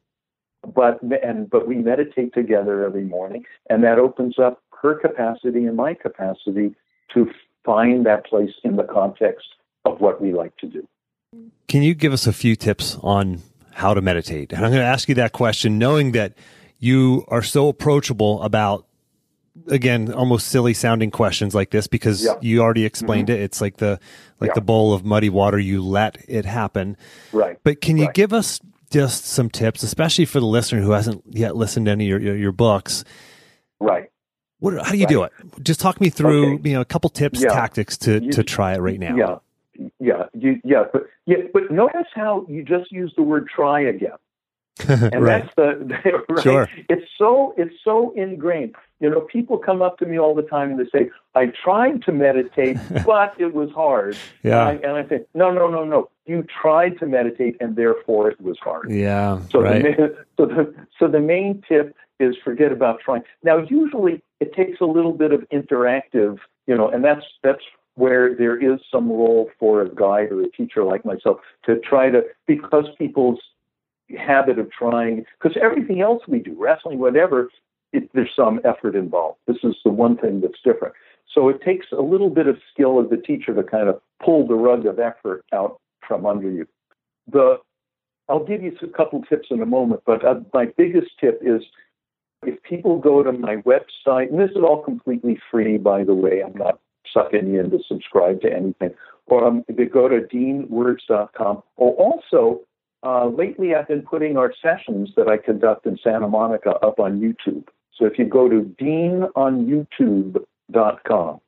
but 0.73 0.99
and 1.23 1.49
but 1.49 1.67
we 1.67 1.75
meditate 1.75 2.33
together 2.33 2.85
every 2.85 3.03
morning, 3.03 3.45
and 3.69 3.83
that 3.83 3.99
opens 3.99 4.39
up 4.39 4.61
her 4.81 4.95
capacity 4.95 5.65
and 5.65 5.75
my 5.75 5.93
capacity 5.93 6.73
to 7.13 7.29
find 7.63 8.05
that 8.05 8.25
place 8.25 8.51
in 8.63 8.75
the 8.75 8.83
context 8.83 9.47
of 9.85 9.99
what 9.99 10.21
we 10.21 10.33
like 10.33 10.55
to 10.57 10.67
do. 10.67 10.88
Can 11.67 11.84
you 11.84 11.93
give 11.93 12.13
us 12.13 12.28
a 12.28 12.34
few 12.34 12.55
tips 12.55 12.97
on 13.01 13.41
how 13.76 13.93
to 13.93 14.01
meditate? 14.01 14.53
And 14.53 14.65
I'm 14.65 14.71
going 14.71 14.82
to 14.82 14.88
ask 14.88 15.07
you 15.09 15.15
that 15.15 15.32
question, 15.32 15.78
knowing 15.78 16.13
that 16.13 16.34
you 16.80 17.26
are 17.28 17.43
so 17.43 17.67
approachable 17.67 18.41
about 18.41 18.86
again 19.67 20.11
almost 20.11 20.49
silly 20.49 20.73
sounding 20.73 21.09
questions 21.09 21.55
like 21.55 21.69
this 21.69 21.88
because 21.88 22.26
yeah. 22.26 22.34
you 22.41 22.59
already 22.61 22.84
explained 22.84 23.30
mm-hmm. 23.30 23.39
it 23.39 23.43
it's 23.43 23.61
like 23.61 23.78
the 23.78 23.97
like 24.41 24.49
yeah. 24.49 24.53
the 24.53 24.59
bowl 24.59 24.91
of 24.91 25.05
muddy 25.05 25.30
water 25.30 25.57
you 25.57 25.82
let 25.82 26.17
it 26.28 26.43
happen 26.43 26.97
right 27.32 27.57
but 27.63 27.80
can 27.80 27.95
you 27.95 28.03
right. 28.03 28.13
give 28.13 28.34
us 28.34 28.59
just 28.95 29.26
some 29.26 29.49
tips, 29.49 29.84
especially 29.84 30.26
for 30.26 30.39
the 30.39 30.45
listener 30.45 30.82
who 30.82 30.91
hasn't 30.91 31.23
yet 31.30 31.55
listened 31.55 31.88
to 31.88 31.91
any 31.91 32.05
of 32.05 32.09
your, 32.09 32.21
your, 32.21 32.36
your 32.38 32.51
books. 32.51 33.03
Right. 33.80 34.09
What, 34.59 34.76
how 34.86 34.91
do 34.91 34.97
you 34.97 35.05
right. 35.05 35.09
do 35.09 35.23
it? 35.23 35.32
Just 35.63 35.80
talk 35.80 35.99
me 35.99 36.09
through, 36.09 36.55
okay. 36.55 36.69
you 36.69 36.76
know, 36.76 36.82
a 36.82 36.86
couple 36.86 37.09
tips, 37.09 37.41
yeah. 37.41 37.49
tactics 37.49 37.97
to, 37.99 38.23
you, 38.23 38.32
to 38.32 38.43
try 38.43 38.73
it 38.73 38.80
right 38.80 38.99
now. 38.99 39.15
Yeah. 39.15 39.38
Yeah. 39.99 40.26
You, 40.34 40.59
yeah. 40.63 40.86
But, 40.91 41.03
yeah. 41.26 41.38
But 41.53 41.71
notice 41.71 42.07
how 42.13 42.45
you 42.49 42.63
just 42.63 42.91
used 42.91 43.15
the 43.17 43.23
word 43.23 43.47
try 43.47 43.82
again. 43.82 44.17
and 44.89 45.23
right. 45.23 45.43
that's 45.43 45.55
the 45.55 46.21
right? 46.30 46.43
Sure. 46.43 46.69
It's 46.89 47.05
so 47.17 47.53
it's 47.57 47.73
so 47.82 48.11
ingrained. 48.17 48.76
You 48.99 49.09
know, 49.09 49.21
people 49.21 49.57
come 49.57 49.82
up 49.82 49.97
to 49.99 50.05
me 50.05 50.19
all 50.19 50.36
the 50.36 50.41
time 50.41 50.71
and 50.71 50.80
they 50.80 50.89
say, 50.89 51.09
"I 51.34 51.45
tried 51.63 52.01
to 52.03 52.11
meditate, 52.11 52.78
but 53.05 53.34
it 53.38 53.53
was 53.53 53.71
hard." 53.71 54.17
Yeah. 54.43 54.67
And 54.67 54.86
I, 54.86 54.88
and 54.88 54.97
I 54.97 55.07
say, 55.07 55.26
"No, 55.34 55.49
no, 55.49 55.69
no, 55.69 55.86
no. 55.86 56.09
You 56.26 56.45
tried 56.61 56.99
to 56.99 57.05
meditate, 57.05 57.55
and 57.61 57.78
therefore 57.78 58.30
it 58.30 58.41
was 58.41 58.57
hard." 58.59 58.91
Yeah. 58.91 59.39
So 59.49 59.61
right. 59.61 59.82
the 59.82 60.26
so 60.36 60.45
the 60.45 60.76
so 60.99 61.07
the 61.07 61.21
main 61.21 61.63
tip 61.65 61.95
is 62.19 62.36
forget 62.43 62.73
about 62.73 62.99
trying. 62.99 63.23
Now, 63.43 63.59
usually 63.59 64.21
it 64.41 64.53
takes 64.53 64.82
a 64.82 64.86
little 64.86 65.13
bit 65.13 65.32
of 65.32 65.47
interactive, 65.53 66.39
you 66.67 66.76
know, 66.76 66.89
and 66.89 67.03
that's 67.03 67.26
that's 67.43 67.63
where 67.96 68.36
there 68.36 68.58
is 68.58 68.80
some 68.91 69.10
role 69.10 69.50
for 69.60 69.82
a 69.82 69.89
guide 69.89 70.32
or 70.32 70.41
a 70.41 70.52
teacher 70.52 70.84
like 70.84 71.06
myself 71.06 71.38
to 71.66 71.80
try 71.80 72.10
to 72.10 72.24
because 72.46 72.86
people's 72.98 73.39
habit 74.18 74.60
of 74.60 74.70
trying 74.72 75.26
because 75.41 75.58
everything 75.62 76.02
else 76.02 76.22
we 76.28 76.39
do, 76.39 76.56
wrestling, 76.58 77.00
whatever, 77.00 77.50
it, 77.93 78.10
there's 78.14 78.30
some 78.36 78.60
effort 78.64 78.96
involved. 78.96 79.39
This 79.48 79.58
is 79.64 79.76
the 79.84 79.91
one 79.91 80.18
thing 80.18 80.41
that's 80.41 80.60
different. 80.64 80.93
So 81.34 81.50
it 81.50 81.62
takes 81.62 81.88
a 81.91 82.02
little 82.02 82.30
bit 82.30 82.48
of 82.48 82.58
skill 82.72 83.00
of 83.00 83.10
the 83.10 83.18
teacher 83.18 83.54
to 83.54 83.64
kind 83.64 83.89
of 83.89 84.00
pull 84.24 84.48
the 84.48 84.56
rug 84.56 84.86
of 84.86 85.00
effort 85.00 85.43
out 85.54 85.80
from 86.08 86.26
under 86.26 86.50
you. 86.50 86.68
The 87.32 87.58
I'll 88.28 88.43
give 88.43 88.64
you 88.64 88.76
a 88.82 88.88
couple 88.88 89.22
tips 89.24 89.48
in 89.52 89.62
a 89.62 89.66
moment, 89.66 90.02
but 90.06 90.26
uh, 90.26 90.39
my 90.54 90.66
biggest 90.78 91.12
tip 91.20 91.39
is 91.43 91.62
if 92.43 92.62
people 92.64 93.00
go 93.00 93.24
to 93.24 93.32
my 93.32 93.58
website, 93.58 94.30
and 94.32 94.39
this 94.39 94.52
is 94.52 94.58
all 94.58 94.82
completely 94.84 95.39
free, 95.52 95.78
by 95.78 96.04
the 96.04 96.14
way, 96.14 96.41
I'm 96.41 96.58
not 96.58 96.80
sucking 97.14 97.47
you 97.47 97.60
in 97.60 97.70
to 97.72 97.80
subscribe 97.88 98.41
to 98.41 98.53
anything, 98.53 98.91
or 99.28 99.45
um, 99.45 99.64
they 99.68 99.86
go 99.86 100.08
to 100.08 100.22
deanwords.com. 100.22 101.64
Or 101.78 101.93
also, 101.93 102.62
uh, 103.03 103.28
lately 103.28 103.76
I've 103.76 103.88
been 103.88 104.01
putting 104.01 104.38
our 104.38 104.51
sessions 104.62 105.12
that 105.16 105.28
I 105.28 105.38
conduct 105.38 105.86
in 105.86 105.99
Santa 106.03 106.28
Monica 106.28 106.72
up 106.78 106.99
on 106.99 107.20
YouTube. 107.20 107.68
So 107.93 108.06
if 108.06 108.18
you 108.20 108.26
go 108.26 108.49
to 108.49 108.62
deanonyoutube.com, 108.82 111.41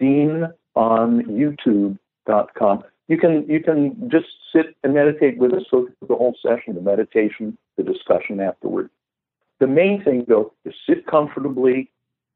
deanonyoutube.com, 0.00 2.84
you 3.08 3.18
can 3.18 3.48
you 3.48 3.60
can 3.60 4.10
just 4.10 4.26
sit 4.52 4.76
and 4.82 4.94
meditate 4.94 5.38
with 5.38 5.52
us 5.52 5.62
through 5.70 5.92
the 6.00 6.14
whole 6.14 6.36
session, 6.42 6.74
the 6.74 6.80
meditation, 6.80 7.56
the 7.76 7.82
discussion 7.82 8.40
afterward. 8.40 8.90
The 9.60 9.66
main 9.66 10.02
thing 10.02 10.24
though 10.28 10.52
is 10.64 10.74
sit 10.88 11.06
comfortably. 11.06 11.90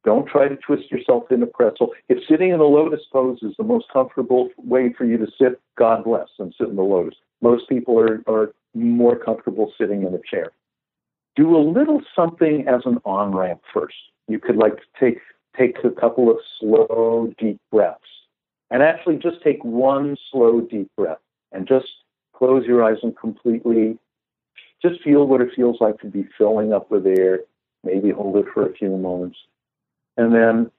Don't 0.04 0.26
try 0.26 0.48
to 0.48 0.56
twist 0.56 0.90
yourself 0.90 1.30
in 1.30 1.42
a 1.42 1.46
pretzel. 1.46 1.92
If 2.08 2.18
sitting 2.26 2.50
in 2.50 2.60
a 2.60 2.64
lotus 2.64 3.02
pose 3.12 3.38
is 3.42 3.54
the 3.58 3.64
most 3.64 3.86
comfortable 3.92 4.48
way 4.56 4.94
for 4.96 5.04
you 5.04 5.18
to 5.18 5.26
sit, 5.38 5.60
God 5.76 6.04
bless 6.04 6.28
and 6.38 6.54
sit 6.56 6.68
in 6.68 6.76
the 6.76 6.82
lotus. 6.82 7.16
Most 7.42 7.68
people 7.68 7.98
are, 7.98 8.22
are 8.26 8.52
more 8.74 9.16
comfortable 9.16 9.72
sitting 9.78 10.02
in 10.02 10.14
a 10.14 10.20
chair. 10.28 10.52
Do 11.36 11.56
a 11.56 11.58
little 11.58 12.00
something 12.16 12.66
as 12.66 12.82
an 12.86 12.98
on 13.04 13.34
ramp 13.34 13.60
first. 13.72 13.96
You 14.26 14.38
could 14.38 14.56
like 14.56 14.78
take 14.98 15.18
take 15.58 15.76
a 15.84 15.90
couple 15.90 16.30
of 16.30 16.38
slow, 16.58 17.32
deep 17.38 17.60
breaths. 17.70 18.00
And 18.70 18.82
actually 18.82 19.16
just 19.16 19.42
take 19.42 19.62
one 19.64 20.16
slow, 20.30 20.60
deep 20.60 20.88
breath 20.96 21.18
and 21.52 21.66
just 21.66 21.88
close 22.32 22.64
your 22.66 22.84
eyes 22.84 22.98
and 23.02 23.16
completely 23.16 23.98
just 24.80 25.02
feel 25.02 25.26
what 25.26 25.40
it 25.40 25.50
feels 25.54 25.76
like 25.80 25.98
to 26.00 26.06
be 26.06 26.26
filling 26.38 26.72
up 26.72 26.90
with 26.90 27.06
air. 27.06 27.40
Maybe 27.84 28.10
hold 28.10 28.36
it 28.36 28.46
for 28.54 28.66
a 28.66 28.72
few 28.72 28.96
moments. 28.96 29.36
And 30.16 30.34
then 30.34 30.70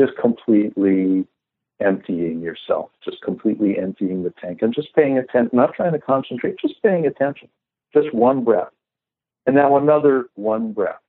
just 0.00 0.16
completely 0.16 1.26
emptying 1.80 2.40
yourself, 2.40 2.90
just 3.04 3.22
completely 3.22 3.78
emptying 3.78 4.22
the 4.22 4.32
tank 4.40 4.60
and 4.62 4.74
just 4.74 4.94
paying 4.94 5.18
attention, 5.18 5.50
not 5.56 5.74
trying 5.74 5.92
to 5.92 5.98
concentrate, 5.98 6.56
just 6.60 6.82
paying 6.82 7.06
attention. 7.06 7.48
Just 7.92 8.14
one 8.14 8.44
breath. 8.44 8.70
And 9.46 9.56
now 9.56 9.76
another 9.76 10.26
one 10.34 10.72
breath. 10.72 11.00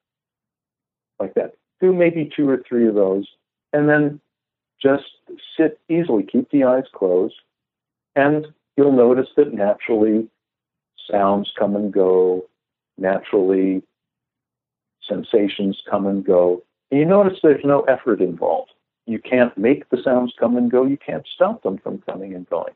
Like 1.20 1.36
that. 1.36 1.54
Do 1.80 1.94
maybe 1.94 2.32
two 2.36 2.50
or 2.50 2.64
three 2.68 2.88
of 2.88 2.96
those. 2.96 3.28
And 3.74 3.88
then 3.88 4.20
just 4.82 5.04
sit 5.56 5.80
easily, 5.90 6.24
keep 6.24 6.50
the 6.50 6.64
eyes 6.64 6.86
closed, 6.94 7.36
and 8.16 8.48
you'll 8.76 8.92
notice 8.92 9.28
that 9.38 9.54
naturally 9.54 10.28
sounds 11.10 11.52
come 11.58 11.76
and 11.76 11.94
go, 11.94 12.48
naturally 12.98 13.84
sensations 15.08 15.82
come 15.90 16.08
and 16.08 16.26
go. 16.26 16.64
And 16.92 17.00
you 17.00 17.06
notice 17.06 17.40
there's 17.42 17.64
no 17.64 17.82
effort 17.82 18.22
involved. 18.22 18.72
You 19.08 19.20
can't 19.20 19.58
make 19.58 19.90
the 19.90 20.02
sounds 20.04 20.34
come 20.40 20.58
and 20.58 20.70
go, 20.70 20.86
you 20.86 20.98
can't 20.98 21.26
stop 21.34 21.64
them 21.64 21.78
from 21.78 22.00
coming 22.00 22.36
and 22.36 22.48
going. 22.50 22.74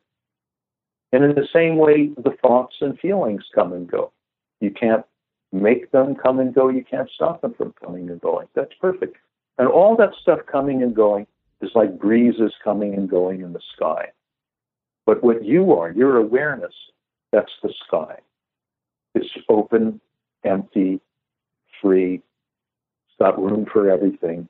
And 1.11 1.23
in 1.23 1.35
the 1.35 1.47
same 1.53 1.77
way, 1.77 2.09
the 2.17 2.35
thoughts 2.41 2.75
and 2.81 2.99
feelings 2.99 3.43
come 3.53 3.73
and 3.73 3.89
go. 3.89 4.11
You 4.59 4.71
can't 4.71 5.05
make 5.51 5.91
them 5.91 6.15
come 6.15 6.39
and 6.39 6.53
go, 6.53 6.69
you 6.69 6.83
can't 6.83 7.09
stop 7.09 7.41
them 7.41 7.53
from 7.53 7.73
coming 7.83 8.09
and 8.09 8.19
going. 8.19 8.47
That's 8.55 8.73
perfect. 8.81 9.17
And 9.57 9.67
all 9.67 9.95
that 9.97 10.13
stuff 10.21 10.39
coming 10.51 10.81
and 10.81 10.95
going 10.95 11.27
is 11.61 11.71
like 11.75 11.99
breezes 11.99 12.53
coming 12.63 12.93
and 12.95 13.09
going 13.09 13.41
in 13.41 13.53
the 13.53 13.61
sky. 13.75 14.07
But 15.05 15.23
what 15.23 15.45
you 15.45 15.73
are, 15.73 15.91
your 15.91 16.17
awareness, 16.17 16.73
that's 17.31 17.51
the 17.61 17.73
sky. 17.87 18.17
It's 19.13 19.29
open, 19.47 20.01
empty, 20.43 20.99
free. 21.81 22.21
Got 23.19 23.41
room 23.41 23.65
for 23.71 23.89
everything. 23.89 24.47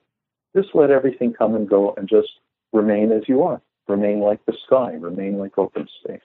Just 0.56 0.70
let 0.74 0.90
everything 0.90 1.34
come 1.34 1.56
and 1.56 1.70
go 1.70 1.94
and 1.98 2.08
just 2.08 2.30
remain 2.74 3.12
as 3.12 3.24
you 3.28 3.44
are. 3.44 3.62
Remain 3.88 4.20
like 4.20 4.44
the 4.46 4.56
sky, 4.66 4.94
remain 4.94 5.38
like 5.38 5.58
open 5.58 5.88
space. 6.04 6.22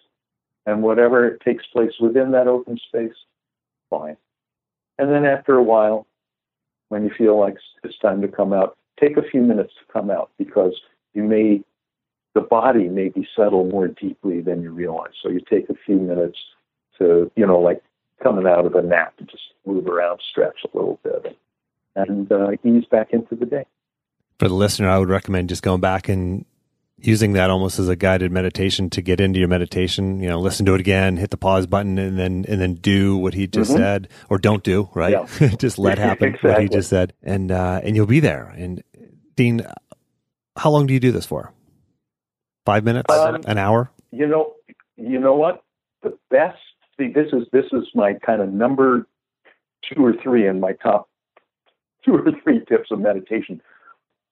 And 0.67 0.83
whatever 0.83 1.39
takes 1.45 1.67
place 1.67 1.93
within 2.01 2.31
that 2.33 2.47
open 2.47 2.79
space, 2.89 3.15
fine. 3.89 4.17
And 4.99 5.11
then 5.11 5.25
after 5.25 5.57
a 5.57 5.63
while, 5.63 6.07
when 6.89 7.05
you 7.05 7.11
feel 7.17 7.39
like 7.39 7.57
it's 7.83 7.99
time 7.99 8.21
to 8.23 8.29
come 8.29 8.53
out, 8.53 8.77
take 8.99 9.17
a 9.17 9.23
few 9.23 9.41
minutes 9.41 9.73
to 9.75 9.93
come 9.93 10.11
out 10.11 10.31
because 10.39 10.75
you 11.15 11.23
may, 11.23 11.63
the 12.35 12.41
body 12.41 12.89
may 12.89 13.09
be 13.09 13.27
settled 13.35 13.71
more 13.71 13.89
deeply 13.89 14.41
than 14.41 14.63
you 14.63 14.71
realize. 14.71 15.13
So 15.23 15.29
you 15.29 15.41
take 15.41 15.69
a 15.71 15.75
few 15.87 15.97
minutes 15.97 16.39
to, 16.99 17.31
you 17.37 17.47
know, 17.47 17.59
like 17.59 17.83
coming 18.23 18.47
out 18.47 18.67
of 18.67 18.75
a 18.75 18.83
nap 18.83 19.15
and 19.19 19.29
just 19.29 19.43
move 19.67 19.87
around, 19.87 20.21
stretch 20.31 20.59
a 20.65 20.77
little 20.77 21.01
bit, 21.03 21.39
and 21.97 22.31
uh, 22.31 22.51
ease 22.65 22.85
back 22.91 23.09
into 23.13 23.35
the 23.35 23.47
day. 23.47 23.65
For 24.39 24.49
the 24.49 24.55
listener, 24.55 24.89
I 24.89 24.99
would 24.99 25.09
recommend 25.09 25.49
just 25.49 25.63
going 25.63 25.81
back 25.81 26.09
and 26.09 26.45
using 27.03 27.33
that 27.33 27.51
almost 27.51 27.79
as 27.79 27.89
a 27.89 27.97
guided 27.97 28.31
meditation 28.31 28.91
to 28.91 29.01
get 29.03 29.21
into 29.21 29.39
your 29.39 29.49
meditation. 29.49 30.21
You 30.21 30.29
know, 30.29 30.41
listen 30.41 30.67
to 30.67 30.75
it 30.75 30.81
again, 30.81 31.17
hit 31.17 31.31
the 31.31 31.37
pause 31.37 31.67
button, 31.67 31.99
and 31.99 32.19
then 32.19 32.45
and 32.49 32.61
then 32.61 32.75
do 32.75 33.17
what 33.17 33.35
he 33.35 33.47
just 33.47 33.71
Mhm. 33.73 33.77
said, 33.77 34.09
or 34.29 34.39
don't 34.39 34.63
do 34.63 34.89
right. 34.95 35.17
Yeah. 35.41 35.49
just 35.59 35.79
let 35.79 35.99
happen 36.09 36.37
what 36.43 36.61
he 36.61 36.69
just 36.69 36.89
said, 36.89 37.13
and 37.23 37.51
uh, 37.53 37.81
and 37.83 37.97
you'll 37.97 38.07
be 38.07 38.21
there. 38.21 38.53
And 38.57 38.83
Dean, 39.37 39.67
how 40.57 40.71
long 40.71 40.87
do 40.87 40.95
you 40.95 41.01
do 41.01 41.13
this 41.13 41.27
for? 41.27 41.53
Five 42.67 42.85
minutes, 42.85 43.13
Um, 43.13 43.41
an 43.47 43.59
hour? 43.59 43.91
You 44.11 44.27
know, 44.27 44.55
you 44.97 45.19
know 45.19 45.35
what? 45.35 45.63
The 46.03 46.17
best. 46.31 46.59
See, 46.99 47.09
this 47.09 47.29
is 47.33 47.47
this 47.53 47.65
is 47.73 47.85
my 47.95 48.15
kind 48.15 48.41
of 48.43 48.53
number 48.53 49.07
two 49.91 50.05
or 50.05 50.13
three 50.23 50.47
in 50.47 50.61
my 50.61 50.73
top 50.83 51.09
two 52.05 52.15
or 52.15 52.33
three 52.43 52.65
tips 52.67 52.91
of 52.91 53.01
meditation. 53.01 53.61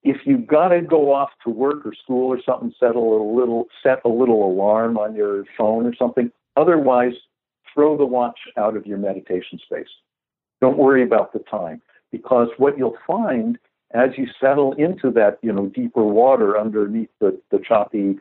If 0.04 0.18
you've 0.24 0.46
got 0.46 0.68
to 0.68 0.80
go 0.80 1.12
off 1.12 1.30
to 1.44 1.50
work 1.50 1.84
or 1.84 1.92
school 1.94 2.28
or 2.28 2.40
something, 2.44 2.72
settle 2.78 3.20
a 3.20 3.24
little, 3.38 3.66
set 3.82 4.00
a 4.04 4.08
little 4.08 4.46
alarm 4.46 4.96
on 4.96 5.14
your 5.14 5.44
phone 5.56 5.86
or 5.86 5.94
something. 5.94 6.30
Otherwise, 6.56 7.14
throw 7.74 7.96
the 7.96 8.06
watch 8.06 8.38
out 8.56 8.76
of 8.76 8.86
your 8.86 8.98
meditation 8.98 9.58
space. 9.58 9.88
Don't 10.60 10.78
worry 10.78 11.02
about 11.02 11.32
the 11.32 11.40
time 11.40 11.82
because 12.10 12.48
what 12.58 12.78
you'll 12.78 12.96
find 13.06 13.58
as 13.92 14.10
you 14.16 14.26
settle 14.40 14.72
into 14.74 15.10
that, 15.12 15.38
you 15.42 15.52
know, 15.52 15.66
deeper 15.66 16.04
water 16.04 16.58
underneath 16.58 17.08
the, 17.20 17.40
the 17.50 17.58
choppy 17.66 18.18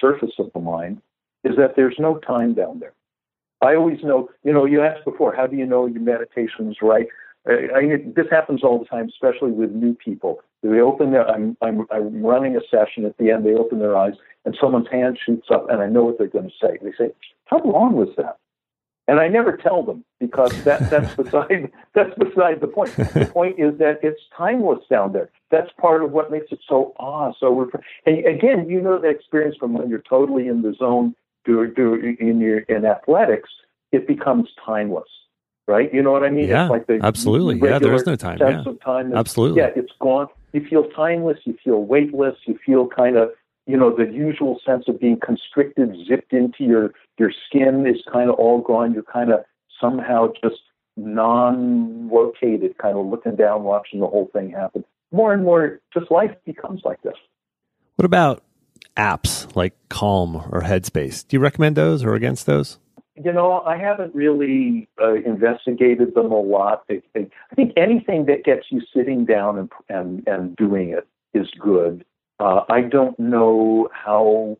surface 0.00 0.32
of 0.38 0.50
the 0.52 0.60
mind 0.60 1.00
is 1.44 1.56
that 1.56 1.76
there's 1.76 1.96
no 1.98 2.18
time 2.18 2.54
down 2.54 2.80
there. 2.80 2.92
I 3.62 3.74
always 3.74 4.02
know, 4.02 4.28
you 4.42 4.52
know, 4.52 4.64
you 4.64 4.82
asked 4.82 5.04
before, 5.04 5.34
how 5.34 5.46
do 5.46 5.56
you 5.56 5.64
know 5.64 5.86
your 5.86 6.02
meditation's 6.02 6.78
right? 6.82 7.06
I, 7.46 7.78
I, 7.78 7.82
this 8.14 8.26
happens 8.30 8.62
all 8.64 8.78
the 8.78 8.84
time, 8.84 9.08
especially 9.08 9.52
with 9.52 9.70
new 9.72 9.94
people. 9.94 10.40
They 10.62 10.80
open 10.80 11.12
their, 11.12 11.28
I'm, 11.28 11.56
I'm, 11.62 11.86
I'm 11.90 12.24
running 12.24 12.56
a 12.56 12.60
session 12.70 13.04
at 13.04 13.16
the 13.18 13.30
end, 13.30 13.46
they 13.46 13.54
open 13.54 13.78
their 13.78 13.96
eyes, 13.96 14.14
and 14.44 14.56
someone's 14.60 14.88
hand 14.90 15.18
shoots 15.24 15.48
up, 15.50 15.70
and 15.70 15.80
I 15.80 15.86
know 15.86 16.04
what 16.04 16.18
they're 16.18 16.28
going 16.28 16.50
to 16.50 16.66
say. 16.66 16.78
They 16.82 16.92
say, 16.98 17.12
How 17.44 17.58
long 17.62 17.94
was 17.94 18.08
that? 18.16 18.38
And 19.08 19.20
I 19.20 19.28
never 19.28 19.56
tell 19.56 19.84
them 19.84 20.04
because 20.18 20.64
that, 20.64 20.90
that's 20.90 21.14
beside 21.22 21.70
that's 21.94 22.14
beside 22.18 22.60
the 22.60 22.66
point. 22.66 22.94
The 22.96 23.30
point 23.32 23.58
is 23.58 23.78
that 23.78 24.00
it's 24.02 24.20
timeless 24.36 24.80
down 24.90 25.12
there. 25.12 25.30
That's 25.50 25.70
part 25.80 26.02
of 26.02 26.10
what 26.10 26.30
makes 26.30 26.50
it 26.50 26.58
so 26.68 26.92
ah 26.98 27.32
so. 27.38 27.70
And 28.04 28.26
again, 28.26 28.68
you 28.68 28.80
know 28.80 28.98
that 29.00 29.08
experience 29.08 29.56
from 29.58 29.74
when 29.74 29.88
you're 29.88 30.02
totally 30.08 30.48
in 30.48 30.62
the 30.62 30.74
zone, 30.74 31.14
do, 31.44 31.72
do 31.72 31.94
in 32.18 32.40
your 32.40 32.60
in 32.60 32.84
athletics, 32.84 33.50
it 33.92 34.08
becomes 34.08 34.48
timeless, 34.64 35.08
right? 35.66 35.92
You 35.92 36.02
know 36.02 36.12
what 36.12 36.24
I 36.24 36.30
mean? 36.30 36.48
Yeah, 36.48 36.64
it's 36.64 36.70
like 36.70 36.86
the 36.86 37.00
absolutely. 37.02 37.56
Yeah, 37.56 37.78
there 37.78 37.94
is 37.94 38.06
no 38.06 38.16
time. 38.16 38.38
Yeah. 38.40 38.64
time. 38.84 39.12
is- 39.12 39.16
Absolutely. 39.16 39.60
Yeah, 39.60 39.70
it's 39.74 39.92
gone. 40.00 40.28
You 40.52 40.66
feel 40.68 40.84
timeless. 40.90 41.38
You 41.44 41.56
feel 41.62 41.82
weightless. 41.82 42.36
You 42.46 42.58
feel 42.64 42.88
kind 42.88 43.16
of 43.16 43.30
you 43.66 43.76
know, 43.76 43.94
the 43.94 44.04
usual 44.04 44.60
sense 44.64 44.84
of 44.86 45.00
being 45.00 45.18
constricted, 45.18 45.94
zipped 46.08 46.32
into 46.32 46.64
your 46.64 46.92
your 47.18 47.32
skin 47.46 47.86
is 47.86 48.02
kind 48.10 48.30
of 48.30 48.36
all 48.36 48.60
gone. 48.60 48.94
You're 48.94 49.02
kind 49.02 49.32
of 49.32 49.40
somehow 49.80 50.28
just 50.42 50.60
non-located, 50.96 52.78
kind 52.78 52.96
of 52.96 53.06
looking 53.06 53.36
down, 53.36 53.64
watching 53.64 54.00
the 54.00 54.06
whole 54.06 54.30
thing 54.32 54.50
happen. 54.50 54.84
More 55.12 55.32
and 55.32 55.44
more, 55.44 55.80
just 55.92 56.10
life 56.10 56.34
becomes 56.44 56.82
like 56.84 57.02
this. 57.02 57.16
What 57.96 58.04
about 58.06 58.42
apps 58.96 59.54
like 59.56 59.74
Calm 59.88 60.36
or 60.36 60.62
Headspace? 60.62 61.26
Do 61.26 61.36
you 61.36 61.40
recommend 61.40 61.76
those 61.76 62.04
or 62.04 62.14
against 62.14 62.46
those? 62.46 62.78
You 63.22 63.32
know, 63.32 63.60
I 63.62 63.78
haven't 63.78 64.14
really 64.14 64.88
uh, 65.00 65.14
investigated 65.14 66.14
them 66.14 66.30
a 66.32 66.40
lot. 66.40 66.84
I, 66.90 67.02
I 67.16 67.54
think 67.54 67.72
anything 67.76 68.26
that 68.26 68.44
gets 68.44 68.66
you 68.70 68.82
sitting 68.94 69.24
down 69.24 69.58
and 69.58 69.72
and, 69.88 70.26
and 70.28 70.56
doing 70.56 70.90
it 70.90 71.06
is 71.32 71.48
good. 71.58 72.04
Uh, 72.38 72.62
I 72.68 72.82
don't 72.82 73.18
know 73.18 73.88
how. 73.92 74.58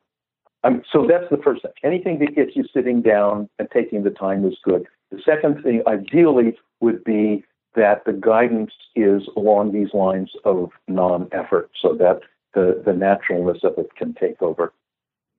I'm, 0.64 0.82
so 0.90 1.07
that's 1.07 1.28
the 1.30 1.36
first 1.36 1.62
thing. 1.62 1.72
Anything 1.84 2.18
that 2.20 2.34
gets 2.34 2.57
you 2.57 2.64
sitting 2.72 3.02
down 3.02 3.48
and 3.59 3.68
taking 3.70 4.02
the 4.02 4.11
time 4.11 4.44
is 4.44 4.57
good. 4.64 4.86
The 5.11 5.20
second 5.24 5.62
thing, 5.62 5.82
ideally, 5.86 6.59
would 6.80 7.04
be 7.04 7.44
that 7.74 8.04
the 8.07 8.12
guidance 8.12 8.72
is 8.94 9.28
along 9.36 9.72
these 9.72 9.92
lines 9.92 10.30
of 10.44 10.70
non-effort, 10.88 11.70
so 11.80 11.94
that 11.96 12.20
the 12.54 12.82
the 12.84 12.94
naturalness 12.94 13.59
of 13.62 13.74
it 13.76 13.94
can 13.96 14.14
take 14.14 14.40
over. 14.40 14.72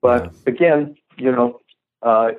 But 0.02 0.26
yeah. 0.26 0.54
again, 0.54 0.98
you 1.18 1.32
know, 1.32 1.60
uh, 2.04 2.32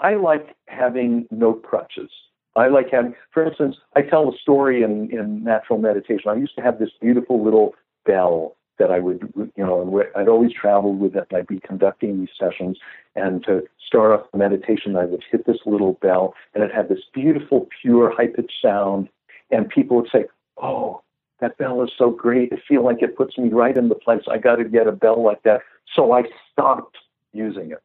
I 0.00 0.14
like 0.14 0.56
having 0.66 1.26
no 1.30 1.54
crutches. 1.54 2.10
I 2.56 2.68
like 2.68 2.90
having, 2.90 3.14
for 3.32 3.44
instance, 3.44 3.76
I 3.94 4.02
tell 4.02 4.28
a 4.28 4.36
story 4.36 4.82
in, 4.82 5.10
in 5.10 5.44
natural 5.44 5.78
meditation. 5.78 6.28
I 6.28 6.34
used 6.34 6.56
to 6.56 6.62
have 6.62 6.78
this 6.78 6.90
beautiful 7.00 7.42
little 7.42 7.74
bell 8.04 8.56
that 8.78 8.90
I 8.90 9.00
would, 9.00 9.32
you 9.36 9.64
know, 9.64 9.80
and 9.80 10.04
I'd 10.16 10.28
always 10.28 10.52
travel 10.52 10.94
with 10.94 11.16
it. 11.16 11.26
And 11.30 11.38
I'd 11.38 11.46
be 11.46 11.60
conducting 11.60 12.20
these 12.20 12.28
sessions, 12.38 12.78
and 13.16 13.44
to 13.44 13.62
start 13.84 14.12
off 14.12 14.30
the 14.30 14.38
meditation, 14.38 14.96
I 14.96 15.04
would 15.04 15.24
hit 15.30 15.46
this 15.46 15.58
little 15.66 15.94
bell, 15.94 16.34
and 16.54 16.62
it 16.62 16.72
had 16.72 16.88
this 16.88 17.00
beautiful, 17.12 17.68
pure, 17.82 18.12
high 18.14 18.28
pitched 18.28 18.52
sound. 18.62 19.08
And 19.50 19.68
people 19.68 19.96
would 19.96 20.10
say, 20.12 20.26
"Oh, 20.62 21.02
that 21.40 21.58
bell 21.58 21.82
is 21.82 21.90
so 21.96 22.10
great! 22.10 22.52
I 22.52 22.58
feel 22.68 22.84
like 22.84 23.02
it 23.02 23.16
puts 23.16 23.36
me 23.36 23.48
right 23.48 23.76
in 23.76 23.88
the 23.88 23.94
place. 23.96 24.22
I 24.30 24.38
got 24.38 24.56
to 24.56 24.64
get 24.64 24.86
a 24.86 24.92
bell 24.92 25.22
like 25.24 25.42
that." 25.42 25.62
So 25.94 26.12
I 26.12 26.24
stopped 26.52 26.98
using 27.32 27.72
it. 27.72 27.82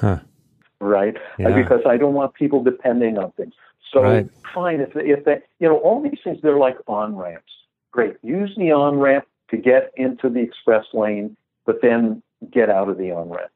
Huh 0.00 0.20
right? 0.80 1.16
Yeah. 1.38 1.54
Because 1.54 1.80
I 1.86 1.96
don't 1.96 2.14
want 2.14 2.34
people 2.34 2.62
depending 2.62 3.18
on 3.18 3.32
things. 3.32 3.54
So 3.92 4.02
right. 4.02 4.28
fine 4.54 4.80
if 4.80 4.90
if 4.94 5.24
they, 5.24 5.38
you 5.58 5.68
know 5.68 5.78
all 5.78 6.02
these 6.02 6.18
things 6.22 6.38
they're 6.42 6.58
like 6.58 6.76
on 6.86 7.16
ramps. 7.16 7.52
Great, 7.92 8.16
use 8.22 8.54
the 8.56 8.70
on 8.70 8.98
ramp 8.98 9.24
to 9.50 9.56
get 9.56 9.90
into 9.96 10.28
the 10.28 10.40
express 10.40 10.84
lane, 10.92 11.36
but 11.66 11.82
then 11.82 12.22
get 12.52 12.70
out 12.70 12.88
of 12.88 12.98
the 12.98 13.10
on 13.10 13.28
ramp. 13.30 13.50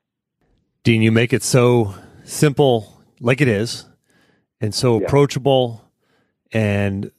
Dean, 0.82 1.02
you 1.02 1.12
make 1.12 1.32
it 1.32 1.42
so 1.42 1.94
simple, 2.24 3.00
like 3.20 3.40
it 3.40 3.48
is, 3.48 3.86
and 4.60 4.74
so 4.74 4.98
yeah. 4.98 5.06
approachable, 5.06 5.84
and 6.52 7.12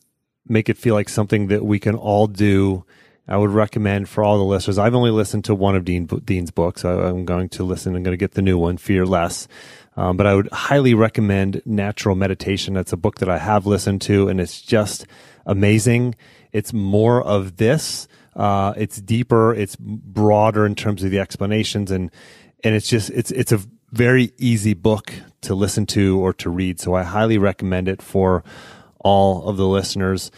make 0.47 0.67
it 0.69 0.77
feel 0.77 0.93
like 0.93 1.09
something 1.09 1.47
that 1.47 1.65
we 1.65 1.79
can 1.79 1.95
all 1.95 2.27
do. 2.27 2.85
I 3.27 3.37
would 3.37 3.49
recommend 3.49 4.07
for 4.07 4.23
all 4.23 4.37
the 4.37 4.43
listeners. 4.43 4.77
I've 4.77 4.93
only 4.93 5.09
listened 5.09 5.45
to 5.45 5.55
one 5.55 5.75
of 5.75 5.83
Dean, 5.83 6.05
Dean's 6.05 6.51
books. 6.51 6.85
I, 6.85 6.91
am 7.09 7.25
going 7.25 7.49
to 7.49 7.63
listen. 7.63 7.95
I'm 7.95 8.03
going 8.03 8.13
to 8.13 8.17
get 8.17 8.33
the 8.33 8.43
new 8.43 8.57
one, 8.57 8.77
Fear 8.77 9.07
Less. 9.07 9.47
Um, 9.97 10.17
but 10.17 10.27
I 10.27 10.35
would 10.35 10.49
highly 10.51 10.93
recommend 10.93 11.61
Natural 11.65 12.15
Meditation. 12.15 12.73
That's 12.73 12.93
a 12.93 12.97
book 12.97 13.19
that 13.19 13.29
I 13.29 13.37
have 13.37 13.65
listened 13.65 14.01
to, 14.03 14.27
and 14.27 14.41
it's 14.41 14.61
just 14.61 15.05
amazing. 15.45 16.15
It's 16.51 16.73
more 16.73 17.23
of 17.23 17.57
this. 17.57 18.07
Uh, 18.35 18.73
it's 18.75 18.99
deeper. 18.99 19.53
It's 19.53 19.77
broader 19.77 20.65
in 20.65 20.75
terms 20.75 21.03
of 21.03 21.11
the 21.11 21.19
explanations, 21.19 21.91
and 21.91 22.11
and 22.63 22.75
it's 22.75 22.89
just 22.89 23.09
it's 23.11 23.31
it's 23.31 23.51
a 23.51 23.59
very 23.91 24.33
easy 24.37 24.73
book 24.73 25.13
to 25.41 25.55
listen 25.55 25.85
to 25.85 26.19
or 26.19 26.33
to 26.33 26.49
read. 26.49 26.79
So 26.79 26.95
I 26.95 27.03
highly 27.03 27.37
recommend 27.37 27.87
it 27.87 28.01
for 28.01 28.43
all 28.99 29.47
of 29.47 29.55
the 29.55 29.67
listeners. 29.67 30.31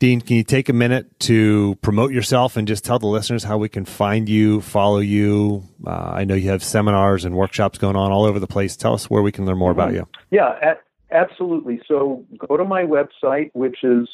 Dean, 0.00 0.20
can 0.20 0.36
you 0.36 0.44
take 0.44 0.68
a 0.68 0.72
minute 0.72 1.18
to 1.20 1.74
promote 1.82 2.12
yourself 2.12 2.56
and 2.56 2.68
just 2.68 2.84
tell 2.84 3.00
the 3.00 3.08
listeners 3.08 3.42
how 3.42 3.58
we 3.58 3.68
can 3.68 3.84
find 3.84 4.28
you, 4.28 4.60
follow 4.60 5.00
you? 5.00 5.64
Uh, 5.84 6.12
I 6.14 6.22
know 6.22 6.36
you 6.36 6.50
have 6.50 6.62
seminars 6.62 7.24
and 7.24 7.34
workshops 7.34 7.78
going 7.78 7.96
on 7.96 8.12
all 8.12 8.24
over 8.24 8.38
the 8.38 8.46
place. 8.46 8.76
Tell 8.76 8.94
us 8.94 9.10
where 9.10 9.22
we 9.22 9.32
can 9.32 9.44
learn 9.44 9.58
more 9.58 9.72
about 9.72 9.94
you. 9.94 10.06
Yeah, 10.30 10.54
a- 10.62 10.78
absolutely. 11.12 11.80
So 11.88 12.24
go 12.38 12.56
to 12.56 12.64
my 12.64 12.84
website, 12.84 13.50
which 13.54 13.82
is 13.82 14.08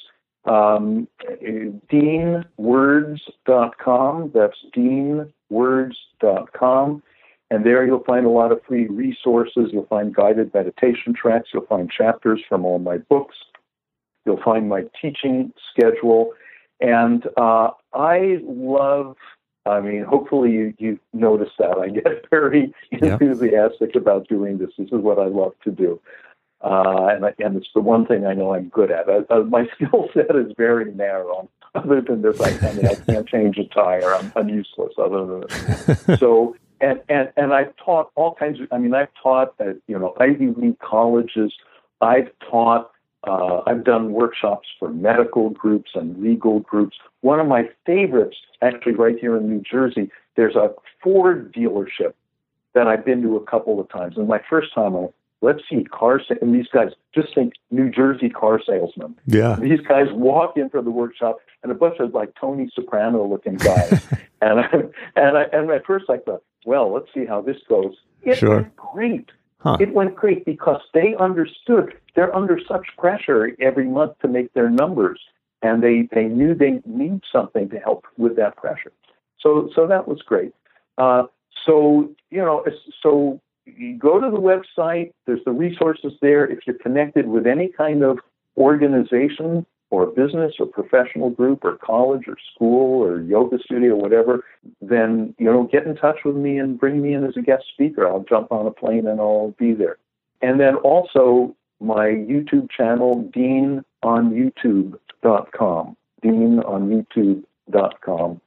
um, 0.47 1.07
deanwords.com. 1.93 4.31
That's 4.33 4.57
deanwords.com. 4.75 7.03
And 7.51 7.67
there 7.67 7.85
you'll 7.85 8.05
find 8.05 8.25
a 8.25 8.31
lot 8.31 8.53
of 8.53 8.63
free 8.67 8.87
resources. 8.87 9.69
You'll 9.71 9.85
find 9.85 10.15
guided 10.15 10.55
meditation 10.55 11.13
tracks. 11.15 11.51
You'll 11.53 11.67
find 11.67 11.91
chapters 11.91 12.41
from 12.49 12.65
all 12.65 12.79
my 12.79 12.97
books. 12.97 13.37
You'll 14.25 14.43
find 14.43 14.69
my 14.69 14.85
teaching 15.01 15.53
schedule. 15.71 16.33
And 16.81 17.27
uh, 17.37 17.71
I 17.93 18.39
love, 18.43 19.17
I 19.67 19.81
mean, 19.81 20.05
hopefully 20.05 20.53
you, 20.53 20.75
you 20.79 20.99
noticed 21.13 21.53
that. 21.59 21.79
I 21.79 21.89
get 21.89 22.05
very 22.31 22.75
enthusiastic 22.91 23.95
about 23.95 24.29
doing 24.29 24.59
this. 24.59 24.71
This 24.79 24.89
is 24.89 25.01
what 25.01 25.19
I 25.19 25.27
love 25.27 25.53
to 25.65 25.71
do. 25.71 26.01
Uh, 26.65 27.09
and, 27.09 27.27
I, 27.27 27.35
and 27.39 27.57
it's 27.57 27.69
the 27.75 27.81
one 27.81 28.07
thing 28.07 28.27
I 28.27 28.33
know 28.33 28.55
I'm 28.55 28.71
good 28.71 28.91
at. 28.91 29.07
I, 29.09 29.39
my 29.41 29.67
skill 29.75 30.09
set 30.15 30.35
is 30.35 30.53
very 30.57 30.93
narrow. 30.93 31.49
Other 31.75 32.01
than 32.01 32.23
this, 32.23 32.41
I, 32.41 32.51
I 32.67 32.73
mean, 32.73 32.87
I 32.87 32.95
can't 32.95 33.29
change 33.29 33.59
a 33.59 33.65
tire. 33.65 34.15
I'm, 34.15 34.33
I'm 34.37 34.49
useless 34.49 34.95
other 34.97 35.27
than 35.27 35.41
this. 35.41 36.05
so, 36.21 36.57
and, 36.81 37.01
and, 37.09 37.33
and 37.37 37.53
I've 37.53 37.75
taught 37.77 38.11
all 38.15 38.35
kinds 38.35 38.61
of, 38.61 38.69
I 38.71 38.79
mean, 38.79 38.95
I've 38.95 39.13
taught 39.21 39.55
at, 39.59 39.77
you 39.89 39.99
know, 39.99 40.15
Ivy 40.21 40.55
League 40.57 40.79
colleges. 40.79 41.53
I've 42.01 42.31
taught 42.51 42.91
uh, 43.27 43.63
I've 43.67 43.85
done 43.85 44.13
workshops 44.13 44.69
for 44.79 44.91
medical 44.91 45.51
groups 45.51 45.93
and 45.95 46.23
legal 46.23 46.61
groups. 46.61 46.97
One 47.21 47.41
of 47.41 47.47
my 47.47 47.69
favorites, 47.87 48.37
actually, 48.63 48.95
right 48.95 49.17
here 49.19 49.37
in 49.37 49.49
New 49.49 49.63
Jersey, 49.69 50.11
there's 50.37 50.57
a 50.57 50.71
Ford 51.03 51.55
dealership 51.55 52.15
that 52.75 52.87
I've 52.87 53.05
been 53.05 53.23
to 53.23 53.37
a 53.37 53.45
couple 53.45 53.81
of 53.81 53.89
times. 53.89 54.17
And 54.17 54.29
my 54.29 54.41
first 54.49 54.75
time, 54.75 54.97
I 54.97 55.09
let's 55.45 55.61
see, 55.71 55.85
car 55.85 56.21
sa- 56.27 56.35
and 56.41 56.55
these 56.55 56.69
guys 56.73 56.89
just 57.15 57.35
think 57.35 57.53
New 57.71 57.91
Jersey 57.91 58.29
car 58.29 58.61
salesmen. 58.65 59.15
Yeah, 59.27 59.57
these 59.61 59.81
guys 59.81 60.07
walk 60.11 60.57
in 60.57 60.65
into 60.65 60.83
the 60.83 60.91
workshop 60.91 61.39
and 61.63 61.71
a 61.71 61.75
bunch 61.75 61.97
of 62.01 62.15
like 62.15 62.35
Tony 62.41 62.71
Soprano 62.75 63.27
looking 63.27 63.57
guys, 63.57 64.03
and 64.41 64.61
I, 64.61 64.69
and 65.17 65.39
I, 65.39 65.43
and 65.53 65.71
at 65.71 65.87
first 65.87 66.07
I 66.09 66.19
thought, 66.19 66.43
well, 66.65 66.93
let's 66.93 67.09
see 67.15 67.27
how 67.27 67.43
this 67.43 67.59
goes. 67.69 67.95
It 68.23 68.39
sure. 68.39 68.71
great. 68.77 69.31
Huh. 69.65 69.79
It 69.81 69.95
went 69.95 70.15
great 70.15 70.45
because 70.45 70.83
they 70.93 71.15
understood 71.19 71.95
they're 72.15 72.35
under 72.37 72.61
such 72.69 72.87
pressure 72.99 73.57
every 73.59 73.89
month 73.89 74.19
to 74.21 74.29
make 74.29 74.53
their 74.53 74.69
numbers, 74.69 75.19
and 75.63 75.83
they, 75.83 76.07
they 76.13 76.25
knew 76.25 76.55
they 76.55 76.83
need 76.85 77.23
something 77.33 77.71
to 77.71 77.79
help 77.79 78.05
with 78.19 78.37
that 78.37 78.59
pressure. 78.59 78.93
So 79.41 79.71
so 79.75 79.87
that 79.87 80.07
was 80.07 80.21
great. 80.21 80.53
Uh, 80.99 81.25
so 81.65 82.11
you 82.31 82.43
know, 82.43 82.63
so 83.03 83.41
you 83.65 83.97
go 83.97 84.21
to 84.21 84.31
the 84.31 84.37
website. 84.37 85.13
There's 85.27 85.45
the 85.47 85.53
resources 85.53 86.13
there. 86.21 86.47
If 86.47 86.67
you're 86.67 86.79
connected 86.79 87.27
with 87.27 87.47
any 87.47 87.69
kind 87.69 88.03
of 88.05 88.19
organization 88.59 89.65
or 89.95 90.07
business 90.07 90.55
or 90.59 90.67
professional 90.67 91.31
group 91.31 91.65
or 91.65 91.77
college 91.77 92.25
or 92.27 92.37
school 92.55 93.03
or 93.03 93.21
yoga 93.23 93.59
studio, 93.65 93.97
whatever, 93.97 94.45
then 94.81 95.35
you 95.39 95.47
know 95.47 95.65
get 95.65 95.87
in 95.87 95.97
touch 95.97 96.19
with 96.25 96.37
me 96.37 96.59
and 96.59 96.79
bring 96.79 97.01
me 97.01 97.15
in 97.15 97.25
as 97.25 97.37
a 97.37 97.43
guest 97.43 97.65
speaker. 97.73 98.07
I'll 98.07 98.25
jump 98.29 98.51
on 98.53 98.67
a 98.67 98.71
plane 98.71 99.07
and 99.07 99.21
I'll 99.21 99.55
be 99.59 99.73
there. 99.73 99.99
And 100.43 100.61
then 100.61 100.77
also 100.77 101.55
my 101.81 102.07
YouTube 102.07 102.71
channel, 102.71 103.31
Dean 103.33 103.85
on 104.03 104.31
YouTube.com. 104.31 105.97
Dean 106.23 106.61
on 106.61 106.89
YouTube.com. 106.89 108.41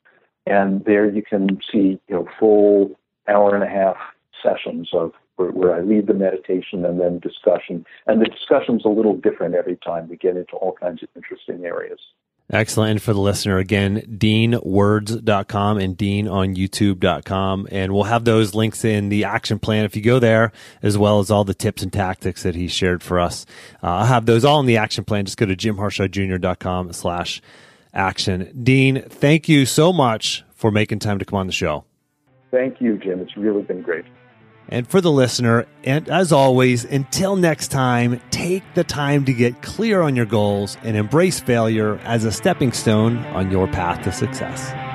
And 0.45 0.85
there 0.85 1.09
you 1.09 1.21
can 1.21 1.59
see, 1.71 1.99
you 2.07 2.15
know, 2.15 2.27
full 2.39 2.97
hour 3.27 3.53
and 3.53 3.63
a 3.63 3.67
half 3.67 3.97
sessions 4.41 4.89
of 4.93 5.11
where, 5.37 5.49
where 5.51 5.73
I 5.73 5.81
lead 5.81 6.07
the 6.07 6.13
meditation 6.13 6.85
and 6.85 6.99
then 6.99 7.19
discussion. 7.19 7.85
And 8.05 8.21
the 8.21 8.25
discussion's 8.25 8.83
a 8.85 8.89
little 8.89 9.15
different 9.15 9.55
every 9.55 9.77
time. 9.77 10.09
We 10.09 10.17
get 10.17 10.35
into 10.35 10.53
all 10.53 10.73
kinds 10.73 11.01
of 11.01 11.09
interesting 11.15 11.65
areas. 11.65 11.99
Excellent. 12.49 12.91
And 12.91 13.01
for 13.01 13.11
the 13.11 13.19
listener, 13.19 13.57
again, 13.57 14.01
deanwords.com 14.03 15.77
and 15.77 15.97
dean 15.97 16.29
on 16.29 16.55
youtube.com. 16.55 17.67
And 17.71 17.93
we'll 17.93 18.03
have 18.03 18.23
those 18.23 18.55
links 18.55 18.85
in 18.85 19.09
the 19.09 19.25
action 19.25 19.59
plan 19.59 19.83
if 19.83 19.97
you 19.97 20.01
go 20.01 20.17
there, 20.17 20.53
as 20.81 20.97
well 20.97 21.19
as 21.19 21.29
all 21.29 21.43
the 21.43 21.53
tips 21.53 21.83
and 21.83 21.91
tactics 21.91 22.43
that 22.43 22.55
he 22.55 22.69
shared 22.69 23.03
for 23.03 23.19
us. 23.19 23.45
Uh, 23.83 23.87
I'll 23.87 24.05
have 24.05 24.25
those 24.25 24.45
all 24.45 24.61
in 24.61 24.65
the 24.65 24.77
action 24.77 25.03
plan. 25.03 25.25
Just 25.25 25.37
go 25.37 25.45
to 25.45 25.57
jimharshawjr.com 25.57 26.93
slash 26.93 27.41
action. 27.93 28.49
Dean, 28.63 29.01
thank 29.01 29.49
you 29.49 29.65
so 29.65 29.91
much 29.91 30.45
for 30.55 30.71
making 30.71 30.99
time 30.99 31.19
to 31.19 31.25
come 31.25 31.39
on 31.39 31.47
the 31.47 31.53
show. 31.53 31.83
Thank 32.49 32.79
you, 32.79 32.97
Jim. 32.97 33.19
It's 33.19 33.35
really 33.35 33.63
been 33.63 33.81
great. 33.81 34.05
And 34.69 34.87
for 34.87 35.01
the 35.01 35.11
listener, 35.11 35.65
and 35.83 36.09
as 36.09 36.31
always, 36.31 36.83
until 36.83 37.35
next 37.35 37.69
time, 37.69 38.21
take 38.31 38.63
the 38.73 38.83
time 38.83 39.25
to 39.25 39.33
get 39.33 39.61
clear 39.61 40.01
on 40.01 40.15
your 40.15 40.25
goals 40.25 40.77
and 40.83 40.97
embrace 40.97 41.39
failure 41.39 41.99
as 42.03 42.25
a 42.25 42.31
stepping 42.31 42.71
stone 42.71 43.17
on 43.27 43.51
your 43.51 43.67
path 43.67 44.03
to 44.03 44.11
success. 44.11 44.86